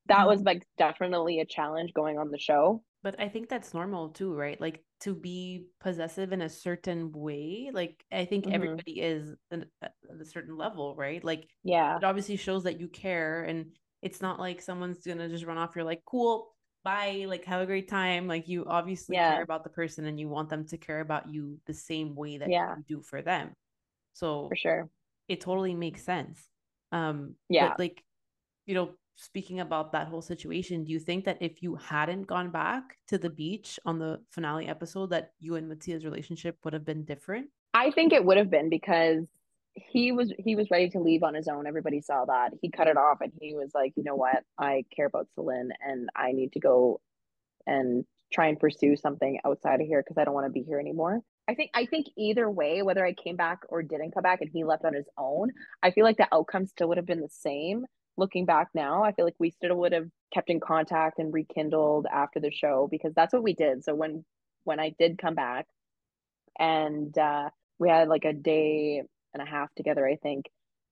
that 0.08 0.20
mm-hmm. 0.20 0.28
was 0.28 0.42
like 0.42 0.66
definitely 0.78 1.40
a 1.40 1.46
challenge 1.46 1.94
going 1.94 2.18
on 2.18 2.32
the 2.32 2.40
show. 2.40 2.84
But 3.04 3.20
I 3.20 3.30
think 3.30 3.50
that's 3.50 3.74
normal 3.74 4.10
too, 4.10 4.34
right? 4.34 4.60
Like 4.60 4.82
to 5.02 5.14
be 5.14 5.68
possessive 5.80 6.32
in 6.32 6.42
a 6.42 6.50
certain 6.50 7.12
way. 7.12 7.70
Like 7.74 8.04
I 8.12 8.26
think 8.26 8.46
mm-hmm. 8.46 8.56
everybody 8.56 9.02
is 9.02 9.36
at 9.52 9.68
a 10.20 10.26
certain 10.26 10.58
level, 10.58 10.96
right? 10.96 11.24
Like 11.24 11.48
yeah, 11.64 11.98
it 11.98 12.04
obviously 12.04 12.38
shows 12.38 12.64
that 12.64 12.80
you 12.80 12.88
care, 12.88 13.44
and 13.44 13.68
it's 14.02 14.22
not 14.22 14.40
like 14.40 14.62
someone's 14.62 15.06
gonna 15.06 15.30
just 15.30 15.46
run 15.46 15.58
off. 15.58 15.76
You're 15.76 15.86
like, 15.86 16.04
cool, 16.06 16.54
bye, 16.84 17.26
like 17.28 17.46
have 17.46 17.62
a 17.62 17.66
great 17.66 17.90
time. 17.90 18.28
Like 18.28 18.48
you 18.48 18.66
obviously 18.66 19.16
yeah. 19.16 19.34
care 19.34 19.44
about 19.44 19.64
the 19.64 19.70
person, 19.70 20.06
and 20.06 20.20
you 20.20 20.30
want 20.30 20.50
them 20.50 20.66
to 20.68 20.78
care 20.78 21.02
about 21.02 21.30
you 21.30 21.60
the 21.66 21.74
same 21.74 22.16
way 22.16 22.38
that 22.38 22.50
yeah. 22.50 22.76
you 22.78 22.98
do 22.98 23.02
for 23.02 23.22
them. 23.22 23.52
So 24.14 24.48
for 24.50 24.56
sure, 24.56 24.90
it 25.28 25.42
totally 25.42 25.76
makes 25.76 26.04
sense. 26.04 26.42
Um, 26.92 27.36
yeah, 27.50 27.70
but 27.70 27.80
like 27.80 28.04
you 28.66 28.76
know 28.76 28.92
speaking 29.16 29.60
about 29.60 29.92
that 29.92 30.08
whole 30.08 30.22
situation, 30.22 30.84
do 30.84 30.92
you 30.92 31.00
think 31.00 31.26
that 31.26 31.38
if 31.42 31.64
you 31.64 31.76
hadn't 31.76 32.28
gone 32.28 32.52
back 32.52 32.98
to 33.08 33.18
the 33.18 33.30
beach 33.30 33.80
on 33.86 34.00
the 34.00 34.22
finale 34.30 34.68
episode, 34.68 35.10
that 35.12 35.32
you 35.40 35.56
and 35.56 35.68
Matia's 35.68 36.06
relationship 36.06 36.58
would 36.64 36.74
have 36.74 36.86
been 36.86 37.06
different? 37.06 37.48
I 37.74 37.92
think 37.92 38.14
it 38.14 38.24
would 38.24 38.38
have 38.38 38.50
been 38.50 38.70
because 38.70 39.26
he 39.76 40.12
was 40.12 40.34
he 40.40 40.56
was 40.56 40.72
ready 40.72 40.90
to 40.90 41.00
leave 41.00 41.24
on 41.24 41.34
his 41.34 41.48
own. 41.48 41.68
Everybody 41.68 42.02
saw 42.02 42.26
that. 42.26 42.52
He 42.62 42.70
cut 42.70 42.88
it 42.88 42.98
off 42.98 43.20
and 43.22 43.32
he 43.42 43.56
was 43.56 43.72
like, 43.74 43.94
you 43.96 44.04
know 44.04 44.16
what? 44.16 44.44
I 44.58 44.84
care 44.96 45.08
about 45.08 45.28
Celine 45.36 45.72
and 45.86 46.10
I 46.16 46.32
need 46.32 46.54
to 46.54 46.60
go 46.60 47.02
and 47.68 48.06
try 48.34 48.48
and 48.48 48.60
pursue 48.60 48.96
something 48.96 49.40
outside 49.46 49.82
of 49.82 49.88
here 49.88 50.02
because 50.02 50.18
I 50.18 50.24
don't 50.24 50.34
want 50.34 50.46
to 50.46 50.52
be 50.52 50.64
here 50.64 50.80
anymore. 50.80 51.22
I 51.48 51.56
think 51.56 51.72
I 51.74 51.86
think 51.86 52.08
either 52.18 52.50
way, 52.50 52.82
whether 52.82 53.06
I 53.06 53.14
came 53.14 53.36
back 53.36 53.60
or 53.70 53.84
didn't 53.84 54.14
come 54.14 54.24
back 54.24 54.42
and 54.42 54.50
he 54.52 54.64
left 54.64 54.86
on 54.86 54.94
his 54.94 55.08
own, 55.18 55.52
I 55.84 55.92
feel 55.92 56.04
like 56.04 56.18
the 56.18 56.34
outcome 56.34 56.66
still 56.66 56.88
would 56.90 56.98
have 56.98 57.06
been 57.06 57.22
the 57.22 57.30
same 57.30 57.86
looking 58.18 58.46
back 58.46 58.70
now, 58.74 59.04
I 59.04 59.12
feel 59.12 59.26
like 59.26 59.36
we 59.40 59.52
still 59.52 59.76
would 59.78 59.94
have 59.94 60.08
kept 60.34 60.50
in 60.50 60.60
contact 60.60 61.20
and 61.20 61.34
rekindled 61.34 62.08
after 62.12 62.40
the 62.40 62.52
show 62.52 62.88
because 62.90 63.14
that's 63.16 63.34
what 63.34 63.44
we 63.44 63.54
did. 63.54 63.84
So 63.84 63.96
when 63.96 64.26
when 64.64 64.80
I 64.80 64.94
did 64.98 65.18
come 65.18 65.36
back 65.36 65.68
and 66.60 67.16
uh 67.18 67.50
we 67.80 67.90
had 67.90 68.08
like 68.08 68.26
a 68.26 68.34
day 68.34 69.04
and 69.34 69.44
a 69.44 69.50
half 69.50 69.74
together, 69.76 70.08
I 70.08 70.16
think. 70.18 70.46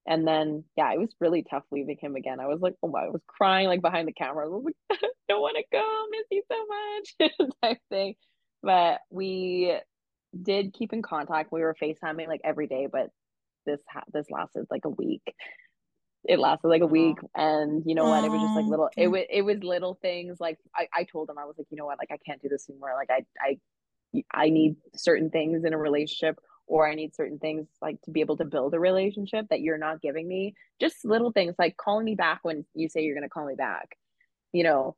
And 0.05 0.27
then 0.27 0.65
yeah, 0.75 0.91
it 0.93 0.99
was 0.99 1.15
really 1.21 1.43
tough 1.49 1.63
leaving 1.71 1.97
him 1.99 2.15
again. 2.15 2.39
I 2.39 2.47
was 2.47 2.59
like, 2.61 2.75
oh 2.83 2.89
my, 2.89 3.03
I 3.03 3.09
was 3.09 3.21
crying 3.27 3.67
like 3.67 3.81
behind 3.81 4.07
the 4.07 4.13
camera. 4.13 4.45
I 4.45 4.49
was 4.49 4.63
like, 4.65 4.75
I 5.03 5.07
don't 5.29 5.41
want 5.41 5.57
to 5.57 5.63
go, 5.71 6.05
miss 6.11 6.27
you 6.31 6.43
so 6.51 7.29
much 7.29 7.51
type 7.63 7.79
thing. 7.89 8.15
But 8.61 8.99
we 9.09 9.77
did 10.41 10.73
keep 10.73 10.93
in 10.93 11.01
contact. 11.01 11.51
We 11.51 11.61
were 11.61 11.75
FaceTiming 11.81 12.27
like 12.27 12.41
every 12.43 12.67
day, 12.67 12.87
but 12.91 13.09
this 13.65 13.79
ha- 13.89 14.03
this 14.11 14.29
lasted 14.29 14.65
like 14.69 14.85
a 14.85 14.89
week 14.89 15.23
it 16.25 16.39
lasted 16.39 16.67
like 16.67 16.81
a 16.81 16.87
week 16.87 17.17
and 17.35 17.83
you 17.85 17.95
know 17.95 18.05
what? 18.05 18.23
It 18.23 18.31
was 18.31 18.41
just 18.41 18.55
like 18.55 18.65
little 18.65 18.89
it 18.97 19.07
was 19.07 19.23
it 19.29 19.41
was 19.41 19.63
little 19.63 19.97
things 20.01 20.39
like 20.39 20.57
I, 20.75 20.87
I 20.93 21.03
told 21.03 21.29
him 21.29 21.37
i 21.37 21.45
was 21.45 21.55
like 21.57 21.67
you 21.69 21.77
know 21.77 21.85
what? 21.85 21.97
Like 21.97 22.11
i 22.11 22.17
can't 22.25 22.41
do 22.41 22.49
this 22.49 22.69
anymore. 22.69 22.93
Like 22.95 23.09
i 23.09 23.25
i 23.41 24.23
i 24.33 24.49
need 24.49 24.75
certain 24.95 25.29
things 25.29 25.65
in 25.65 25.73
a 25.73 25.77
relationship 25.77 26.39
or 26.67 26.87
i 26.87 26.93
need 26.93 27.15
certain 27.15 27.39
things 27.39 27.67
like 27.81 28.01
to 28.03 28.11
be 28.11 28.21
able 28.21 28.37
to 28.37 28.45
build 28.45 28.73
a 28.73 28.79
relationship 28.79 29.47
that 29.49 29.61
you're 29.61 29.77
not 29.77 30.01
giving 30.01 30.27
me. 30.27 30.53
Just 30.79 31.03
little 31.03 31.31
things 31.31 31.55
like 31.59 31.75
calling 31.77 32.05
me 32.05 32.15
back 32.15 32.39
when 32.43 32.65
you 32.73 32.87
say 32.87 33.03
you're 33.03 33.15
going 33.15 33.27
to 33.27 33.29
call 33.29 33.45
me 33.45 33.55
back. 33.55 33.97
You 34.53 34.63
know 34.63 34.95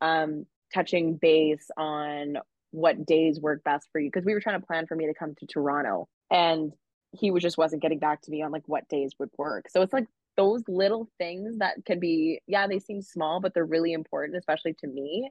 um 0.00 0.46
touching 0.72 1.16
base 1.16 1.70
on 1.76 2.38
what 2.70 3.06
days 3.06 3.38
work 3.38 3.62
best 3.64 3.88
for 3.92 4.00
you 4.00 4.08
because 4.08 4.24
we 4.24 4.34
were 4.34 4.40
trying 4.40 4.60
to 4.60 4.66
plan 4.66 4.86
for 4.86 4.96
me 4.96 5.06
to 5.06 5.14
come 5.14 5.34
to 5.36 5.46
toronto 5.46 6.08
and 6.30 6.72
he 7.12 7.30
was 7.30 7.42
just 7.42 7.58
wasn't 7.58 7.80
getting 7.80 7.98
back 7.98 8.20
to 8.22 8.30
me 8.30 8.42
on 8.42 8.50
like 8.50 8.64
what 8.66 8.88
days 8.88 9.12
would 9.18 9.30
work. 9.38 9.66
So 9.70 9.82
it's 9.82 9.92
like 9.92 10.06
those 10.36 10.62
little 10.68 11.08
things 11.18 11.58
that 11.58 11.76
can 11.86 12.00
be 12.00 12.40
yeah 12.46 12.66
they 12.66 12.78
seem 12.78 13.00
small 13.00 13.40
but 13.40 13.54
they're 13.54 13.64
really 13.64 13.92
important 13.92 14.36
especially 14.36 14.74
to 14.74 14.86
me 14.86 15.30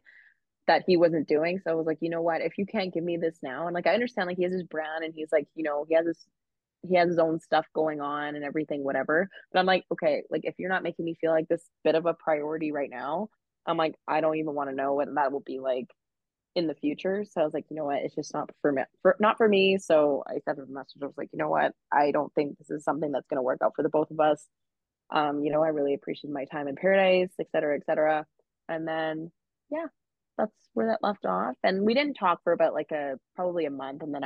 that 0.67 0.83
he 0.87 0.97
wasn't 0.97 1.27
doing. 1.27 1.59
So 1.59 1.71
i 1.71 1.73
was 1.73 1.85
like 1.85 1.97
you 2.01 2.09
know 2.09 2.21
what? 2.21 2.41
If 2.41 2.57
you 2.57 2.65
can't 2.65 2.93
give 2.93 3.03
me 3.03 3.17
this 3.17 3.37
now 3.43 3.67
and 3.67 3.73
like 3.73 3.87
i 3.87 3.93
understand 3.93 4.27
like 4.27 4.37
he 4.37 4.43
has 4.43 4.53
his 4.53 4.63
brand 4.63 5.03
and 5.03 5.13
he's 5.15 5.31
like 5.31 5.47
you 5.55 5.63
know 5.63 5.85
he 5.87 5.95
has 5.95 6.05
his 6.07 6.25
he 6.87 6.95
has 6.95 7.07
his 7.09 7.19
own 7.19 7.39
stuff 7.39 7.65
going 7.73 8.01
on 8.01 8.35
and 8.35 8.43
everything 8.43 8.83
whatever. 8.83 9.29
But 9.51 9.59
i'm 9.59 9.65
like 9.65 9.85
okay 9.91 10.23
like 10.29 10.41
if 10.45 10.55
you're 10.57 10.69
not 10.69 10.83
making 10.83 11.05
me 11.05 11.15
feel 11.19 11.31
like 11.31 11.47
this 11.47 11.63
bit 11.83 11.95
of 11.95 12.05
a 12.05 12.13
priority 12.13 12.71
right 12.71 12.89
now 12.89 13.29
i'm 13.65 13.77
like 13.77 13.95
i 14.07 14.21
don't 14.21 14.37
even 14.37 14.53
want 14.53 14.69
to 14.69 14.75
know 14.75 14.93
what 14.93 15.07
that 15.15 15.31
will 15.31 15.43
be 15.45 15.59
like 15.59 15.87
in 16.55 16.67
the 16.67 16.75
future. 16.75 17.25
So 17.29 17.41
i 17.41 17.43
was 17.43 17.53
like 17.53 17.65
you 17.69 17.75
know 17.75 17.85
what? 17.85 17.97
It's 18.03 18.15
just 18.15 18.33
not 18.33 18.49
for 18.61 18.71
me 18.71 18.83
for 19.01 19.15
not 19.19 19.37
for 19.37 19.47
me. 19.47 19.77
So 19.77 20.23
i 20.27 20.39
sent 20.45 20.59
him 20.59 20.67
a 20.69 20.73
message. 20.73 21.01
I 21.01 21.05
was 21.05 21.17
like 21.17 21.29
you 21.33 21.39
know 21.39 21.49
what? 21.49 21.73
I 21.91 22.11
don't 22.11 22.33
think 22.35 22.57
this 22.57 22.69
is 22.69 22.83
something 22.83 23.11
that's 23.11 23.27
going 23.27 23.37
to 23.37 23.43
work 23.43 23.59
out 23.63 23.73
for 23.75 23.83
the 23.83 23.89
both 23.89 24.11
of 24.11 24.19
us 24.19 24.47
um, 25.11 25.43
you 25.43 25.51
know, 25.51 25.63
I 25.63 25.69
really 25.69 25.93
appreciated 25.93 26.33
my 26.33 26.45
time 26.45 26.67
in 26.67 26.75
paradise, 26.75 27.31
et 27.39 27.47
cetera, 27.51 27.75
et 27.75 27.85
cetera. 27.85 28.25
And 28.69 28.87
then, 28.87 29.31
yeah, 29.69 29.85
that's 30.37 30.51
where 30.73 30.87
that 30.87 31.03
left 31.03 31.25
off. 31.25 31.55
And 31.63 31.83
we 31.83 31.93
didn't 31.93 32.15
talk 32.15 32.39
for 32.43 32.53
about 32.53 32.73
like 32.73 32.91
a 32.91 33.15
probably 33.35 33.65
a 33.65 33.71
month. 33.71 34.01
And 34.01 34.13
then 34.13 34.23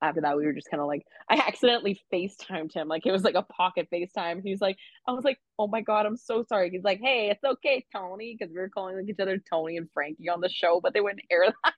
after 0.00 0.20
that, 0.20 0.36
we 0.36 0.44
were 0.46 0.52
just 0.52 0.70
kind 0.70 0.80
of 0.80 0.86
like, 0.86 1.04
I 1.30 1.42
accidentally 1.46 2.00
FaceTimed 2.12 2.72
him. 2.72 2.88
Like 2.88 3.06
it 3.06 3.12
was 3.12 3.24
like 3.24 3.34
a 3.34 3.42
pocket 3.42 3.88
FaceTime. 3.92 4.42
He 4.42 4.50
was 4.50 4.60
like, 4.60 4.76
I 5.06 5.12
was 5.12 5.24
like, 5.24 5.38
oh 5.58 5.66
my 5.66 5.80
God, 5.80 6.06
I'm 6.06 6.16
so 6.16 6.44
sorry. 6.48 6.70
He's 6.70 6.84
like, 6.84 7.00
hey, 7.02 7.30
it's 7.30 7.44
okay, 7.44 7.84
Tony. 7.94 8.36
Cause 8.40 8.50
we 8.50 8.60
were 8.60 8.68
calling 8.68 8.96
like 8.96 9.08
each 9.08 9.20
other 9.20 9.38
Tony 9.50 9.76
and 9.76 9.88
Frankie 9.92 10.28
on 10.28 10.40
the 10.40 10.48
show, 10.48 10.80
but 10.82 10.94
they 10.94 11.00
wouldn't 11.00 11.22
air 11.30 11.52
that. 11.64 11.74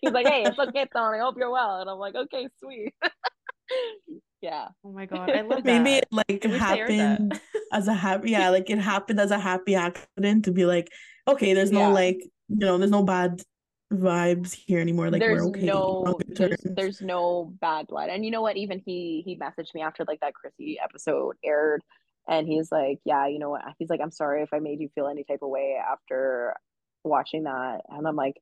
He's 0.00 0.12
like, 0.12 0.28
hey, 0.28 0.44
it's 0.44 0.58
okay, 0.58 0.86
Tony. 0.94 1.18
I 1.18 1.22
hope 1.22 1.36
you're 1.36 1.50
well. 1.50 1.80
And 1.80 1.90
I'm 1.90 1.98
like, 1.98 2.14
okay, 2.14 2.48
sweet. 2.60 2.94
yeah. 4.44 4.68
Oh 4.84 4.92
my 4.92 5.06
god, 5.06 5.30
I 5.30 5.40
love 5.40 5.64
Maybe 5.64 5.94
it 5.94 6.06
like 6.12 6.44
happened 6.44 7.40
as 7.72 7.88
a 7.88 7.94
happy 7.94 8.32
yeah, 8.32 8.50
like 8.50 8.68
it 8.68 8.78
happened 8.78 9.18
as 9.18 9.30
a 9.30 9.38
happy 9.38 9.74
accident 9.74 10.44
to 10.44 10.52
be 10.52 10.66
like, 10.66 10.92
okay, 11.26 11.54
there's 11.54 11.72
no 11.72 11.80
yeah. 11.80 11.88
like 11.88 12.18
you 12.48 12.56
know, 12.56 12.76
there's 12.76 12.90
no 12.90 13.02
bad 13.02 13.42
vibes 13.90 14.52
here 14.52 14.80
anymore. 14.80 15.10
Like 15.10 15.20
there's 15.20 15.42
we're 15.42 15.48
okay. 15.48 15.62
No, 15.62 16.18
there's, 16.28 16.60
there's 16.62 17.00
no 17.00 17.54
bad 17.58 17.86
blood. 17.86 18.10
And 18.10 18.22
you 18.22 18.30
know 18.30 18.42
what? 18.42 18.58
Even 18.58 18.82
he 18.84 19.22
he 19.24 19.38
messaged 19.38 19.74
me 19.74 19.80
after 19.80 20.04
like 20.06 20.20
that 20.20 20.34
Chrissy 20.34 20.78
episode 20.78 21.36
aired 21.42 21.82
and 22.28 22.46
he's 22.46 22.70
like, 22.70 22.98
Yeah, 23.06 23.26
you 23.26 23.38
know 23.38 23.50
what? 23.50 23.62
He's 23.78 23.88
like, 23.88 24.00
I'm 24.02 24.12
sorry 24.12 24.42
if 24.42 24.52
I 24.52 24.58
made 24.58 24.78
you 24.78 24.90
feel 24.94 25.08
any 25.08 25.24
type 25.24 25.40
of 25.40 25.48
way 25.48 25.78
after 25.80 26.54
watching 27.02 27.44
that. 27.44 27.80
And 27.88 28.06
I'm 28.06 28.16
like, 28.16 28.36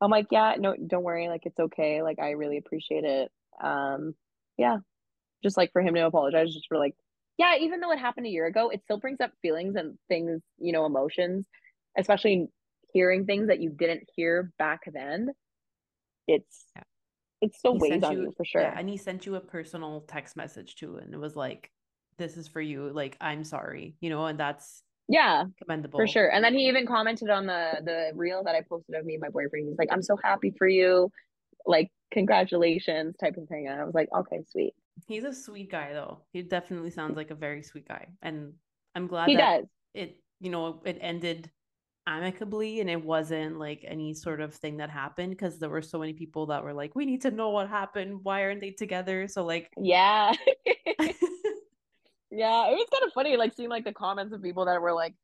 I'm 0.00 0.10
like, 0.10 0.28
yeah, 0.30 0.54
no, 0.58 0.74
don't 0.74 1.04
worry, 1.04 1.28
like 1.28 1.44
it's 1.44 1.60
okay. 1.60 2.00
Like 2.00 2.18
I 2.18 2.30
really 2.30 2.56
appreciate 2.56 3.04
it. 3.04 3.30
Um, 3.62 4.14
yeah, 4.56 4.78
just 5.42 5.56
like 5.56 5.72
for 5.72 5.82
him 5.82 5.94
to 5.94 6.06
apologize 6.06 6.52
just 6.52 6.66
for 6.68 6.78
like 6.78 6.94
yeah 7.38 7.56
even 7.60 7.80
though 7.80 7.92
it 7.92 7.98
happened 7.98 8.26
a 8.26 8.30
year 8.30 8.46
ago 8.46 8.68
it 8.68 8.82
still 8.84 8.98
brings 8.98 9.20
up 9.20 9.32
feelings 9.42 9.76
and 9.76 9.98
things 10.08 10.40
you 10.58 10.72
know 10.72 10.86
emotions 10.86 11.46
especially 11.98 12.48
hearing 12.92 13.24
things 13.24 13.48
that 13.48 13.60
you 13.60 13.70
didn't 13.70 14.08
hear 14.14 14.52
back 14.58 14.80
then. 14.92 15.30
It's 16.28 16.66
yeah. 16.76 16.82
it 17.40 17.54
still 17.54 17.74
he 17.74 17.90
weighs 17.90 18.02
on 18.02 18.12
you, 18.12 18.22
you 18.24 18.32
for 18.36 18.44
sure. 18.44 18.62
yeah, 18.62 18.74
and 18.76 18.88
he 18.88 18.96
sent 18.96 19.26
you 19.26 19.34
a 19.34 19.40
personal 19.40 20.02
text 20.02 20.36
message 20.36 20.76
too 20.76 20.96
and 20.96 21.12
it 21.12 21.18
was 21.18 21.34
like 21.34 21.70
this 22.16 22.36
is 22.36 22.46
for 22.46 22.60
you 22.60 22.90
like 22.90 23.16
i'm 23.20 23.42
sorry 23.42 23.96
you 24.00 24.08
know 24.08 24.24
and 24.26 24.38
that's 24.38 24.84
yeah 25.08 25.44
commendable. 25.60 25.98
for 25.98 26.06
sure 26.06 26.32
and 26.32 26.44
then 26.44 26.54
he 26.54 26.68
even 26.68 26.86
commented 26.86 27.28
on 27.28 27.46
the 27.46 27.72
the 27.84 28.12
reel 28.14 28.44
that 28.44 28.54
i 28.54 28.60
posted 28.60 28.94
of 28.94 29.04
me 29.04 29.14
and 29.14 29.20
my 29.20 29.30
boyfriend 29.30 29.66
he's 29.66 29.78
like 29.78 29.88
i'm 29.90 30.02
so 30.02 30.16
happy 30.22 30.54
for 30.56 30.68
you 30.68 31.10
like 31.66 31.90
congratulations 32.12 33.16
type 33.16 33.36
of 33.36 33.48
thing 33.48 33.66
and 33.66 33.80
i 33.80 33.84
was 33.84 33.94
like 33.94 34.08
okay 34.16 34.38
sweet 34.48 34.74
He's 35.06 35.24
a 35.24 35.32
sweet 35.32 35.70
guy 35.70 35.92
though. 35.92 36.20
He 36.32 36.42
definitely 36.42 36.90
sounds 36.90 37.16
like 37.16 37.30
a 37.30 37.34
very 37.34 37.62
sweet 37.62 37.88
guy. 37.88 38.08
And 38.22 38.54
I'm 38.94 39.06
glad 39.06 39.28
he 39.28 39.36
that 39.36 39.60
does. 39.60 39.66
it 39.94 40.20
you 40.40 40.50
know 40.50 40.80
it 40.84 40.98
ended 41.00 41.50
amicably 42.06 42.80
and 42.80 42.90
it 42.90 43.02
wasn't 43.02 43.58
like 43.58 43.84
any 43.86 44.12
sort 44.12 44.40
of 44.40 44.52
thing 44.54 44.78
that 44.78 44.90
happened 44.90 45.30
because 45.30 45.58
there 45.58 45.70
were 45.70 45.82
so 45.82 45.98
many 45.98 46.12
people 46.12 46.46
that 46.46 46.64
were 46.64 46.72
like 46.72 46.94
we 46.96 47.06
need 47.06 47.22
to 47.22 47.30
know 47.30 47.50
what 47.50 47.68
happened 47.68 48.18
why 48.24 48.42
aren't 48.42 48.60
they 48.60 48.70
together 48.72 49.28
so 49.28 49.44
like 49.44 49.70
yeah 49.78 50.32
yeah 50.98 51.08
it 52.68 52.74
was 52.74 52.88
kind 52.90 53.04
of 53.06 53.12
funny 53.14 53.36
like 53.36 53.54
seeing 53.54 53.68
like 53.68 53.84
the 53.84 53.92
comments 53.92 54.34
of 54.34 54.42
people 54.42 54.64
that 54.64 54.82
were 54.82 54.92
like 54.92 55.14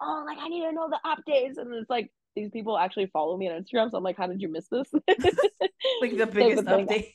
oh 0.00 0.24
like 0.26 0.38
i 0.40 0.48
need 0.48 0.62
to 0.62 0.72
know 0.72 0.88
the 0.88 0.98
updates 1.04 1.58
and 1.58 1.74
it's 1.74 1.90
like 1.90 2.10
these 2.34 2.48
people 2.48 2.78
actually 2.78 3.06
follow 3.06 3.36
me 3.36 3.50
on 3.50 3.62
instagram 3.62 3.90
so 3.90 3.98
i'm 3.98 4.02
like 4.02 4.16
how 4.16 4.26
did 4.26 4.40
you 4.40 4.50
miss 4.50 4.68
this 4.68 4.88
like 6.00 6.16
the 6.16 6.26
biggest 6.32 6.64
update 6.64 7.12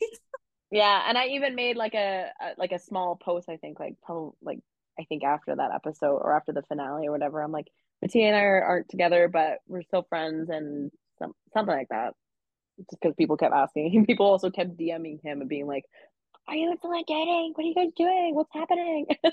Yeah, 0.72 1.04
and 1.08 1.18
I 1.18 1.28
even 1.28 1.56
made 1.56 1.78
like 1.78 1.94
a, 1.94 2.30
a 2.42 2.50
like 2.58 2.72
a 2.72 2.80
small 2.80 3.16
post. 3.16 3.50
I 3.50 3.58
think 3.58 3.80
like 3.80 3.96
probably 4.04 4.34
like 4.42 4.60
I 5.00 5.04
think 5.06 5.24
after 5.24 5.56
that 5.56 5.72
episode 5.74 6.18
or 6.18 6.36
after 6.36 6.52
the 6.52 6.64
finale 6.64 7.08
or 7.08 7.12
whatever. 7.12 7.42
I'm 7.42 7.52
like 7.52 7.68
Mattia 8.02 8.20
and 8.20 8.36
I 8.36 8.42
are, 8.42 8.64
aren't 8.64 8.90
together, 8.90 9.28
but 9.28 9.60
we're 9.68 9.84
still 9.84 10.06
friends 10.10 10.50
and 10.50 10.92
some 11.20 11.34
something 11.54 11.76
like 11.76 11.90
that. 11.90 12.14
Just 12.78 13.02
because 13.02 13.16
people 13.16 13.38
kept 13.38 13.54
asking, 13.54 14.06
people 14.08 14.26
also 14.26 14.50
kept 14.50 14.78
DMing 14.78 15.22
him 15.24 15.42
and 15.42 15.50
being 15.50 15.68
like, 15.68 15.86
"Are 16.48 16.56
you 16.56 16.76
still 16.78 16.92
like 16.92 17.06
dating? 17.08 17.54
What 17.56 17.64
are 17.64 17.68
you 17.68 17.76
guys 17.76 17.94
doing? 17.96 18.36
What's 18.36 18.54
happening?" 18.54 19.08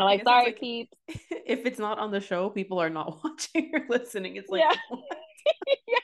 I'm 0.00 0.04
like, 0.06 0.22
sorry, 0.22 0.46
like, 0.46 0.60
peeps. 0.60 0.96
If 1.44 1.66
it's 1.66 1.78
not 1.78 1.98
on 1.98 2.12
the 2.12 2.20
show, 2.20 2.50
people 2.50 2.78
are 2.78 2.90
not 2.90 3.18
watching 3.24 3.72
or 3.74 3.84
listening. 3.88 4.36
It's 4.36 4.48
like, 4.48 4.62
yeah. 4.62 4.96
yeah. 5.88 5.98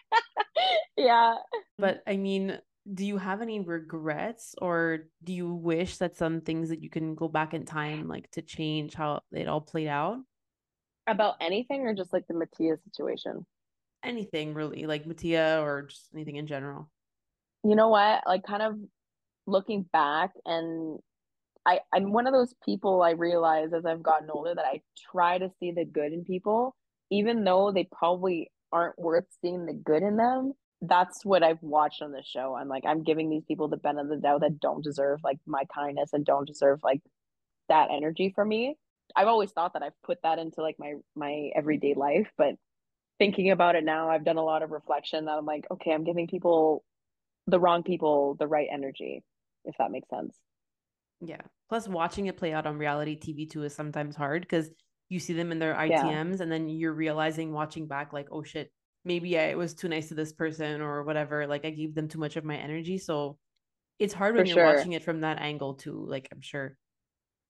yeah. 0.96 1.34
But 1.78 2.02
I 2.04 2.16
mean, 2.16 2.58
do 2.92 3.06
you 3.06 3.16
have 3.16 3.40
any 3.40 3.60
regrets 3.60 4.54
or 4.60 5.06
do 5.22 5.32
you 5.32 5.54
wish 5.54 5.96
that 5.98 6.16
some 6.16 6.40
things 6.40 6.68
that 6.68 6.82
you 6.82 6.90
can 6.90 7.14
go 7.14 7.28
back 7.28 7.54
in 7.54 7.64
time 7.64 8.08
like 8.08 8.30
to 8.32 8.42
change 8.42 8.94
how 8.94 9.20
it 9.32 9.48
all 9.48 9.60
played 9.60 9.88
out? 9.88 10.18
About 11.06 11.34
anything 11.40 11.82
or 11.82 11.94
just 11.94 12.12
like 12.12 12.26
the 12.28 12.34
mattia 12.34 12.76
situation? 12.84 13.46
Anything 14.04 14.52
really 14.52 14.86
like 14.86 15.06
mattia 15.06 15.60
or 15.62 15.82
just 15.82 16.08
anything 16.14 16.36
in 16.36 16.46
general? 16.46 16.90
You 17.62 17.74
know 17.74 17.88
what? 17.88 18.22
Like 18.26 18.44
kind 18.44 18.62
of 18.62 18.76
looking 19.46 19.84
back 19.92 20.32
and 20.46 20.98
i 21.66 21.80
i'm 21.92 22.12
one 22.12 22.26
of 22.26 22.32
those 22.32 22.54
people 22.64 23.02
i 23.02 23.10
realize 23.10 23.72
as 23.72 23.84
i've 23.84 24.02
gotten 24.02 24.30
older 24.30 24.54
that 24.54 24.64
i 24.64 24.80
try 25.12 25.38
to 25.38 25.50
see 25.60 25.70
the 25.70 25.84
good 25.84 26.12
in 26.12 26.24
people 26.24 26.74
even 27.10 27.44
though 27.44 27.70
they 27.70 27.86
probably 27.92 28.50
aren't 28.72 28.98
worth 28.98 29.26
seeing 29.42 29.66
the 29.66 29.72
good 29.72 30.02
in 30.02 30.16
them 30.16 30.52
that's 30.88 31.24
what 31.24 31.42
I've 31.42 31.62
watched 31.62 32.02
on 32.02 32.12
the 32.12 32.22
show. 32.24 32.54
I'm 32.54 32.68
like, 32.68 32.84
I'm 32.86 33.02
giving 33.02 33.30
these 33.30 33.44
people 33.46 33.68
the 33.68 33.76
benefit 33.76 34.04
of 34.04 34.08
the 34.08 34.16
doubt 34.16 34.40
that 34.40 34.60
don't 34.60 34.82
deserve 34.82 35.20
like 35.22 35.38
my 35.46 35.64
kindness 35.74 36.10
and 36.12 36.24
don't 36.24 36.46
deserve 36.46 36.80
like 36.82 37.00
that 37.68 37.88
energy 37.90 38.32
from 38.34 38.48
me. 38.48 38.76
I've 39.16 39.28
always 39.28 39.50
thought 39.52 39.74
that 39.74 39.82
I've 39.82 40.00
put 40.04 40.18
that 40.22 40.38
into 40.38 40.62
like 40.62 40.76
my 40.78 40.94
my 41.14 41.50
everyday 41.54 41.94
life, 41.94 42.28
but 42.36 42.54
thinking 43.18 43.50
about 43.50 43.76
it 43.76 43.84
now, 43.84 44.10
I've 44.10 44.24
done 44.24 44.38
a 44.38 44.44
lot 44.44 44.62
of 44.62 44.70
reflection 44.70 45.26
that 45.26 45.32
I'm 45.32 45.46
like, 45.46 45.66
okay, 45.70 45.92
I'm 45.92 46.04
giving 46.04 46.26
people 46.26 46.84
the 47.46 47.60
wrong 47.60 47.82
people 47.82 48.36
the 48.38 48.46
right 48.46 48.68
energy, 48.72 49.22
if 49.64 49.76
that 49.78 49.90
makes 49.90 50.08
sense. 50.08 50.36
Yeah. 51.20 51.40
Plus 51.68 51.88
watching 51.88 52.26
it 52.26 52.36
play 52.36 52.52
out 52.52 52.66
on 52.66 52.78
reality 52.78 53.18
TV 53.18 53.48
too 53.48 53.64
is 53.64 53.74
sometimes 53.74 54.16
hard 54.16 54.42
because 54.42 54.70
you 55.08 55.18
see 55.20 55.32
them 55.32 55.52
in 55.52 55.58
their 55.58 55.74
ITMs 55.74 56.36
yeah. 56.36 56.42
and 56.42 56.50
then 56.50 56.68
you're 56.68 56.92
realizing 56.92 57.52
watching 57.52 57.86
back 57.86 58.12
like, 58.12 58.28
oh 58.30 58.42
shit, 58.42 58.70
maybe 59.04 59.38
I 59.38 59.54
was 59.54 59.74
too 59.74 59.88
nice 59.88 60.08
to 60.08 60.14
this 60.14 60.32
person 60.32 60.80
or 60.80 61.02
whatever. 61.04 61.46
Like 61.46 61.64
I 61.64 61.70
gave 61.70 61.94
them 61.94 62.08
too 62.08 62.18
much 62.18 62.36
of 62.36 62.44
my 62.44 62.56
energy. 62.56 62.98
So 62.98 63.38
it's 63.98 64.14
hard 64.14 64.34
when 64.34 64.44
for 64.44 64.48
you're 64.48 64.56
sure. 64.56 64.76
watching 64.76 64.92
it 64.92 65.04
from 65.04 65.20
that 65.20 65.40
angle 65.40 65.74
too. 65.74 66.04
Like 66.08 66.28
I'm 66.32 66.40
sure. 66.40 66.76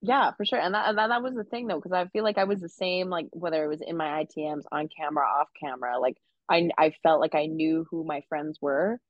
Yeah, 0.03 0.33
for 0.37 0.45
sure. 0.45 0.59
And 0.59 0.75
that, 0.75 0.97
that, 0.97 1.09
that 1.09 1.23
was 1.23 1.35
the 1.35 1.45
thing 1.45 1.67
though, 1.67 1.77
because 1.77 1.93
I 1.93 2.07
feel 2.09 2.25
like 2.25 2.39
I 2.39 2.45
was 2.45 2.61
the 2.61 2.69
same, 2.69 3.09
like 3.09 3.27
whether 3.33 3.65
it 3.65 3.69
was 3.69 3.81
in 3.81 3.97
my 3.97 4.25
ITMs, 4.25 4.65
on 4.71 4.89
camera, 4.95 5.25
off 5.25 5.49
camera. 5.59 5.99
Like 5.99 6.17
I 6.49 6.69
I 6.77 6.93
felt 7.03 7.21
like 7.21 7.35
I 7.35 7.47
knew 7.47 7.87
who 7.91 8.05
my 8.05 8.23
friends 8.29 8.59
were 8.61 9.01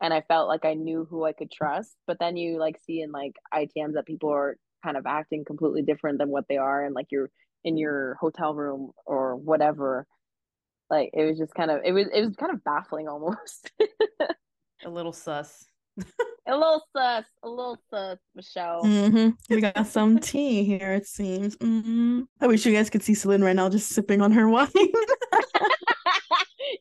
and 0.00 0.12
I 0.12 0.22
felt 0.22 0.48
like 0.48 0.64
I 0.64 0.74
knew 0.74 1.06
who 1.08 1.24
I 1.24 1.32
could 1.32 1.52
trust. 1.52 1.94
But 2.06 2.18
then 2.18 2.36
you 2.36 2.58
like 2.58 2.78
see 2.84 3.00
in 3.00 3.12
like 3.12 3.36
ITMs 3.54 3.94
that 3.94 4.06
people 4.06 4.30
are 4.30 4.56
kind 4.82 4.96
of 4.96 5.06
acting 5.06 5.44
completely 5.44 5.82
different 5.82 6.18
than 6.18 6.30
what 6.30 6.46
they 6.48 6.56
are 6.56 6.84
and 6.84 6.94
like 6.94 7.06
you're 7.10 7.30
in 7.64 7.76
your 7.76 8.16
hotel 8.20 8.54
room 8.54 8.92
or 9.04 9.36
whatever 9.36 10.06
like 10.90 11.10
it 11.14 11.24
was 11.24 11.38
just 11.38 11.54
kind 11.54 11.70
of 11.70 11.80
it 11.84 11.92
was 11.92 12.08
it 12.12 12.24
was 12.24 12.34
kind 12.36 12.52
of 12.52 12.62
baffling 12.64 13.08
almost. 13.08 13.70
a 14.84 14.90
little 14.90 15.12
sus. 15.12 15.64
a 16.46 16.56
little 16.56 16.82
sus, 16.94 17.24
a 17.42 17.48
little 17.48 17.78
sus, 17.90 18.18
Michelle. 18.34 18.82
Mm-hmm. 18.82 19.54
We 19.54 19.60
got 19.60 19.86
some 19.86 20.18
tea 20.18 20.64
here, 20.64 20.92
it 20.94 21.06
seems. 21.06 21.56
Mm-hmm. 21.58 22.22
I 22.40 22.46
wish 22.46 22.66
you 22.66 22.72
guys 22.72 22.90
could 22.90 23.02
see 23.02 23.14
Celine 23.14 23.42
right 23.42 23.56
now 23.56 23.68
just 23.68 23.90
sipping 23.90 24.20
on 24.20 24.32
her 24.32 24.48
wine. 24.48 24.68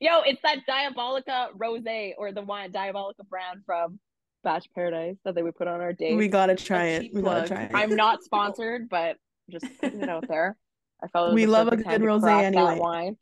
Yo, 0.01 0.21
it's 0.21 0.41
that 0.43 0.59
Diabolica 0.67 1.49
Rose 1.55 1.83
or 2.17 2.31
the 2.31 2.41
wine 2.41 2.71
Diabolica 2.71 3.23
brand 3.29 3.61
from 3.65 3.99
Bach 4.43 4.63
Paradise 4.73 5.17
that 5.25 5.35
they 5.35 5.43
would 5.43 5.55
put 5.55 5.67
on 5.67 5.81
our 5.81 5.91
date. 5.91 6.15
We 6.15 6.29
gotta 6.29 6.55
try 6.55 6.85
it. 6.85 7.13
We 7.13 7.21
gotta 7.21 7.47
try 7.47 7.63
it. 7.63 7.71
I'm 7.73 7.95
not 7.95 8.23
sponsored, 8.23 8.87
but 8.89 9.17
just 9.49 9.65
putting 9.81 10.01
it 10.01 10.09
out 10.09 10.27
there. 10.27 10.55
I 11.03 11.07
felt 11.07 11.33
we 11.33 11.45
love 11.45 11.67
a 11.67 11.77
good 11.77 12.01
rose 12.01 12.23
anyway. 12.23 12.77
Wine 12.79 13.17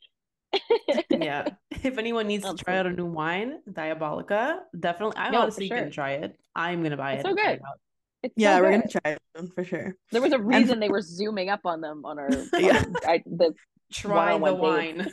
yeah. 1.10 1.48
If 1.82 1.98
anyone 1.98 2.26
needs 2.26 2.44
to 2.44 2.54
try 2.54 2.78
out 2.78 2.86
a 2.86 2.90
new 2.90 3.06
wine, 3.06 3.60
Diabolica, 3.70 4.60
definitely. 4.78 5.16
I'm 5.16 5.32
no, 5.32 5.42
honestly 5.42 5.68
sure. 5.68 5.78
gonna 5.78 5.90
try 5.90 6.12
it. 6.12 6.38
I'm 6.54 6.82
gonna 6.82 6.96
buy 6.96 7.14
it's 7.14 7.24
it. 7.24 7.28
So 7.28 7.34
good. 7.34 7.60
It 8.22 8.32
yeah, 8.36 8.56
so 8.56 8.62
we're 8.62 8.70
good. 8.70 8.80
gonna 8.80 9.00
try 9.00 9.12
it 9.12 9.54
for 9.54 9.64
sure. 9.64 9.96
There 10.10 10.22
was 10.22 10.32
a 10.32 10.38
reason 10.38 10.74
and... 10.74 10.82
they 10.82 10.88
were 10.88 11.02
zooming 11.02 11.50
up 11.50 11.60
on 11.64 11.80
them 11.80 12.04
on 12.04 12.18
our 12.18 12.30
yeah. 12.58 12.84
I, 13.06 13.22
the 13.26 13.54
try 13.92 14.38
the 14.38 14.54
wine. 14.54 15.10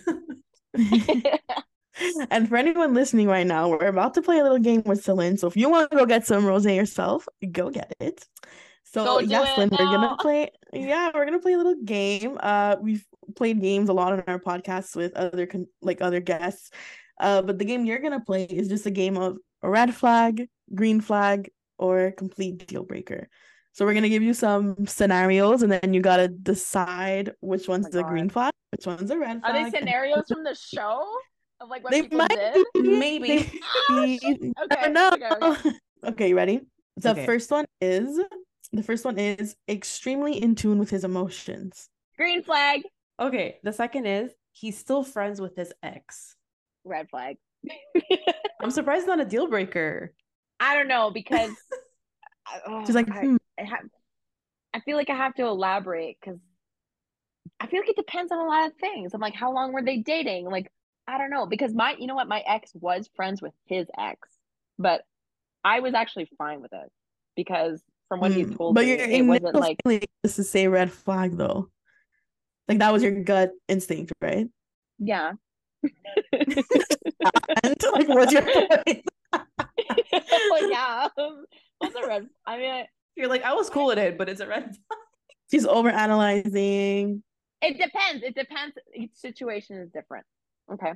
and 2.32 2.50
for 2.50 2.58
anyone 2.58 2.94
listening 2.94 3.28
right 3.28 3.48
now, 3.48 3.70
we're 3.70 3.88
about 3.88 4.14
to 4.16 4.22
play 4.22 4.40
a 4.40 4.44
little 4.44 4.60
game 4.60 4.84
with 4.86 5.04
Celine. 5.04 5.38
So 5.38 5.48
if 5.48 5.56
you 5.56 5.70
want 5.70 5.92
to 5.92 5.98
go 5.98 6.06
get 6.06 6.26
some 6.26 6.44
rosé 6.44 6.76
yourself, 6.76 7.28
go 7.52 7.70
get 7.70 7.94
it. 8.00 8.26
So 8.84 9.20
yes, 9.20 9.58
Lynn, 9.58 9.70
we're 9.72 9.78
gonna 9.78 10.16
play. 10.18 10.52
Yeah, 10.72 11.12
we're 11.14 11.26
gonna 11.26 11.40
play 11.40 11.54
a 11.54 11.58
little 11.58 11.76
game. 11.84 12.38
Uh, 12.42 12.78
we've 12.82 13.06
played 13.36 13.62
games 13.62 13.90
a 13.90 13.94
lot 13.94 14.14
on 14.14 14.24
our 14.28 14.40
podcasts 14.40 14.96
with 14.96 15.14
other 15.16 15.46
con- 15.46 15.68
like 15.82 16.02
other 16.02 16.20
guests. 16.20 16.72
Uh, 17.20 17.42
but 17.42 17.58
the 17.58 17.66
game 17.66 17.86
you're 17.86 18.00
gonna 18.00 18.24
play 18.24 18.44
is 18.44 18.68
just 18.68 18.86
a 18.86 18.92
game 18.92 19.18
of 19.18 19.38
a 19.62 19.70
red 19.70 19.94
flag, 19.94 20.48
green 20.74 21.02
flag, 21.02 21.50
or 21.78 22.12
complete 22.12 22.68
deal 22.68 22.84
breaker. 22.84 23.30
So 23.72 23.86
we're 23.86 23.94
gonna 23.94 24.10
give 24.10 24.24
you 24.24 24.34
some 24.34 24.86
scenarios, 24.86 25.62
and 25.62 25.72
then 25.72 25.94
you 25.94 26.02
gotta 26.02 26.28
decide 26.28 27.34
which 27.42 27.68
one's 27.68 27.88
oh 27.88 27.90
the 27.90 28.02
God. 28.04 28.10
green 28.10 28.30
flag, 28.30 28.54
which 28.72 28.86
one's 28.86 29.12
a 29.12 29.18
red 29.18 29.42
flag. 29.42 29.56
Are 29.56 29.72
they 29.72 29.78
scenarios 29.78 30.26
from 30.28 30.44
the 30.44 30.56
show? 30.56 31.06
Of 31.62 31.70
like 31.70 31.84
what 31.84 31.92
they 31.92 32.08
might 32.10 32.30
did? 32.30 32.66
Be, 32.74 32.82
maybe. 32.82 33.62
okay. 33.92 34.20
okay, 34.72 35.30
okay. 35.42 35.72
okay, 36.06 36.30
you 36.30 36.36
ready? 36.36 36.62
The 36.98 37.12
okay. 37.12 37.26
first 37.26 37.52
one 37.52 37.66
is 37.82 38.20
the 38.72 38.84
first 38.84 39.06
one 39.06 39.18
is 39.18 39.56
extremely 39.68 40.42
in 40.42 40.56
tune 40.56 40.80
with 40.80 40.90
his 40.90 41.04
emotions. 41.04 41.90
Green 42.18 42.44
flag. 42.44 42.82
Okay. 43.20 43.58
The 43.64 43.74
second 43.74 44.06
is 44.06 44.32
he's 44.52 44.78
still 44.78 45.04
friends 45.04 45.42
with 45.42 45.56
his 45.56 45.74
ex. 45.84 46.36
Red 46.84 47.10
flag. 47.10 47.38
I'm 48.62 48.72
surprised 48.72 49.08
not 49.08 49.20
a 49.20 49.26
deal 49.26 49.48
breaker. 49.48 50.14
I 50.60 50.76
don't 50.76 50.88
know 50.88 51.12
because 51.12 51.52
oh, 52.68 52.86
she's 52.86 52.96
like, 52.96 53.08
hmm. 53.08 53.38
I, 53.60 53.64
I, 53.64 53.66
have, 53.66 53.86
I 54.74 54.80
feel 54.82 54.98
like 54.98 55.10
I 55.10 55.16
have 55.16 55.36
to 55.36 55.46
elaborate 55.46 56.18
because 56.20 56.40
I 57.60 57.68
feel 57.68 57.80
like 57.80 57.90
it 57.90 57.96
depends 57.96 58.32
on 58.32 58.40
a 58.40 58.48
lot 58.48 58.68
of 58.68 58.74
things. 58.78 59.14
I'm 59.14 59.22
like, 59.22 59.36
how 59.36 59.54
long 59.54 59.74
were 59.74 59.84
they 59.84 59.98
dating? 59.98 60.50
Like, 60.50 60.72
I 61.08 61.18
don't 61.18 61.30
know 61.30 61.46
because 61.46 61.74
my, 61.74 61.96
you 62.00 62.08
know 62.08 62.16
what, 62.16 62.28
my 62.28 62.44
ex 62.48 62.72
was 62.74 63.10
friends 63.16 63.42
with 63.42 63.54
his 63.66 63.88
ex, 63.98 64.30
but 64.80 65.04
I 65.64 65.80
was 65.80 65.94
actually 65.94 66.30
fine 66.38 66.62
with 66.62 66.74
it 66.74 66.92
because 67.36 67.82
from 68.08 68.20
what 68.20 68.32
mm, 68.32 68.36
he 68.36 68.46
told 68.46 68.76
but 68.76 68.86
me, 68.86 68.92
it 68.92 69.26
wasn't 69.26 69.56
like 69.56 69.80
this 70.24 70.40
is 70.40 70.50
say 70.50 70.68
red 70.68 70.92
flag 70.92 71.38
though. 71.38 71.70
Like 72.68 72.80
that 72.80 72.92
was 72.94 73.04
your 73.04 73.24
gut 73.24 73.52
instinct, 73.68 74.12
right? 74.22 74.48
Yeah. 75.00 75.34
and 76.32 77.76
like, 77.94 78.08
what's 78.08 78.32
your 78.32 78.42
point? 78.42 79.04
well, 80.50 80.70
yeah. 80.70 81.08
What's 81.78 81.96
a 81.96 82.08
red? 82.08 82.28
I 82.46 82.58
mean, 82.58 82.86
you're 83.16 83.28
like, 83.28 83.44
I 83.44 83.54
was 83.54 83.70
cool 83.70 83.88
with 83.88 83.98
it, 83.98 84.18
but 84.18 84.30
it's 84.30 84.42
a 84.42 84.48
red. 84.48 84.76
She's 85.52 85.66
over 85.66 85.90
analyzing. 85.90 87.24
It 87.62 87.78
depends. 87.78 88.24
It 88.24 88.36
depends. 88.36 88.76
Each 88.94 89.14
situation 89.14 89.78
is 89.78 89.90
different. 89.92 90.26
Okay. 90.72 90.94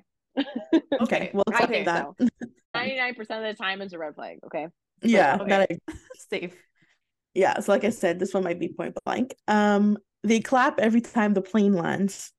okay. 1.02 1.32
Well, 1.34 1.44
I 1.54 1.66
think 1.66 1.86
that. 1.86 2.08
Ninety-nine 2.74 3.16
percent 3.16 3.46
of 3.46 3.56
the 3.56 3.62
time 3.62 3.82
is 3.82 3.94
a 3.94 3.98
red 3.98 4.16
flag. 4.16 4.40
Okay. 4.46 4.68
Yeah. 5.02 5.38
okay. 5.42 5.50
That 5.50 5.70
I... 5.72 5.94
Safe. 6.30 6.56
Yeah. 7.34 7.60
So, 7.60 7.72
like 7.72 7.84
I 7.84 7.90
said, 7.90 8.20
this 8.20 8.34
one 8.34 8.44
might 8.44 8.60
be 8.60 8.70
point 8.70 8.98
blank. 9.06 9.36
Um, 9.48 9.98
they 10.24 10.40
clap 10.40 10.80
every 10.80 11.02
time 11.02 11.34
the 11.34 11.42
plane 11.42 11.74
lands. 11.74 12.32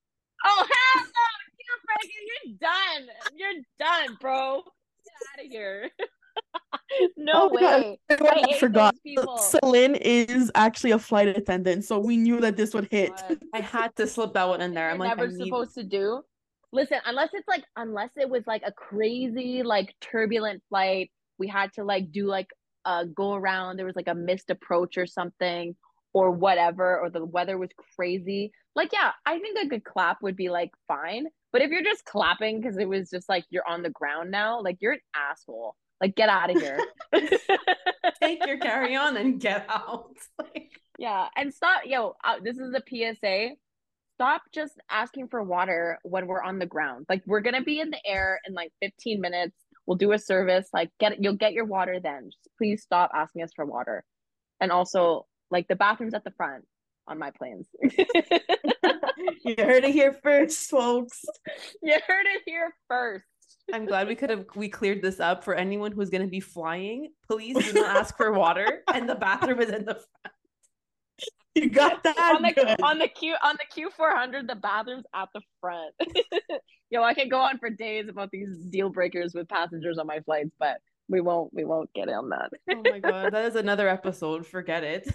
Oh 0.45 0.66
hell 0.68 1.05
no! 1.05 2.01
You're 2.47 2.57
done. 2.59 3.09
You're 3.37 3.62
done, 3.78 4.16
bro. 4.20 4.62
Get 5.05 5.41
out 5.41 5.45
of 5.45 5.51
here. 5.51 5.91
no 7.16 7.33
oh 7.35 7.55
way. 7.55 7.99
God. 8.09 8.22
I, 8.22 8.45
I 8.51 8.59
forgot. 8.59 8.95
Celine 9.39 9.97
is 9.97 10.51
actually 10.55 10.93
a 10.93 10.99
flight 10.99 11.28
attendant, 11.28 11.85
so 11.85 11.99
we 11.99 12.16
knew 12.16 12.41
that 12.41 12.57
this 12.57 12.74
would 12.74 12.89
hit. 12.91 13.12
I 13.55 13.61
had 13.61 13.95
to 13.97 14.07
slip 14.07 14.35
that 14.35 14.49
one 14.49 14.61
in 14.61 14.74
there. 14.74 14.91
I'm 14.91 14.99
like, 14.99 15.16
never 15.16 15.31
supposed 15.31 15.74
to 15.74 15.85
do. 15.85 16.22
Listen, 16.72 16.99
unless 17.05 17.31
it's 17.33 17.49
like, 17.49 17.64
unless 17.76 18.11
it 18.16 18.28
was 18.28 18.45
like 18.47 18.62
a 18.64 18.72
crazy, 18.72 19.62
like 19.62 19.95
turbulent 20.01 20.62
flight, 20.68 21.11
we 21.39 21.49
had 21.49 21.72
to 21.74 21.85
like 21.85 22.12
do 22.12 22.26
like 22.26 22.49
a 22.85 23.07
go 23.07 23.35
around. 23.35 23.76
There 23.76 23.87
was 23.87 23.97
like 23.97 24.09
a 24.09 24.14
missed 24.14 24.51
approach 24.51 24.97
or 24.97 25.07
something, 25.07 25.74
or 26.12 26.30
whatever, 26.30 26.98
or 27.00 27.11
the 27.11 27.24
weather 27.24 27.56
was 27.58 27.70
crazy, 27.96 28.52
like, 28.74 28.92
yeah, 28.92 29.12
I 29.26 29.38
think 29.38 29.58
a 29.58 29.68
good 29.68 29.84
clap 29.84 30.22
would 30.22 30.36
be 30.36 30.48
like 30.48 30.70
fine. 30.86 31.26
But 31.52 31.62
if 31.62 31.70
you're 31.70 31.82
just 31.82 32.04
clapping 32.04 32.61
because 32.61 32.78
it 32.78 32.88
was 32.88 33.11
just 33.11 33.28
like 33.28 33.44
you're 33.50 33.66
on 33.68 33.82
the 33.82 33.90
ground 33.90 34.30
now, 34.30 34.62
like 34.62 34.78
you're 34.80 34.92
an 34.92 35.00
asshole. 35.14 35.74
Like, 36.00 36.14
get 36.14 36.30
out 36.30 36.50
of 36.50 36.61
here. 36.61 36.80
Take 38.22 38.46
your 38.46 38.58
carry 38.58 38.96
on 38.96 39.16
and 39.16 39.40
get 39.40 39.66
out. 39.68 40.16
Like, 40.38 40.80
yeah, 40.98 41.28
and 41.36 41.52
stop. 41.52 41.82
Yo, 41.84 42.14
uh, 42.24 42.36
this 42.42 42.56
is 42.56 42.74
a 42.74 42.82
PSA. 42.88 43.50
Stop 44.14 44.42
just 44.52 44.74
asking 44.90 45.28
for 45.28 45.42
water 45.42 45.98
when 46.02 46.26
we're 46.26 46.42
on 46.42 46.58
the 46.58 46.66
ground. 46.66 47.06
Like, 47.08 47.22
we're 47.26 47.40
gonna 47.40 47.62
be 47.62 47.80
in 47.80 47.90
the 47.90 48.00
air 48.06 48.40
in 48.46 48.54
like 48.54 48.72
15 48.80 49.20
minutes. 49.20 49.56
We'll 49.86 49.96
do 49.96 50.12
a 50.12 50.18
service. 50.18 50.68
Like, 50.72 50.90
get 50.98 51.22
you'll 51.22 51.36
get 51.36 51.52
your 51.52 51.66
water 51.66 52.00
then. 52.02 52.30
Just 52.30 52.48
please 52.56 52.82
stop 52.82 53.11
asking 53.14 53.42
us 53.42 53.52
for 53.54 53.66
water. 53.66 54.04
And 54.61 54.70
also, 54.70 55.26
like 55.51 55.68
the 55.68 55.76
bathrooms 55.76 56.14
at 56.14 56.24
the 56.24 56.32
front 56.32 56.64
on 57.07 57.18
my 57.18 57.30
planes. 57.30 57.66
You 59.44 59.55
heard 59.59 59.84
it 59.84 59.92
here 59.92 60.18
first, 60.22 60.70
folks. 60.70 61.24
you 61.82 61.92
heard 62.07 62.26
it 62.26 62.42
here 62.46 62.72
first. 62.88 63.24
I'm 63.72 63.86
glad 63.86 64.09
we 64.09 64.14
could 64.14 64.30
have 64.30 64.46
we 64.55 64.68
cleared 64.68 65.03
this 65.03 65.20
up 65.20 65.44
for 65.44 65.55
anyone 65.55 65.92
who's 65.92 66.11
going 66.11 66.22
to 66.22 66.28
be 66.28 66.40
flying. 66.40 67.12
Please 67.28 67.57
do 67.57 67.72
not 67.72 67.96
ask 67.96 68.16
for 68.16 68.32
water, 68.38 68.82
and 68.92 69.09
the 69.09 69.14
bathroom 69.14 69.61
is 69.61 69.70
in 69.70 69.84
the 69.84 69.94
front. 69.94 70.34
You 71.55 71.68
got 71.68 72.03
that 72.05 72.16
on 72.16 72.42
the 72.42 72.53
good. 72.53 72.80
on 72.82 72.98
the 72.98 73.09
Q 73.09 73.34
on 73.42 73.57
the 73.59 73.66
Q 73.74 73.90
four 73.90 74.14
hundred, 74.14 74.48
the 74.48 74.55
bathrooms 74.55 75.05
at 75.14 75.28
the 75.34 75.40
front. 75.61 75.94
Yo, 76.90 77.03
I 77.03 77.14
can 77.14 77.28
go 77.28 77.38
on 77.38 77.59
for 77.59 77.70
days 77.70 78.09
about 78.09 78.30
these 78.30 78.57
deal 78.70 78.88
breakers 78.88 79.34
with 79.34 79.48
passengers 79.48 79.98
on 79.98 80.07
my 80.07 80.20
flights, 80.20 80.51
but 80.59 80.78
we 81.09 81.20
won't 81.20 81.53
we 81.53 81.64
won't 81.64 81.92
get 81.92 82.09
on 82.09 82.30
that. 82.30 82.51
Oh 82.70 82.82
my 82.84 82.98
god, 83.01 83.32
that 83.32 83.44
is 83.44 83.57
another 83.57 83.88
episode. 83.88 84.46
Forget 84.46 84.84
it. 84.84 85.12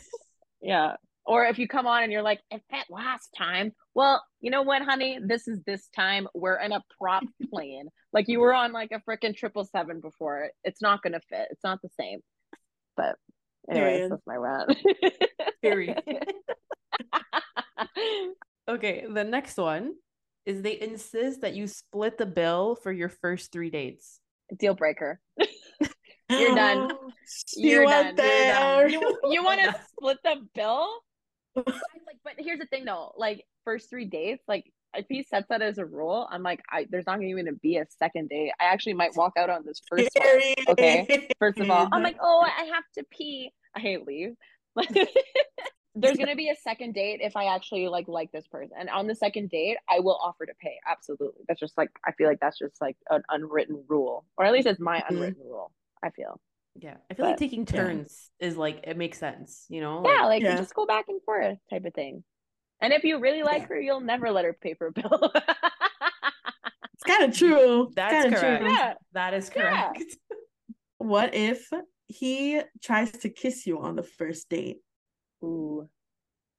Yeah. 0.65 0.95
Or 1.25 1.45
if 1.45 1.57
you 1.57 1.67
come 1.67 1.87
on 1.87 2.03
and 2.03 2.11
you're 2.11 2.21
like, 2.21 2.39
it 2.51 2.61
that 2.71 2.85
last 2.89 3.29
time. 3.37 3.71
Well, 3.93 4.23
you 4.41 4.51
know 4.51 4.63
what, 4.63 4.81
honey? 4.81 5.19
This 5.23 5.47
is 5.47 5.59
this 5.65 5.87
time. 5.95 6.27
We're 6.33 6.59
in 6.59 6.71
a 6.71 6.83
prop 6.99 7.23
plane. 7.49 7.87
Like 8.11 8.27
you 8.27 8.39
were 8.39 8.53
on 8.53 8.73
like 8.73 8.91
a 8.91 9.01
freaking 9.09 9.35
triple 9.35 9.63
seven 9.63 10.01
before. 10.01 10.49
It's 10.63 10.81
not 10.81 11.01
gonna 11.01 11.21
fit. 11.29 11.47
It's 11.51 11.63
not 11.63 11.81
the 11.81 11.89
same. 11.99 12.19
But 12.97 13.15
anyways, 13.69 14.09
that's 14.09 14.27
my 14.27 14.35
rant. 14.35 14.77
Period. 15.61 16.01
okay, 18.67 19.05
the 19.09 19.23
next 19.23 19.57
one 19.57 19.93
is 20.45 20.61
they 20.61 20.79
insist 20.79 21.41
that 21.41 21.55
you 21.55 21.67
split 21.67 22.17
the 22.17 22.25
bill 22.25 22.75
for 22.75 22.91
your 22.91 23.09
first 23.09 23.51
three 23.51 23.69
dates. 23.69 24.19
Deal 24.57 24.75
breaker. 24.75 25.19
You're 26.29 26.55
done. 26.55 26.89
You 27.55 27.69
You're 27.71 27.85
went 27.85 28.17
done. 28.17 28.27
You're 28.27 28.45
done. 28.47 28.89
You, 28.91 29.19
you 29.31 29.43
want 29.43 29.59
to 29.61 29.75
split 29.89 30.17
the 30.23 30.35
bill? 30.53 30.87
like, 31.55 32.17
but 32.23 32.33
here's 32.37 32.59
the 32.59 32.67
thing 32.67 32.85
though. 32.85 33.13
Like 33.17 33.43
first 33.63 33.89
three 33.89 34.05
dates, 34.05 34.43
like 34.47 34.65
if 34.95 35.05
he 35.09 35.23
sets 35.23 35.47
that 35.49 35.61
as 35.63 35.79
a 35.79 35.85
rule, 35.85 36.27
I'm 36.29 36.43
like, 36.43 36.61
I 36.71 36.85
there's 36.89 37.07
not 37.07 37.21
even 37.23 37.45
gonna 37.45 37.57
be 37.57 37.77
a 37.77 37.85
second 37.97 38.29
date. 38.29 38.51
I 38.59 38.65
actually 38.65 38.93
might 38.93 39.15
walk 39.15 39.33
out 39.37 39.49
on 39.49 39.63
this 39.65 39.81
first 39.89 40.09
one. 40.15 40.67
Okay, 40.69 41.27
First 41.39 41.59
of 41.59 41.69
all, 41.71 41.87
I'm 41.91 42.03
like, 42.03 42.17
oh, 42.21 42.45
I 42.45 42.65
have 42.65 42.83
to 42.95 43.03
pee. 43.09 43.51
I 43.75 43.79
hate 43.79 44.05
leave. 44.05 44.35
There's 45.95 46.17
gonna 46.17 46.35
be 46.35 46.49
a 46.49 46.55
second 46.55 46.93
date 46.93 47.21
if 47.23 47.35
I 47.37 47.45
actually 47.55 47.87
like 47.87 48.07
like 48.07 48.31
this 48.31 48.45
person, 48.47 48.75
and 48.77 48.89
on 48.89 49.07
the 49.07 49.15
second 49.15 49.49
date, 49.49 49.77
I 49.89 49.99
will 50.01 50.19
offer 50.21 50.45
to 50.45 50.53
pay. 50.61 50.75
Absolutely, 50.87 51.43
that's 51.47 51.59
just 51.59 51.77
like 51.77 51.89
I 52.05 52.11
feel 52.11 52.27
like 52.27 52.39
that's 52.39 52.59
just 52.59 52.79
like 52.81 52.97
an 53.09 53.23
unwritten 53.29 53.83
rule, 53.87 54.25
or 54.37 54.45
at 54.45 54.51
least 54.53 54.67
it's 54.67 54.79
my 54.79 54.99
Mhm. 54.99 55.09
unwritten 55.09 55.41
rule. 55.43 55.71
I 56.03 56.09
feel. 56.11 56.39
Yeah, 56.75 56.97
I 57.09 57.13
feel 57.13 57.25
like 57.25 57.35
But- 57.35 57.39
taking 57.39 57.61
Yeah. 57.61 57.81
turns 57.83 58.29
is 58.39 58.57
like 58.57 58.81
it 58.83 58.97
makes 58.97 59.17
sense. 59.17 59.65
You 59.69 59.81
know, 59.81 60.03
Yeah, 60.05 60.25
like 60.25 60.41
you 60.41 60.49
Yeah. 60.49 60.57
just 60.57 60.73
go 60.75 60.85
back 60.85 61.05
and 61.07 61.21
forth 61.23 61.57
type 61.69 61.85
of 61.85 61.93
thing. 61.93 62.23
And 62.81 62.91
if 62.91 63.03
you 63.03 63.19
really 63.19 63.43
like 63.43 63.61
Yeah. 63.63 63.67
her, 63.69 63.79
you'll 63.79 64.01
never 64.01 64.31
let 64.31 64.43
her 64.45 64.53
pay 64.53 64.73
for 64.73 64.87
a 64.87 64.91
bill. 64.91 65.31
it's 66.93 67.03
kind 67.05 67.23
of 67.23 67.35
true. 67.37 67.91
That's 67.95 68.23
Kinda 68.25 68.39
correct. 68.39 68.61
True. 68.63 68.71
Yeah. 68.73 68.93
that 69.13 69.33
is 69.33 69.49
Yeah. 69.55 69.61
correct. 69.91 70.17
What 70.97 71.33
if 71.33 71.69
he 72.07 72.61
tries 72.83 73.11
to 73.11 73.29
kiss 73.29 73.65
you 73.65 73.79
on 73.79 73.95
the 73.95 74.03
first 74.03 74.49
date? 74.49 74.79
Ooh. 75.43 75.89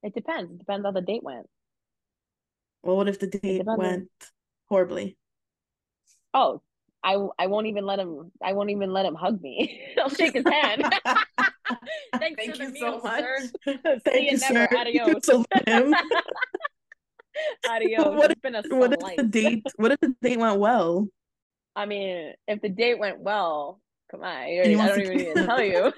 It 0.03 0.13
depends. 0.15 0.51
It 0.51 0.57
depends 0.59 0.85
how 0.85 0.91
the 0.91 1.01
date 1.01 1.23
went. 1.23 1.47
Well, 2.83 2.95
what 2.97 3.07
if 3.09 3.19
the 3.19 3.27
date 3.27 3.59
depends 3.59 3.67
on- 3.69 3.77
went 3.77 4.11
horribly? 4.69 5.17
Oh, 6.33 6.61
I 7.07 7.15
I 7.39 7.47
won't 7.47 7.67
even 7.67 7.85
let 7.85 7.99
him 7.99 8.31
I 8.43 8.51
won't 8.53 8.69
even 8.69 8.91
let 8.91 9.05
him 9.05 9.15
hug 9.15 9.41
me. 9.41 9.81
I'll 9.97 10.09
shake 10.09 10.33
his 10.33 10.43
hand. 10.45 10.83
Thanks 12.19 12.35
Thank 12.37 12.51
for 12.51 12.57
the 12.57 12.63
you 12.65 12.71
meal, 12.71 12.99
so 12.99 13.07
much. 13.07 13.23
sir. 13.63 13.99
Thank 14.05 14.23
you 14.25 14.31
you, 14.31 14.37
never. 14.37 14.67
sir. 14.71 14.77
Adios. 14.77 15.07
You 15.07 15.19
told 15.21 15.45
him. 15.65 15.95
Adios. 17.69 18.15
What 18.17 18.31
it's 18.31 18.41
been 18.41 18.55
a 18.55 18.63
What 18.69 18.93
if 18.93 19.15
the 19.15 19.23
date? 19.23 19.63
What 19.77 19.91
if 19.93 19.99
the 20.01 20.13
date 20.21 20.39
went 20.39 20.59
well? 20.59 21.07
I 21.75 21.85
mean, 21.85 22.33
if 22.47 22.61
the 22.61 22.69
date 22.69 22.99
went 22.99 23.19
well, 23.21 23.79
come 24.11 24.21
on. 24.23 24.27
I, 24.27 24.61
he 24.65 24.75
I 24.75 24.87
don't 24.87 24.99
even 25.01 25.17
need 25.17 25.33
to 25.35 25.45
tell 25.45 25.61
you. 25.63 25.93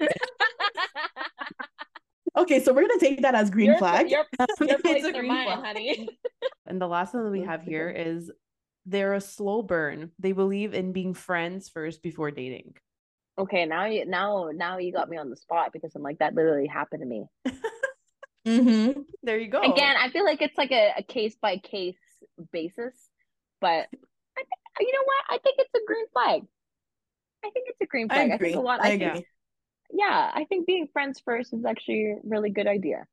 Okay, 2.38 2.62
so 2.62 2.72
we're 2.72 2.82
gonna 2.86 3.00
take 3.00 3.22
that 3.22 3.34
as 3.34 3.50
green 3.50 3.66
Your- 3.70 3.78
flag. 3.78 4.08
Your, 4.10 4.24
your 4.38 4.46
It's 4.70 4.82
place 4.82 5.04
a 5.04 5.08
or 5.08 5.12
green 5.12 5.28
mine, 5.28 5.46
flag. 5.46 5.58
honey. 5.64 6.08
And 6.66 6.80
the 6.80 6.86
last 6.86 7.12
one 7.14 7.24
that 7.24 7.30
we 7.30 7.40
have 7.42 7.62
a 7.62 7.64
good 7.64 7.70
here 7.70 7.86
one. 7.88 7.96
is 7.96 8.30
they're 8.86 9.14
a 9.14 9.20
slow 9.20 9.62
burn. 9.62 10.12
They 10.18 10.32
believe 10.32 10.74
in 10.74 10.92
being 10.92 11.14
friends 11.14 11.68
first 11.68 12.02
before 12.02 12.30
dating. 12.30 12.74
Okay, 13.38 13.64
now 13.64 13.86
you 13.86 14.04
now 14.04 14.50
now 14.52 14.78
you 14.78 14.92
got 14.92 15.08
me 15.08 15.16
on 15.16 15.30
the 15.30 15.36
spot 15.36 15.72
because 15.72 15.94
I'm 15.94 16.02
like 16.02 16.18
that 16.18 16.34
literally 16.34 16.66
happened 16.66 17.00
to 17.02 17.06
me. 17.06 17.24
Mm-hmm. 18.46 19.02
There 19.22 19.38
you 19.38 19.48
go. 19.48 19.60
Again, 19.62 19.96
I 19.98 20.08
feel 20.10 20.24
like 20.24 20.40
it's 20.40 20.56
like 20.56 20.70
a, 20.72 20.94
a 20.98 21.02
case 21.02 21.36
by 21.40 21.58
case 21.58 21.98
basis, 22.52 22.94
but 23.60 23.86
I 24.38 24.42
think, 24.42 24.48
you 24.80 24.92
know 24.92 25.04
what? 25.04 25.24
I 25.28 25.38
think 25.42 25.56
it's 25.58 25.74
a 25.74 25.86
green 25.86 26.06
flag. 26.12 26.42
I 27.44 27.50
think 27.50 27.66
it's 27.68 27.80
a 27.82 27.86
green 27.86 28.10
flag. 28.10 28.30
I, 28.32 28.34
agree. 28.34 28.48
think 28.52 28.56
a 28.56 28.60
lot. 28.60 28.80
I 28.82 28.88
I 28.88 28.90
agree. 28.90 29.10
think, 29.12 29.26
yeah, 29.92 30.30
I 30.34 30.44
think 30.46 30.66
being 30.66 30.88
friends 30.92 31.20
first 31.24 31.52
is 31.54 31.64
actually 31.64 32.12
a 32.12 32.16
really 32.24 32.50
good 32.50 32.66
idea. 32.66 33.06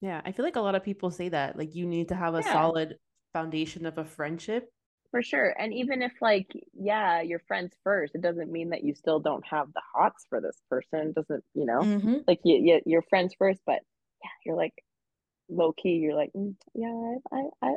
yeah, 0.00 0.20
I 0.24 0.32
feel 0.32 0.44
like 0.44 0.56
a 0.56 0.60
lot 0.60 0.74
of 0.74 0.84
people 0.84 1.10
say 1.10 1.28
that. 1.30 1.56
Like 1.58 1.74
you 1.74 1.86
need 1.86 2.08
to 2.08 2.14
have 2.14 2.34
a 2.34 2.42
Yeah. 2.44 2.52
solid 2.52 2.96
foundation 3.32 3.86
of 3.86 3.98
a 3.98 4.04
friendship. 4.04 4.72
For 5.10 5.22
sure. 5.22 5.54
And 5.58 5.74
even 5.74 6.02
if 6.02 6.12
like, 6.20 6.46
yeah, 6.72 7.20
you're 7.20 7.40
friends 7.48 7.74
first, 7.82 8.14
it 8.14 8.20
doesn't 8.20 8.50
mean 8.52 8.70
that 8.70 8.84
you 8.84 8.94
still 8.94 9.18
don't 9.18 9.44
have 9.46 9.72
the 9.72 9.82
hots 9.94 10.24
for 10.28 10.40
this 10.40 10.56
person. 10.70 11.12
Doesn't, 11.12 11.44
you 11.54 11.66
know, 11.66 11.84
Mm-hmm. 11.84 12.14
like 12.28 12.40
you, 12.44 12.56
you 12.56 12.80
you're 12.86 13.02
friends 13.02 13.34
first, 13.36 13.60
but 13.66 13.80
yeah, 14.22 14.30
you're 14.46 14.56
like 14.56 14.74
low 15.48 15.72
key, 15.72 15.96
you're 15.96 16.14
like, 16.14 16.30
mm, 16.36 16.54
yeah, 16.74 17.16
I, 17.32 17.36
I, 17.62 17.68
I 17.70 17.74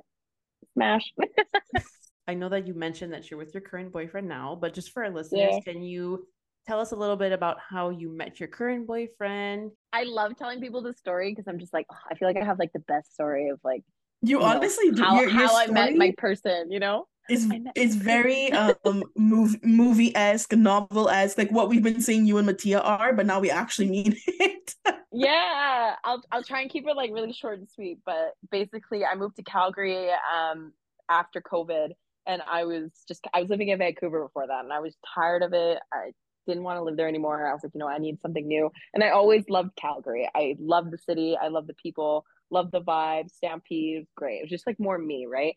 smash. 0.74 1.12
I 2.28 2.36
know 2.36 2.50
that 2.50 2.68
you 2.68 2.74
mentioned 2.74 3.14
that 3.14 3.30
you're 3.30 3.38
with 3.38 3.54
your 3.54 3.62
current 3.62 3.92
boyfriend 3.92 4.30
now, 4.30 4.56
but 4.60 4.74
just 4.74 4.92
for 4.92 5.04
our 5.04 5.10
listeners, 5.12 5.60
can 5.66 5.82
you 5.82 6.26
tell 6.68 6.80
us 6.80 6.92
a 6.92 6.96
little 6.96 7.18
bit 7.18 7.32
about 7.34 7.58
how 7.60 7.90
you 7.90 8.10
met 8.16 8.40
your 8.40 8.48
current 8.48 8.88
boyfriend? 8.88 9.72
I 9.92 10.04
love 10.04 10.38
telling 10.38 10.62
people 10.62 10.82
the 10.82 10.94
story 10.94 11.32
because 11.32 11.48
I'm 11.48 11.60
just 11.60 11.74
like, 11.74 11.86
oh, 11.92 11.98
I 12.10 12.16
feel 12.16 12.28
like 12.28 12.38
I 12.38 12.46
have 12.46 12.60
like 12.60 12.72
the 12.74 12.80
best 12.80 13.14
story 13.14 13.50
of 13.50 13.60
like 13.64 13.84
You 14.22 14.38
you 14.38 14.40
know, 14.40 14.46
honestly 14.46 14.92
do. 14.92 15.02
how, 15.02 15.16
your, 15.20 15.30
your 15.30 15.48
how 15.48 15.56
I 15.56 15.68
met 15.68 15.96
my 15.96 16.12
person, 16.18 16.72
you 16.72 16.80
know? 16.80 17.08
Is 17.30 17.48
I 17.52 17.60
met 17.60 17.78
is 17.78 17.96
very 17.96 18.52
um 18.52 19.04
movie 19.16 19.60
movie 19.64 20.16
esque, 20.16 20.54
novel 20.54 21.10
esque, 21.10 21.38
like 21.38 21.52
what 21.52 21.70
we've 21.70 21.84
been 21.84 22.02
seeing 22.02 22.26
you 22.26 22.38
and 22.38 22.46
Mattia 22.46 22.82
are, 22.82 23.14
but 23.14 23.26
now 23.26 23.40
we 23.40 23.50
actually 23.50 23.90
mean 23.90 24.16
it. 24.28 24.76
Yeah, 25.12 25.96
I'll 26.04 26.24
I'll 26.32 26.44
try 26.44 26.62
and 26.62 26.70
keep 26.70 26.88
it 26.88 26.96
like 26.96 27.12
really 27.12 27.34
short 27.34 27.60
and 27.60 27.70
sweet. 27.70 28.00
But 28.06 28.34
basically, 28.52 29.06
I 29.06 29.16
moved 29.16 29.36
to 29.38 29.44
Calgary 29.44 30.10
um 30.12 30.74
after 31.10 31.42
COVID, 31.42 31.92
and 32.26 32.42
I 32.50 32.66
was 32.66 32.92
just 33.08 33.26
I 33.34 33.42
was 33.42 33.50
living 33.50 33.70
in 33.70 33.80
Vancouver 33.80 34.24
before 34.24 34.48
that, 34.48 34.64
and 34.64 34.74
I 34.74 34.80
was 34.80 34.96
tired 35.14 35.44
of 35.44 35.54
it. 35.54 35.80
I 35.94 36.12
didn't 36.48 36.64
want 36.64 36.78
to 36.78 36.84
live 36.84 36.98
there 36.98 37.08
anymore. 37.08 37.48
I 37.48 37.54
was 37.54 37.64
like, 37.64 37.74
you 37.74 37.80
know, 37.80 37.88
I 37.88 38.00
need 38.00 38.20
something 38.22 38.48
new, 38.48 38.70
and 38.94 39.04
I 39.04 39.10
always 39.10 39.44
loved 39.50 39.76
Calgary. 39.76 40.30
I 40.36 40.56
love 40.60 40.92
the 40.92 40.98
city. 40.98 41.38
I 41.42 41.48
love 41.48 41.68
the 41.68 41.76
people. 41.76 42.26
Love 42.50 42.72
the 42.72 42.82
vibe. 42.82 43.32
Stampede 43.32 44.06
great. 44.16 44.40
It 44.40 44.44
was 44.44 44.50
just 44.50 44.68
like 44.68 44.80
more 44.80 44.98
me, 44.98 45.26
right? 45.32 45.56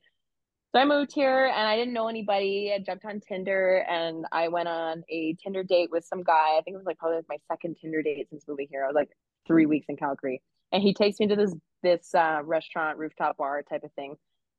So 0.77 0.81
I 0.81 0.85
moved 0.85 1.15
here 1.15 1.47
and 1.47 1.67
I 1.67 1.75
didn't 1.75 1.95
know 1.95 2.07
anybody. 2.07 2.71
I 2.71 2.81
jumped 2.81 3.07
on 3.07 3.19
Tinder 3.19 3.87
and 3.89 4.27
I 4.31 4.49
went 4.49 4.69
on 4.69 5.05
a 5.09 5.35
Tinder 5.43 5.63
date 5.63 5.91
with 5.91 6.05
some 6.05 6.23
guy. 6.23 6.59
I 6.59 6.61
think 6.63 6.75
it 6.75 6.77
was 6.77 6.85
like 6.85 6.99
probably 6.99 7.17
like 7.17 7.31
my 7.31 7.39
second 7.49 7.79
Tinder 7.81 8.03
date 8.03 8.27
since 8.29 8.45
moving 8.47 8.67
here. 8.71 8.85
I 8.85 8.89
was 8.89 8.95
like 8.95 9.09
three 9.47 9.65
weeks 9.65 9.87
in 9.89 9.97
Calgary. 9.97 10.43
And 10.73 10.83
he 10.83 10.93
takes 10.93 11.19
me 11.19 11.29
to 11.29 11.35
this 11.35 11.55
this 11.83 12.15
uh, 12.15 12.41
restaurant, 12.45 12.99
rooftop 12.99 13.39
bar 13.39 13.63
type 13.63 13.85
of 13.85 13.93
thing. 13.95 14.17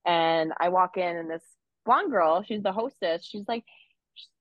And 0.08 0.54
I 0.60 0.70
walk 0.70 0.98
in 0.98 1.18
and 1.18 1.30
this 1.30 1.44
blonde 1.86 2.10
girl, 2.10 2.42
she's 2.42 2.64
the 2.64 2.72
hostess, 2.72 3.24
she's 3.24 3.46
like, 3.48 3.66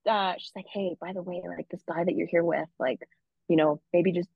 uh, 0.08 0.32
she's 0.38 0.52
like, 0.56 0.68
hey, 0.72 0.96
by 0.98 1.12
the 1.12 1.20
way, 1.20 1.42
like 1.46 1.68
this 1.68 1.82
guy 1.86 2.04
that 2.04 2.16
you're 2.16 2.26
here 2.26 2.42
with, 2.42 2.70
like, 2.78 3.00
you 3.48 3.56
know, 3.56 3.82
maybe 3.92 4.12
just 4.12 4.30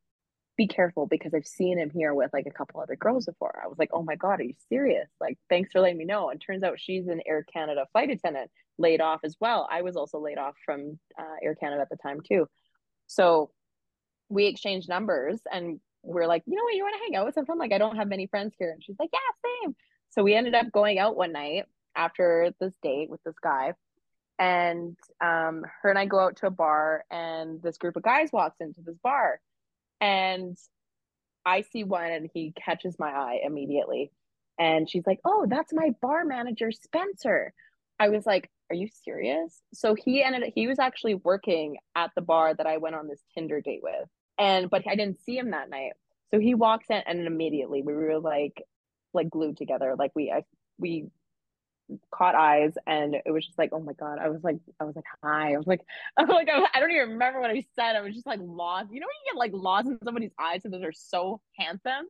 be 0.61 0.67
careful 0.67 1.07
because 1.07 1.33
I've 1.33 1.47
seen 1.47 1.79
him 1.79 1.89
here 1.89 2.13
with 2.13 2.31
like 2.35 2.45
a 2.47 2.51
couple 2.59 2.83
other 2.83 2.95
girls 3.05 3.25
before. 3.25 3.63
I 3.65 3.67
was 3.67 3.79
like, 3.79 3.93
oh 3.95 4.03
my 4.03 4.15
God, 4.15 4.41
are 4.41 4.45
you 4.51 4.55
serious? 4.69 5.09
Like, 5.19 5.39
thanks 5.49 5.73
for 5.73 5.81
letting 5.81 5.97
me 5.97 6.05
know. 6.05 6.29
And 6.29 6.39
turns 6.39 6.63
out 6.63 6.79
she's 6.79 7.07
an 7.09 7.23
Air 7.27 7.43
Canada 7.51 7.87
flight 7.93 8.11
attendant, 8.11 8.51
laid 8.77 9.01
off 9.01 9.21
as 9.25 9.37
well. 9.41 9.67
I 9.73 9.81
was 9.81 9.97
also 9.97 10.19
laid 10.21 10.37
off 10.37 10.57
from 10.67 10.99
uh, 11.19 11.37
Air 11.43 11.55
Canada 11.55 11.81
at 11.81 11.89
the 11.89 11.97
time 11.97 12.21
too. 12.21 12.47
So 13.07 13.51
we 14.29 14.45
exchanged 14.47 14.87
numbers 14.89 15.41
and 15.51 15.81
we're 16.03 16.27
like, 16.27 16.43
you 16.47 16.57
know 16.57 16.65
what, 16.65 16.75
you 16.75 16.83
want 16.83 16.95
to 16.95 17.05
hang 17.07 17.17
out 17.17 17.25
with 17.25 17.37
someone? 17.37 17.59
Like, 17.59 17.73
I 17.73 17.79
don't 17.79 17.97
have 17.97 18.09
many 18.09 18.27
friends 18.27 18.55
here. 18.59 18.71
And 18.71 18.85
she's 18.85 18.97
like, 19.01 19.11
yeah, 19.15 19.33
same. 19.65 19.75
So 20.11 20.23
we 20.23 20.35
ended 20.35 20.55
up 20.55 20.71
going 20.71 20.99
out 20.99 21.17
one 21.17 21.33
night 21.33 21.65
after 21.97 22.53
this 22.61 22.75
date 22.83 23.09
with 23.09 23.23
this 23.25 23.39
guy. 23.43 23.73
and 24.41 24.97
um, 25.21 25.65
her 25.83 25.91
and 25.91 25.99
I 25.99 26.07
go 26.07 26.19
out 26.19 26.37
to 26.39 26.47
a 26.47 26.51
bar, 26.51 27.05
and 27.11 27.63
this 27.63 27.77
group 27.77 27.97
of 27.97 28.03
guys 28.03 28.31
walks 28.33 28.57
into 28.61 28.81
this 28.81 28.97
bar, 29.03 29.39
and 30.01 30.57
I 31.45 31.63
see 31.63 31.85
one, 31.85 32.11
and 32.11 32.31
he 32.33 32.53
catches 32.53 32.99
my 32.99 33.11
eye 33.11 33.41
immediately, 33.45 34.11
and 34.59 34.89
she's 34.89 35.07
like, 35.07 35.21
"Oh, 35.25 35.47
that's 35.49 35.73
my 35.73 35.91
bar 36.03 36.25
manager, 36.25 36.71
Spencer." 36.73 37.53
I 37.99 38.09
was 38.09 38.27
like, 38.27 38.51
"Are 38.71 38.77
you 38.77 38.89
serious?" 39.05 39.63
So 39.75 39.95
he 39.95 40.23
ended. 40.23 40.43
Up, 40.45 40.51
he 40.55 40.67
was 40.67 40.79
actually 40.79 41.15
working 41.15 41.77
at 41.95 42.11
the 42.15 42.23
bar 42.23 42.55
that 42.55 42.67
I 42.67 42.79
went 42.79 42.97
on 42.97 43.09
this 43.09 43.23
Tinder 43.35 43.61
date 43.61 43.83
with, 43.83 44.09
and 44.39 44.71
but 44.71 44.87
I 44.89 44.97
didn't 44.97 45.21
see 45.23 45.37
him 45.39 45.51
that 45.53 45.71
night. 45.71 45.93
So 46.31 46.39
he 46.39 46.55
walks 46.55 46.87
in, 46.91 47.03
and 47.07 47.27
immediately 47.27 47.83
we 47.83 47.95
were 47.95 48.21
like, 48.21 48.63
like 49.13 49.31
glued 49.31 49.57
together. 49.57 49.97
Like 49.99 50.13
we, 50.15 50.31
I, 50.31 50.45
we 50.79 51.07
caught 52.15 52.35
eyes 52.35 52.73
and 52.87 53.15
it 53.15 53.31
was 53.31 53.45
just 53.47 53.59
like 53.59 53.71
oh 53.73 53.81
my 53.81 53.93
god. 53.95 54.19
I 54.19 54.29
was 54.29 54.43
like 54.43 54.57
i 54.81 54.85
was 54.85 54.97
like 54.97 55.05
hi. 55.23 55.55
I 55.55 55.57
was 55.57 55.67
like 55.67 55.81
i'm 56.17 56.29
like 56.29 56.49
i 56.49 56.81
don't 56.81 56.91
even 56.91 57.11
remember 57.11 57.41
what 57.41 57.51
i 57.51 57.65
said. 57.75 57.97
I 57.97 58.01
was 58.01 58.15
just 58.15 58.27
like 58.27 58.41
lost. 58.43 58.89
You 58.93 59.01
know 59.01 59.07
when 59.07 59.15
you 59.25 59.33
get 59.33 59.39
like 59.39 59.53
lost 59.55 59.89
in 59.89 59.99
somebody's 60.05 60.33
eyes 60.39 60.63
and 60.65 60.73
they're 60.75 60.93
so 60.93 61.41
handsome? 61.59 62.07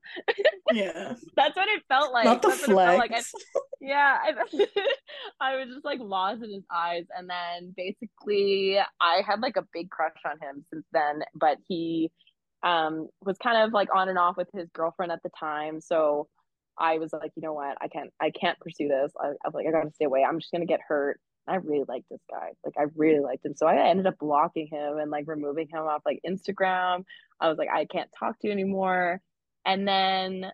Yeah. 0.72 1.14
That's 1.36 1.56
what 1.56 1.68
it 1.68 1.82
felt 1.88 2.12
like 2.12 2.24
not 2.24 2.42
the 2.42 2.48
that's 2.48 2.64
flex. 2.64 2.98
like 2.98 3.12
I, 3.14 3.22
yeah 3.80 4.18
I, 4.22 4.32
I 5.40 5.56
was 5.56 5.68
just 5.68 5.84
like 5.84 6.00
lost 6.00 6.42
in 6.42 6.52
his 6.52 6.64
eyes 6.72 7.04
and 7.16 7.28
then 7.28 7.74
basically 7.76 8.78
i 9.00 9.22
had 9.26 9.40
like 9.40 9.56
a 9.56 9.64
big 9.72 9.90
crush 9.90 10.12
on 10.24 10.38
him 10.40 10.64
since 10.72 10.84
then 10.92 11.22
but 11.34 11.56
he 11.66 12.10
um 12.62 13.08
was 13.24 13.38
kind 13.38 13.56
of 13.58 13.72
like 13.72 13.88
on 13.94 14.08
and 14.08 14.18
off 14.18 14.36
with 14.36 14.48
his 14.54 14.68
girlfriend 14.72 15.10
at 15.12 15.22
the 15.22 15.30
time 15.38 15.80
so 15.80 16.28
I 16.80 16.98
was 16.98 17.12
like, 17.12 17.30
you 17.36 17.42
know 17.42 17.52
what, 17.52 17.76
I 17.80 17.88
can't, 17.88 18.10
I 18.20 18.30
can't 18.30 18.58
pursue 18.58 18.88
this. 18.88 19.12
I, 19.20 19.26
I 19.26 19.48
was 19.48 19.54
like, 19.54 19.66
I 19.66 19.70
gotta 19.70 19.92
stay 19.92 20.06
away. 20.06 20.24
I'm 20.26 20.40
just 20.40 20.50
gonna 20.50 20.66
get 20.66 20.80
hurt. 20.86 21.20
I 21.46 21.56
really 21.56 21.84
liked 21.86 22.06
this 22.10 22.22
guy. 22.30 22.52
Like 22.64 22.74
I 22.78 22.86
really 22.96 23.20
liked 23.20 23.44
him. 23.44 23.54
So 23.54 23.66
I 23.66 23.88
ended 23.88 24.06
up 24.06 24.18
blocking 24.18 24.66
him 24.66 24.98
and 24.98 25.10
like 25.10 25.24
removing 25.26 25.68
him 25.68 25.80
off 25.80 26.02
like 26.06 26.20
Instagram. 26.26 27.04
I 27.38 27.48
was 27.48 27.58
like, 27.58 27.68
I 27.72 27.84
can't 27.84 28.10
talk 28.18 28.38
to 28.40 28.46
you 28.46 28.52
anymore. 28.52 29.20
And 29.66 29.86
then 29.86 30.46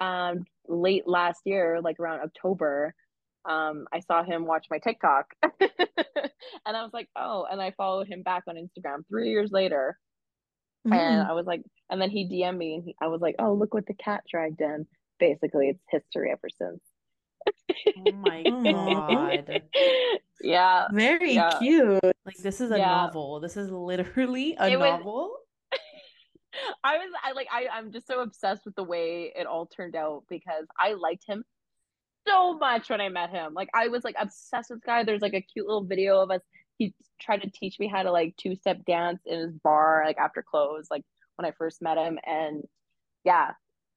um 0.00 0.44
late 0.68 1.08
last 1.08 1.40
year, 1.44 1.80
like 1.82 1.98
around 1.98 2.20
October, 2.20 2.94
um, 3.44 3.86
I 3.92 4.00
saw 4.00 4.22
him 4.24 4.46
watch 4.46 4.66
my 4.70 4.78
TikTok. 4.78 5.26
and 5.42 6.76
I 6.76 6.82
was 6.82 6.92
like, 6.92 7.08
oh, 7.16 7.46
and 7.50 7.60
I 7.60 7.72
followed 7.72 8.08
him 8.08 8.22
back 8.22 8.44
on 8.48 8.56
Instagram 8.56 9.06
three 9.08 9.30
years 9.30 9.50
later. 9.52 9.98
Mm. 10.86 10.96
And 10.96 11.28
I 11.28 11.32
was 11.32 11.46
like, 11.46 11.62
and 11.90 12.00
then 12.00 12.10
he 12.10 12.28
DM'd 12.28 12.58
me 12.58 12.74
and 12.74 12.84
he, 12.84 12.96
I 13.00 13.06
was 13.08 13.20
like, 13.20 13.36
oh, 13.38 13.54
look 13.54 13.72
what 13.72 13.86
the 13.86 13.94
cat 13.94 14.24
dragged 14.28 14.60
in 14.60 14.86
basically 15.18 15.68
it's 15.68 15.82
history 15.90 16.30
ever 16.30 16.48
since. 16.48 16.80
oh 17.98 18.12
my 18.12 18.42
god. 18.42 19.62
yeah. 20.40 20.86
Very 20.92 21.34
yeah. 21.34 21.58
cute. 21.58 22.02
Like 22.24 22.36
this 22.38 22.60
is 22.60 22.70
a 22.70 22.78
yeah. 22.78 22.86
novel. 22.86 23.40
This 23.40 23.56
is 23.56 23.70
literally 23.70 24.56
a 24.58 24.68
it 24.68 24.78
novel. 24.78 25.36
Was, 25.72 25.80
I 26.84 26.98
was 26.98 27.10
I 27.22 27.32
like 27.32 27.48
I, 27.52 27.66
I'm 27.72 27.92
just 27.92 28.06
so 28.06 28.20
obsessed 28.20 28.64
with 28.64 28.74
the 28.74 28.84
way 28.84 29.32
it 29.34 29.46
all 29.46 29.66
turned 29.66 29.96
out 29.96 30.24
because 30.28 30.66
I 30.78 30.94
liked 30.94 31.24
him 31.26 31.44
so 32.26 32.54
much 32.58 32.90
when 32.90 33.00
I 33.00 33.08
met 33.08 33.30
him. 33.30 33.54
Like 33.54 33.68
I 33.74 33.88
was 33.88 34.04
like 34.04 34.16
obsessed 34.18 34.70
with 34.70 34.80
this 34.80 34.86
guy. 34.86 35.04
There's 35.04 35.22
like 35.22 35.34
a 35.34 35.40
cute 35.40 35.66
little 35.66 35.84
video 35.84 36.20
of 36.20 36.30
us. 36.30 36.40
He 36.78 36.94
tried 37.20 37.42
to 37.42 37.50
teach 37.50 37.78
me 37.78 37.88
how 37.88 38.02
to 38.02 38.12
like 38.12 38.36
two 38.36 38.54
step 38.56 38.84
dance 38.84 39.20
in 39.24 39.38
his 39.38 39.52
bar, 39.52 40.02
like 40.04 40.18
after 40.18 40.42
close, 40.42 40.86
like 40.90 41.04
when 41.36 41.46
I 41.46 41.52
first 41.56 41.80
met 41.80 41.96
him. 41.96 42.18
And 42.24 42.64
yeah, 43.24 43.52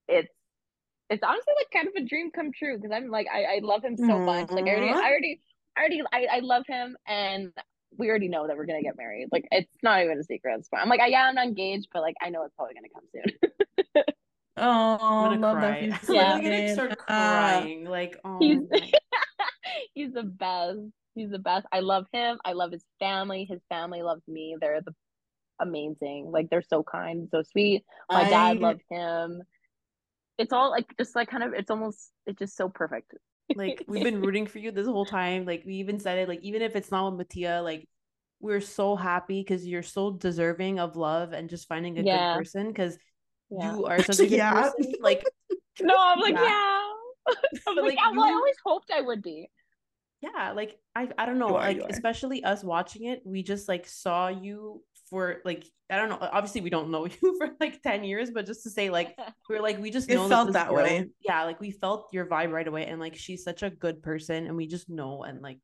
it's 0.07 0.33
it's 1.09 1.23
honestly 1.23 1.53
like 1.57 1.71
kind 1.73 1.87
of 1.87 1.93
a 1.95 2.05
dream 2.05 2.31
come 2.31 2.51
true 2.51 2.77
because 2.77 2.91
I'm 2.93 3.09
like 3.09 3.27
I, 3.33 3.55
I 3.55 3.59
love 3.61 3.83
him 3.83 3.97
so 3.97 4.03
mm-hmm. 4.03 4.25
much. 4.25 4.51
Like 4.51 4.65
I 4.65 4.75
already 4.75 4.89
I 4.89 5.09
already 5.09 5.41
I 5.75 5.79
already 5.79 6.01
I, 6.13 6.37
I 6.37 6.39
love 6.39 6.63
him 6.67 6.95
and 7.07 7.51
we 7.97 8.09
already 8.09 8.27
know 8.27 8.47
that 8.47 8.55
we're 8.55 8.65
gonna 8.65 8.83
get 8.83 8.97
married. 8.97 9.29
Like 9.31 9.47
it's 9.51 9.71
not 9.81 10.03
even 10.03 10.19
a 10.19 10.23
secret. 10.23 10.55
It's 10.59 10.69
fine. 10.69 10.81
I'm 10.81 10.89
like, 10.89 10.99
I, 10.99 11.07
yeah, 11.07 11.23
I'm 11.23 11.35
not 11.35 11.47
engaged, 11.47 11.87
but 11.91 12.01
like 12.01 12.15
I 12.21 12.29
know 12.29 12.43
it's 12.43 12.53
probably 12.55 12.75
gonna 12.75 12.89
come 12.93 13.03
soon. 13.13 14.03
oh, 14.57 15.25
I'm 15.25 15.41
gonna 15.41 15.59
cry. 15.59 15.91
I'm 15.91 15.99
yeah. 16.15 16.41
gonna 16.41 16.73
start 16.73 16.97
crying. 16.97 17.85
Like, 17.85 18.19
oh, 18.23 18.37
he's 18.39 18.59
he's 19.93 20.13
the 20.13 20.23
best. 20.23 20.79
He's 21.15 21.31
the 21.31 21.39
best. 21.39 21.65
I 21.71 21.79
love 21.79 22.05
him. 22.13 22.39
I 22.45 22.53
love 22.53 22.71
his 22.71 22.85
family. 22.99 23.45
His 23.49 23.59
family 23.67 24.03
loves 24.03 24.21
me. 24.27 24.55
They're 24.61 24.81
the 24.81 24.93
amazing. 25.59 26.29
Like 26.31 26.49
they're 26.49 26.61
so 26.61 26.83
kind, 26.83 27.27
so 27.31 27.41
sweet. 27.41 27.83
My 28.11 28.21
I... 28.21 28.29
dad 28.29 28.59
loved 28.59 28.83
him 28.89 29.41
it's 30.39 30.53
all 30.53 30.71
like 30.71 30.95
just 30.97 31.15
like 31.15 31.29
kind 31.29 31.43
of 31.43 31.53
it's 31.53 31.69
almost 31.69 32.11
it's 32.25 32.39
just 32.39 32.55
so 32.55 32.69
perfect 32.69 33.13
like 33.55 33.83
we've 33.87 34.03
been 34.03 34.21
rooting 34.21 34.47
for 34.47 34.57
you 34.57 34.71
this 34.71 34.87
whole 34.87 35.05
time 35.05 35.45
like 35.45 35.63
we 35.65 35.75
even 35.75 35.99
said 35.99 36.17
it 36.17 36.27
like 36.27 36.39
even 36.41 36.61
if 36.61 36.75
it's 36.75 36.89
not 36.89 37.11
with 37.11 37.17
Mattia 37.17 37.61
like 37.63 37.87
we're 38.39 38.61
so 38.61 38.95
happy 38.95 39.41
because 39.41 39.67
you're 39.67 39.83
so 39.83 40.11
deserving 40.11 40.79
of 40.79 40.95
love 40.95 41.33
and 41.33 41.49
just 41.49 41.67
finding 41.67 41.99
a 41.99 42.01
yeah. 42.01 42.33
good 42.33 42.39
person 42.39 42.67
because 42.69 42.97
yeah. 43.51 43.75
you 43.75 43.85
are 43.85 44.01
such 44.03 44.19
a 44.19 44.27
good 44.27 44.37
yeah. 44.37 44.53
person 44.53 44.93
like 45.01 45.23
no 45.81 45.95
i'm 45.97 46.19
like 46.19 46.35
yeah, 46.35 46.43
yeah. 46.43 47.33
i'm 47.67 47.75
like, 47.75 47.85
like 47.85 47.97
yeah, 47.97 48.11
well 48.11 48.25
i 48.25 48.31
always 48.31 48.55
hoped 48.65 48.91
i 48.95 49.01
would 49.01 49.21
be 49.21 49.49
yeah 50.21 50.51
like 50.51 50.77
i 50.95 51.09
i 51.17 51.25
don't 51.25 51.37
know 51.37 51.55
are, 51.55 51.67
like 51.67 51.81
especially 51.89 52.43
us 52.43 52.63
watching 52.63 53.05
it 53.05 53.21
we 53.25 53.43
just 53.43 53.67
like 53.67 53.85
saw 53.85 54.29
you 54.29 54.81
for 55.09 55.41
like 55.45 55.65
I 55.89 55.97
don't 55.97 56.09
know. 56.09 56.19
Obviously, 56.21 56.61
we 56.61 56.69
don't 56.69 56.91
know 56.91 57.05
you 57.21 57.37
for 57.37 57.49
like 57.59 57.81
ten 57.81 58.03
years, 58.03 58.29
but 58.31 58.45
just 58.45 58.63
to 58.63 58.69
say, 58.69 58.89
like 58.89 59.17
we're 59.49 59.61
like 59.61 59.79
we 59.79 59.91
just 59.91 60.09
know 60.09 60.27
felt 60.27 60.53
that, 60.53 60.67
that 60.67 60.73
way. 60.73 61.07
Yeah, 61.21 61.43
like 61.45 61.59
we 61.59 61.71
felt 61.71 62.09
your 62.13 62.25
vibe 62.25 62.51
right 62.51 62.67
away, 62.67 62.85
and 62.85 62.99
like 62.99 63.15
she's 63.15 63.43
such 63.43 63.63
a 63.63 63.69
good 63.69 64.01
person, 64.01 64.45
and 64.45 64.55
we 64.55 64.67
just 64.67 64.89
know, 64.89 65.23
and 65.23 65.41
like 65.41 65.59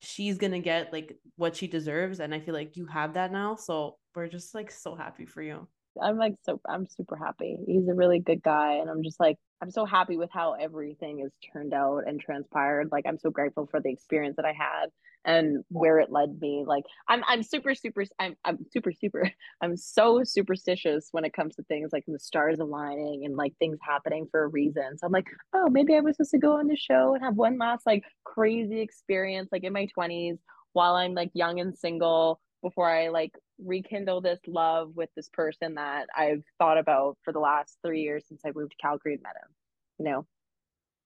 she's 0.00 0.38
gonna 0.38 0.60
get 0.60 0.92
like 0.92 1.16
what 1.36 1.56
she 1.56 1.66
deserves, 1.66 2.20
and 2.20 2.34
I 2.34 2.40
feel 2.40 2.54
like 2.54 2.76
you 2.76 2.86
have 2.86 3.14
that 3.14 3.32
now, 3.32 3.56
so 3.56 3.96
we're 4.14 4.28
just 4.28 4.54
like 4.54 4.70
so 4.70 4.94
happy 4.94 5.26
for 5.26 5.42
you. 5.42 5.66
I'm 6.00 6.18
like 6.18 6.34
so 6.42 6.60
I'm 6.68 6.86
super 6.86 7.16
happy. 7.16 7.56
He's 7.66 7.88
a 7.88 7.94
really 7.94 8.18
good 8.20 8.42
guy, 8.42 8.74
and 8.74 8.90
I'm 8.90 9.02
just 9.02 9.18
like 9.18 9.36
I'm 9.62 9.70
so 9.70 9.84
happy 9.84 10.16
with 10.16 10.30
how 10.32 10.52
everything 10.52 11.20
has 11.20 11.32
turned 11.52 11.72
out 11.72 12.04
and 12.06 12.20
transpired. 12.20 12.90
Like 12.92 13.04
I'm 13.06 13.18
so 13.18 13.30
grateful 13.30 13.66
for 13.66 13.80
the 13.80 13.90
experience 13.90 14.36
that 14.36 14.44
I 14.44 14.52
had 14.52 14.90
and 15.24 15.64
where 15.68 15.98
it 15.98 16.10
led 16.10 16.40
me. 16.40 16.64
Like 16.66 16.84
I'm 17.08 17.22
I'm 17.26 17.42
super 17.42 17.74
super 17.74 18.04
I'm 18.18 18.36
I'm 18.44 18.58
super 18.70 18.92
super 18.92 19.30
I'm 19.62 19.76
so 19.76 20.22
superstitious 20.24 21.08
when 21.12 21.24
it 21.24 21.32
comes 21.32 21.56
to 21.56 21.62
things 21.64 21.90
like 21.92 22.04
the 22.06 22.18
stars 22.18 22.58
aligning 22.58 23.24
and 23.24 23.36
like 23.36 23.54
things 23.58 23.78
happening 23.82 24.28
for 24.30 24.44
a 24.44 24.48
reason. 24.48 24.98
So 24.98 25.06
I'm 25.06 25.12
like, 25.12 25.26
oh, 25.54 25.68
maybe 25.68 25.94
I 25.94 26.00
was 26.00 26.16
supposed 26.16 26.32
to 26.32 26.38
go 26.38 26.58
on 26.58 26.68
the 26.68 26.76
show 26.76 27.14
and 27.14 27.24
have 27.24 27.36
one 27.36 27.58
last 27.58 27.86
like 27.86 28.04
crazy 28.24 28.80
experience 28.80 29.48
like 29.52 29.64
in 29.64 29.72
my 29.72 29.88
20s 29.98 30.38
while 30.74 30.94
I'm 30.94 31.14
like 31.14 31.30
young 31.32 31.60
and 31.60 31.76
single 31.76 32.40
before 32.62 32.90
I 32.90 33.08
like 33.08 33.32
rekindle 33.64 34.20
this 34.20 34.40
love 34.46 34.92
with 34.94 35.10
this 35.16 35.28
person 35.28 35.74
that 35.74 36.08
I've 36.16 36.42
thought 36.58 36.78
about 36.78 37.16
for 37.24 37.32
the 37.32 37.38
last 37.38 37.78
three 37.84 38.02
years 38.02 38.24
since 38.28 38.42
I 38.44 38.52
moved 38.54 38.72
to 38.72 38.76
Calgary 38.80 39.14
and 39.14 39.22
met 39.22 39.36
him. 39.36 39.48
You 39.98 40.04
know. 40.04 40.26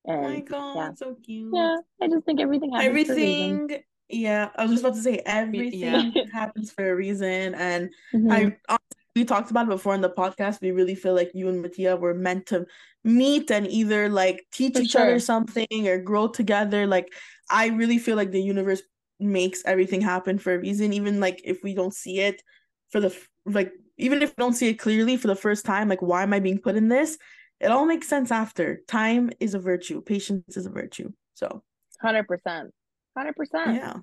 And, 0.07 0.27
oh 0.27 0.29
my 0.29 0.41
god, 0.41 0.77
yeah. 0.77 0.95
so 0.95 1.17
cute. 1.23 1.53
Yeah, 1.55 1.77
I 2.01 2.09
just 2.09 2.25
think 2.25 2.41
everything 2.41 2.73
happens. 2.73 2.89
Everything 2.89 3.83
yeah, 4.13 4.49
I 4.57 4.63
was 4.63 4.73
just 4.73 4.85
about 4.85 4.97
to 4.97 5.03
say 5.03 5.23
everything 5.25 6.13
yeah. 6.15 6.25
happens 6.33 6.71
for 6.71 6.91
a 6.91 6.95
reason, 6.95 7.55
and 7.55 7.91
mm-hmm. 8.15 8.33
I 8.69 8.79
we 9.17 9.25
talked 9.25 9.51
about 9.51 9.67
it 9.67 9.71
before 9.71 9.95
in 9.95 10.01
the 10.01 10.11
podcast. 10.11 10.61
We 10.61 10.71
really 10.71 10.95
feel 10.95 11.15
like 11.15 11.33
you 11.35 11.49
and 11.49 11.63
Mattia 11.63 11.97
were 11.97 12.15
meant 12.15 12.47
to 12.47 12.67
meet 13.05 13.51
and 13.51 13.67
either 13.67 14.09
like 14.09 14.47
teach 14.53 14.75
for 14.75 14.83
each 14.83 14.93
sure. 14.93 15.03
other 15.03 15.19
something 15.19 15.89
or 15.89 15.99
grow 15.99 16.29
together. 16.29 16.87
Like 16.87 17.13
I 17.51 17.69
really 17.69 17.99
feel 17.99 18.17
like 18.17 18.31
the 18.31 18.43
universe 18.43 18.83
makes 19.21 19.63
everything 19.65 20.01
happen 20.01 20.39
for 20.39 20.55
a 20.55 20.59
reason, 20.59 20.93
even 20.93 21.21
like 21.21 21.41
if 21.45 21.63
we 21.63 21.75
don't 21.75 21.95
see 21.95 22.21
it 22.21 22.43
for 22.91 23.01
the 23.01 23.17
like 23.47 23.73
even 23.97 24.23
if 24.23 24.31
we 24.31 24.35
don't 24.39 24.55
see 24.55 24.69
it 24.69 24.75
clearly 24.79 25.17
for 25.17 25.29
the 25.29 25.37
first 25.37 25.65
time. 25.65 25.89
Like 25.89 26.03
why 26.03 26.23
am 26.23 26.33
I 26.33 26.41
being 26.41 26.59
put 26.59 26.77
in 26.77 26.89
this? 26.89 27.19
It 27.61 27.71
all 27.71 27.87
makes 27.87 28.09
sense 28.09 28.31
after. 28.31 28.81
Time 28.89 29.31
is 29.39 29.55
a 29.55 29.59
virtue. 29.59 30.01
Patience 30.01 30.57
is 30.57 30.67
a 30.67 30.71
virtue. 30.71 31.11
So. 31.35 31.63
Hundred 32.01 32.27
percent. 32.27 32.71
Hundred 33.17 33.37
percent. 33.37 33.75
Yeah. 33.75 33.97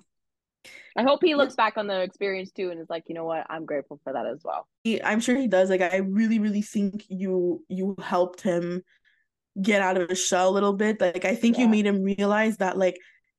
I 0.96 1.02
hope 1.02 1.20
he 1.22 1.34
looks 1.34 1.54
back 1.54 1.76
on 1.76 1.86
the 1.86 2.00
experience 2.00 2.50
too 2.50 2.70
and 2.70 2.80
is 2.80 2.90
like, 2.90 3.04
you 3.06 3.14
know 3.14 3.24
what, 3.24 3.46
I'm 3.48 3.64
grateful 3.64 4.00
for 4.04 4.12
that 4.12 4.26
as 4.26 4.42
well. 4.44 4.66
I'm 5.04 5.20
sure 5.20 5.36
he 5.36 5.46
does. 5.46 5.70
Like, 5.70 5.80
I 5.80 5.98
really, 5.98 6.38
really 6.38 6.62
think 6.62 7.04
you 7.08 7.64
you 7.68 7.94
helped 8.00 8.40
him 8.40 8.82
get 9.60 9.82
out 9.82 9.96
of 9.96 10.08
his 10.08 10.24
shell 10.24 10.48
a 10.48 10.50
little 10.50 10.72
bit. 10.72 11.00
Like, 11.00 11.24
I 11.24 11.34
think 11.34 11.56
yeah. 11.56 11.64
you 11.64 11.68
made 11.68 11.86
him 11.86 12.02
realize 12.02 12.58
that 12.58 12.76
like 12.76 12.98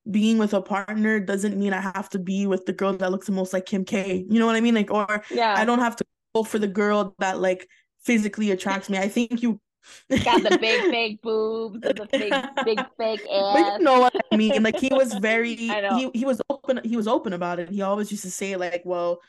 being 0.09 0.37
with 0.37 0.53
a 0.53 0.61
partner 0.61 1.19
doesn't 1.19 1.57
mean 1.57 1.73
I 1.73 1.81
have 1.81 2.09
to 2.09 2.19
be 2.19 2.47
with 2.47 2.65
the 2.65 2.73
girl 2.73 2.93
that 2.93 3.11
looks 3.11 3.27
the 3.27 3.31
most 3.31 3.53
like 3.53 3.65
Kim 3.65 3.85
K. 3.85 4.25
You 4.29 4.39
know 4.39 4.45
what 4.45 4.55
I 4.55 4.61
mean? 4.61 4.75
Like, 4.75 4.91
or 4.91 5.23
yeah, 5.29 5.55
I 5.57 5.65
don't 5.65 5.79
have 5.79 5.95
to 5.97 6.05
go 6.35 6.43
for 6.43 6.59
the 6.59 6.67
girl 6.67 7.15
that 7.19 7.39
like 7.39 7.67
physically 8.03 8.51
attracts 8.51 8.89
me. 8.89 8.97
I 8.97 9.07
think 9.07 9.41
you 9.41 9.59
got 10.23 10.43
the 10.43 10.57
big 10.59 10.81
fake 10.91 11.21
boobs 11.21 11.79
the 11.81 12.07
big 12.11 12.33
big 12.65 12.85
fake 12.97 13.21
ass. 13.31 13.53
But 13.53 13.79
you 13.79 13.85
know 13.85 13.99
what 13.99 14.15
I 14.31 14.37
mean? 14.37 14.63
Like 14.63 14.77
he 14.77 14.89
was 14.91 15.13
very 15.15 15.55
he 15.55 16.09
he 16.13 16.25
was 16.25 16.41
open 16.49 16.81
he 16.83 16.95
was 16.97 17.07
open 17.07 17.33
about 17.33 17.59
it. 17.59 17.69
He 17.69 17.81
always 17.81 18.11
used 18.11 18.23
to 18.23 18.31
say 18.31 18.55
like, 18.55 18.83
well, 18.85 19.19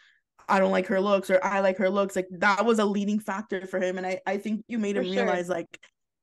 I 0.50 0.58
don't 0.58 0.72
like 0.72 0.86
her 0.88 1.00
looks 1.00 1.30
or 1.30 1.42
I 1.44 1.60
like 1.60 1.78
her 1.78 1.88
looks. 1.88 2.16
Like 2.16 2.28
that 2.32 2.64
was 2.64 2.78
a 2.78 2.84
leading 2.84 3.20
factor 3.20 3.66
for 3.66 3.78
him. 3.78 3.98
And 3.98 4.06
I, 4.06 4.20
I 4.26 4.36
think 4.36 4.64
you 4.66 4.78
made 4.78 4.96
him 4.96 5.04
sure. 5.04 5.12
realize 5.12 5.48
like, 5.48 5.78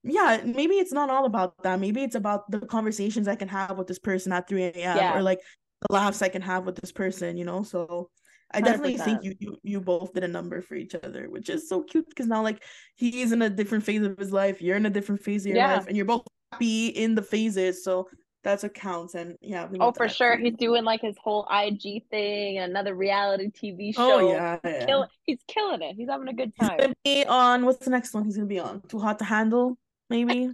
yeah, 0.08 0.42
maybe 0.46 0.76
it's 0.76 0.92
not 0.94 1.10
all 1.10 1.26
about 1.26 1.54
that. 1.64 1.80
Maybe 1.80 2.04
it's 2.04 2.16
about 2.16 2.50
the 2.52 2.60
conversations 2.62 3.28
I 3.28 3.36
can 3.36 3.48
have 3.48 3.78
with 3.78 3.88
this 3.88 4.00
person 4.00 4.32
at 4.32 4.48
3 4.48 4.64
a.m. 4.64 4.74
Yeah. 4.98 5.16
or 5.18 5.22
like 5.22 5.40
the 5.88 5.94
laughs 5.94 6.22
I 6.22 6.30
can 6.30 6.42
have 6.42 6.66
with 6.66 6.76
this 6.76 6.92
person, 6.92 7.38
you 7.38 7.46
know. 7.46 7.64
So 7.64 8.10
I 8.52 8.62
definitely 8.62 8.96
100%. 8.98 9.06
think 9.06 9.24
you, 9.24 9.36
you 9.40 9.58
you 9.64 9.82
both 9.82 10.14
did 10.14 10.24
a 10.24 10.28
number 10.28 10.62
for 10.62 10.76
each 10.76 10.96
other, 10.96 11.30
which 11.30 11.50
is 11.50 11.68
so 11.70 11.84
cute 11.84 12.08
because 12.10 12.28
now 12.28 12.42
like 12.42 12.64
he's 12.96 13.32
in 13.32 13.42
a 13.42 13.50
different 13.50 13.84
phase 13.84 14.02
of 14.04 14.18
his 14.18 14.32
life, 14.32 14.62
you're 14.62 14.78
in 14.78 14.86
a 14.86 14.90
different 14.90 15.22
phase 15.22 15.44
of 15.46 15.48
your 15.50 15.58
Yeah. 15.58 15.76
life, 15.76 15.88
and 15.88 15.98
you're 15.98 16.06
both 16.06 16.24
happy 16.52 16.88
in 16.88 17.14
the 17.16 17.22
phases. 17.22 17.84
So 17.84 18.08
that's 18.44 18.64
what 18.64 18.74
counts. 18.74 19.16
And 19.16 19.36
yeah, 19.42 19.68
Oh, 19.82 19.92
for 19.92 20.08
sure. 20.08 20.38
He's 20.38 20.56
doing 20.56 20.86
like 20.86 21.02
his 21.02 21.18
whole 21.22 21.46
IG 21.52 22.04
thing 22.10 22.60
and 22.60 22.70
another 22.72 22.96
reality 22.96 23.48
TV 23.52 23.94
oh, 23.98 24.20
show. 24.20 24.28
Oh 24.30 24.32
yeah, 24.32 24.58
yeah. 24.64 24.86
Kill- 24.86 25.08
he's 25.24 25.40
killing 25.50 25.82
it. 25.82 25.96
He's 25.98 26.08
having 26.10 26.30
a 26.30 26.34
good 26.34 26.54
He's 26.58 26.70
time. 26.70 26.78
gonna 26.80 26.94
be 27.04 27.26
on 27.26 27.66
what's 27.66 27.84
the 27.84 27.92
next 27.92 28.14
one 28.14 28.24
he's 28.24 28.38
gonna 28.38 28.48
be 28.48 28.60
on? 28.60 28.82
Too 28.88 29.00
hot 29.00 29.20
to 29.20 29.26
handle, 29.26 29.78
maybe. 30.10 30.50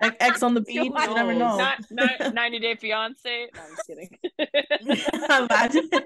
X- 0.00 0.16
Ex 0.20 0.42
on 0.42 0.54
the 0.54 0.60
beach. 0.66 0.76
You 0.84 0.90
never 1.14 1.34
know. 1.34 1.56
Not, 1.56 1.78
not 1.90 2.10
90 2.34 2.58
Day 2.58 2.74
Fiance. 2.76 3.48
No, 3.54 3.62
I'm 3.62 3.70
just 3.70 3.86
kidding. 3.86 4.18
Imagine. 5.50 5.90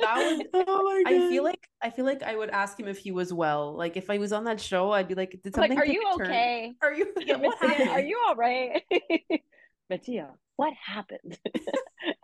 That 0.00 0.16
was 0.16 0.40
Oh 0.54 0.82
my 0.82 1.04
I 1.06 1.28
feel 1.28 1.44
like 1.44 1.68
I 1.80 1.90
feel 1.90 2.04
like 2.04 2.24
I 2.24 2.34
would 2.34 2.50
ask 2.50 2.78
him 2.80 2.88
if 2.88 2.98
he 2.98 3.12
was 3.12 3.32
well. 3.32 3.76
Like 3.76 3.96
if 3.96 4.10
I 4.10 4.18
was 4.18 4.32
on 4.32 4.42
that 4.44 4.60
show, 4.60 4.90
I'd 4.90 5.06
be 5.06 5.14
like, 5.14 5.30
did 5.30 5.56
like, 5.56 5.70
something 5.70 5.78
are 5.78 5.86
you 5.86 6.02
a 6.12 6.18
turn? 6.18 6.26
okay? 6.26 6.72
Are 6.82 6.92
you 6.92 7.12
Yeah, 7.24 7.36
what 7.36 7.60
Mattia, 7.62 7.68
happened? 7.68 7.90
are 7.90 8.00
you 8.00 8.20
all 8.26 8.34
right? 8.34 8.82
Mattia, 9.88 10.30
what 10.56 10.72
happened 10.74 11.38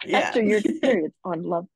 Yeah. 0.04 0.18
after 0.18 0.42
your 0.42 0.58
experience 0.58 1.14
on 1.24 1.44
Love? 1.44 1.68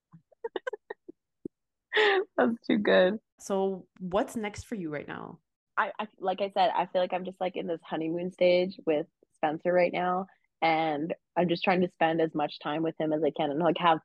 That's 2.37 2.57
too 2.67 2.79
good. 2.79 3.19
So 3.39 3.87
what's 4.01 4.35
next 4.35 4.65
for 4.67 4.75
you 4.75 4.91
right 4.93 5.07
now? 5.07 5.39
I, 5.83 5.91
I 5.99 6.07
like 6.21 6.41
I 6.41 6.51
said, 6.51 6.71
I 6.75 6.87
feel 6.87 7.01
like 7.01 7.13
I'm 7.13 7.25
just 7.25 7.41
like 7.41 7.57
in 7.57 7.67
this 7.67 7.81
honeymoon 7.85 8.31
stage 8.31 8.79
with 8.87 9.07
Spencer 9.35 9.73
right 9.73 9.93
now, 9.93 10.27
and 10.61 11.13
I'm 11.37 11.49
just 11.49 11.65
trying 11.65 11.81
to 11.81 11.89
spend 11.89 12.21
as 12.21 12.35
much 12.35 12.59
time 12.61 12.83
with 12.83 12.95
him 13.01 13.13
as 13.13 13.23
I 13.25 13.31
can 13.31 13.51
and 13.51 13.59
like 13.59 13.79
have 13.79 13.99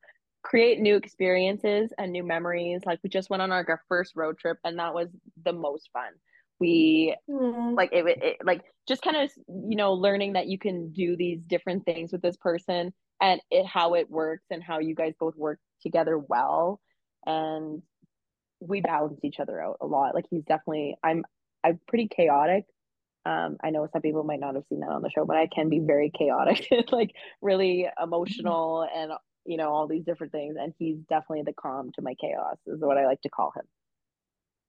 create 0.43 0.79
new 0.79 0.95
experiences 0.95 1.91
and 1.97 2.11
new 2.11 2.23
memories. 2.23 2.81
Like 2.85 2.99
we 3.03 3.09
just 3.09 3.29
went 3.29 3.41
on 3.41 3.51
our, 3.51 3.65
our 3.67 3.81
first 3.87 4.13
road 4.15 4.37
trip, 4.39 4.57
and 4.63 4.79
that 4.79 4.93
was 4.93 5.09
the 5.43 5.53
most 5.53 5.89
fun. 5.93 6.11
We 6.59 7.15
Aw. 7.29 7.73
like 7.75 7.89
it, 7.93 8.05
it 8.07 8.37
like 8.43 8.63
just 8.87 9.03
kind 9.03 9.17
of 9.17 9.29
you 9.47 9.75
know 9.75 9.93
learning 9.93 10.33
that 10.33 10.47
you 10.47 10.57
can 10.57 10.91
do 10.91 11.15
these 11.15 11.45
different 11.45 11.85
things 11.85 12.11
with 12.11 12.21
this 12.21 12.37
person 12.37 12.93
and 13.21 13.41
it 13.51 13.65
how 13.65 13.93
it 13.93 14.09
works 14.09 14.45
and 14.49 14.63
how 14.63 14.79
you 14.79 14.95
guys 14.95 15.13
both 15.19 15.35
work 15.35 15.59
together 15.81 16.17
well 16.17 16.79
and 17.25 17.83
we 18.59 18.81
balance 18.81 19.19
each 19.23 19.39
other 19.39 19.61
out 19.61 19.77
a 19.81 19.85
lot 19.85 20.15
like 20.15 20.25
he's 20.31 20.43
definitely 20.45 20.95
i'm 21.03 21.23
i'm 21.63 21.79
pretty 21.87 22.07
chaotic. 22.07 22.65
Um 23.25 23.57
i 23.63 23.69
know 23.69 23.87
some 23.91 24.01
people 24.01 24.23
might 24.23 24.39
not 24.39 24.55
have 24.55 24.63
seen 24.69 24.79
that 24.81 24.89
on 24.89 25.01
the 25.01 25.09
show 25.09 25.25
but 25.25 25.37
i 25.37 25.47
can 25.47 25.69
be 25.69 25.79
very 25.79 26.11
chaotic 26.17 26.67
like 26.91 27.11
really 27.41 27.87
emotional 28.01 28.87
and 28.95 29.11
you 29.45 29.57
know 29.57 29.69
all 29.69 29.87
these 29.87 30.03
different 30.05 30.31
things 30.31 30.55
and 30.59 30.73
he's 30.77 30.97
definitely 31.09 31.43
the 31.43 31.53
calm 31.53 31.91
to 31.95 32.01
my 32.01 32.13
chaos 32.19 32.57
is 32.67 32.81
what 32.81 32.97
i 32.97 33.05
like 33.05 33.21
to 33.21 33.29
call 33.29 33.51
him. 33.55 33.63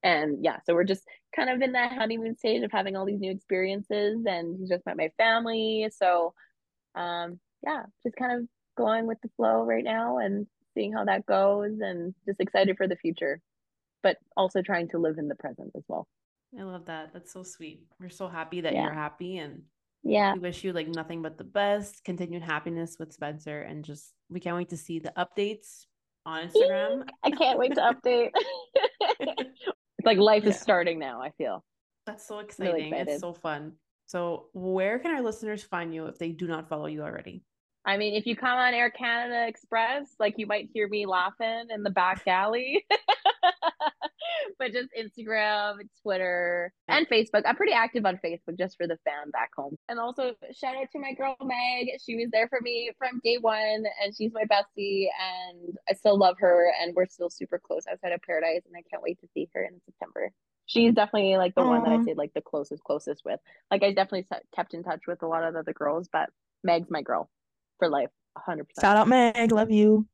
And 0.04 0.44
yeah 0.44 0.58
so 0.64 0.74
we're 0.74 0.84
just 0.84 1.02
kind 1.34 1.50
of 1.50 1.60
in 1.60 1.72
that 1.72 1.92
honeymoon 1.92 2.36
stage 2.36 2.62
of 2.62 2.72
having 2.72 2.96
all 2.96 3.04
these 3.04 3.20
new 3.20 3.32
experiences 3.32 4.24
and 4.26 4.56
he's 4.58 4.68
just 4.68 4.86
met 4.86 4.96
my 4.96 5.10
family 5.16 5.88
so 5.90 6.32
um 6.94 7.40
yeah 7.64 7.82
just 8.04 8.16
kind 8.16 8.32
of 8.40 8.48
going 8.76 9.06
with 9.06 9.18
the 9.22 9.30
flow 9.36 9.64
right 9.64 9.82
now 9.84 10.18
and 10.18 10.46
seeing 10.74 10.92
how 10.92 11.04
that 11.04 11.26
goes 11.26 11.80
and 11.80 12.14
just 12.26 12.40
excited 12.40 12.76
for 12.76 12.86
the 12.86 12.96
future 12.96 13.40
but 14.04 14.16
also 14.36 14.62
trying 14.62 14.88
to 14.88 14.98
live 14.98 15.18
in 15.18 15.26
the 15.26 15.34
present 15.34 15.72
as 15.76 15.82
well 15.88 16.06
I 16.58 16.62
love 16.62 16.86
that. 16.86 17.12
That's 17.12 17.32
so 17.32 17.42
sweet. 17.42 17.84
We're 18.00 18.08
so 18.10 18.28
happy 18.28 18.60
that 18.62 18.72
Yeah. 18.72 18.84
you're 18.84 18.92
happy 18.92 19.38
and 19.38 19.62
yeah 20.04 20.32
we 20.34 20.38
wish 20.38 20.62
you 20.62 20.72
like 20.72 20.86
nothing 20.86 21.22
but 21.22 21.36
the 21.36 21.44
best, 21.44 22.04
continued 22.04 22.42
happiness 22.42 22.96
with 23.00 23.12
Spencer 23.12 23.62
and 23.62 23.84
just 23.84 24.12
we 24.30 24.38
can't 24.38 24.56
wait 24.56 24.68
to 24.68 24.76
see 24.76 25.00
the 25.00 25.12
updates 25.18 25.86
on 26.24 26.48
Instagram. 26.48 27.02
i 27.24 27.30
can't 27.32 27.58
wait 27.58 27.74
to 27.74 27.80
update 27.80 28.30
it's 29.20 30.06
like 30.06 30.18
life 30.18 30.44
is 30.44 30.58
starting 30.58 30.98
now 31.00 31.20
i 31.20 31.30
feel 31.36 31.64
That's 32.06 32.26
so 32.28 32.38
exciting. 32.38 32.86
excited. 32.92 33.08
it's 33.08 33.20
so 33.20 33.32
fun. 33.34 33.72
So 34.06 34.46
where 34.54 34.98
can 35.00 35.10
our 35.14 35.20
listeners 35.22 35.62
find 35.64 35.92
you 35.92 36.06
if 36.06 36.16
they 36.18 36.30
do 36.32 36.46
not 36.46 36.68
follow 36.68 36.86
you 36.86 37.02
already? 37.02 37.42
I 37.84 37.96
mean, 37.98 38.14
if 38.14 38.24
you 38.24 38.36
come 38.36 38.56
on 38.56 38.72
Air 38.74 38.90
Canada 38.90 39.46
Express, 39.48 40.14
like 40.18 40.34
you 40.38 40.46
might 40.46 40.68
hear 40.72 40.88
me 40.88 41.04
laughing 41.06 41.66
in 41.70 41.82
the 41.82 41.90
back 41.90 42.22
alley. 42.26 42.86
but 44.58 44.72
just 44.72 44.88
Instagram, 44.98 45.76
Twitter, 46.02 46.72
and 46.88 47.08
Facebook. 47.08 47.42
I'm 47.46 47.56
pretty 47.56 47.72
active 47.72 48.06
on 48.06 48.18
Facebook 48.24 48.58
just 48.58 48.76
for 48.76 48.86
the 48.86 48.98
fam 49.04 49.30
back 49.30 49.50
home. 49.56 49.76
And 49.88 49.98
also 49.98 50.32
shout 50.54 50.76
out 50.76 50.90
to 50.92 50.98
my 50.98 51.12
girl 51.12 51.36
Meg. 51.42 51.88
She 52.04 52.16
was 52.16 52.28
there 52.32 52.48
for 52.48 52.60
me 52.60 52.90
from 52.98 53.20
day 53.24 53.38
one 53.40 53.84
and 54.02 54.14
she's 54.16 54.32
my 54.32 54.44
bestie 54.44 55.06
and 55.20 55.76
I 55.88 55.94
still 55.94 56.18
love 56.18 56.36
her 56.38 56.72
and 56.80 56.94
we're 56.94 57.06
still 57.06 57.30
super 57.30 57.58
close 57.58 57.84
outside 57.90 58.12
of 58.12 58.22
paradise 58.22 58.62
and 58.66 58.74
I 58.76 58.82
can't 58.90 59.02
wait 59.02 59.20
to 59.20 59.28
see 59.34 59.48
her 59.54 59.62
in 59.62 59.80
September. 59.84 60.30
She's 60.66 60.92
definitely 60.92 61.36
like 61.38 61.54
the 61.54 61.62
one 61.62 61.82
that 61.84 61.90
I 61.90 61.96
Aw. 61.96 62.04
say 62.04 62.14
like 62.14 62.34
the 62.34 62.42
closest 62.42 62.84
closest 62.84 63.22
with. 63.24 63.40
Like 63.70 63.82
I 63.82 63.88
definitely 63.92 64.26
se- 64.30 64.44
kept 64.54 64.74
in 64.74 64.82
touch 64.82 65.00
with 65.06 65.22
a 65.22 65.26
lot 65.26 65.44
of 65.44 65.54
the 65.54 65.60
other 65.60 65.72
girls, 65.72 66.08
but 66.12 66.28
Meg's 66.62 66.90
my 66.90 67.02
girl 67.02 67.30
for 67.78 67.88
life, 67.88 68.10
100%. 68.36 68.64
Shout 68.80 68.96
out 68.96 69.08
Meg, 69.08 69.50
love 69.52 69.70
you. 69.70 70.06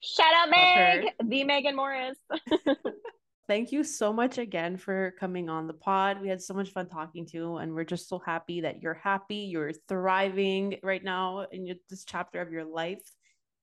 Shout 0.00 0.32
out 0.34 0.50
Meg, 0.50 1.12
the 1.22 1.44
Megan 1.44 1.76
Morris. 1.76 2.16
Thank 3.48 3.72
you 3.72 3.82
so 3.82 4.12
much 4.12 4.38
again 4.38 4.76
for 4.76 5.14
coming 5.18 5.48
on 5.48 5.66
the 5.66 5.74
pod. 5.74 6.20
We 6.22 6.28
had 6.28 6.40
so 6.40 6.54
much 6.54 6.70
fun 6.70 6.88
talking 6.88 7.26
to 7.26 7.36
you, 7.36 7.56
and 7.56 7.74
we're 7.74 7.84
just 7.84 8.08
so 8.08 8.18
happy 8.24 8.60
that 8.60 8.80
you're 8.82 8.94
happy, 8.94 9.36
you're 9.36 9.72
thriving 9.88 10.76
right 10.82 11.02
now 11.02 11.46
in 11.50 11.66
your, 11.66 11.76
this 11.90 12.04
chapter 12.04 12.40
of 12.40 12.52
your 12.52 12.64
life. 12.64 13.02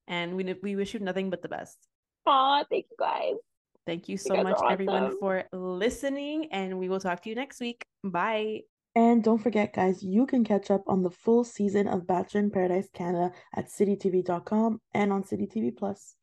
And 0.06 0.36
we 0.36 0.54
we 0.62 0.76
wish 0.76 0.92
you 0.94 1.00
nothing 1.00 1.30
but 1.30 1.40
the 1.40 1.48
best. 1.48 1.78
Aw, 2.26 2.64
thank 2.70 2.86
you 2.90 2.96
guys. 2.98 3.34
Thank 3.86 4.08
you 4.08 4.14
You 4.14 4.18
so 4.18 4.34
guys 4.34 4.44
much, 4.44 4.58
are 4.60 4.70
everyone, 4.72 5.18
for 5.18 5.44
listening, 5.52 6.52
and 6.52 6.78
we 6.78 6.88
will 6.88 7.00
talk 7.00 7.22
to 7.22 7.28
you 7.28 7.34
next 7.34 7.60
week. 7.60 7.82
Bye. 8.04 8.62
And 8.94 9.22
don't 9.22 9.38
forget, 9.38 9.72
guys, 9.72 10.02
you 10.02 10.26
can 10.26 10.44
catch 10.44 10.70
up 10.70 10.82
on 10.86 11.02
the 11.02 11.10
full 11.10 11.44
season 11.44 11.86
of 11.86 12.06
Bachelor 12.06 12.40
in 12.40 12.50
Paradise 12.50 12.88
Canada 12.92 13.32
at 13.54 13.68
citytv.com 13.68 14.80
and 14.94 15.12
on 15.12 15.24
City 15.24 15.46
TV 15.46 15.76
Plus. 15.76 16.16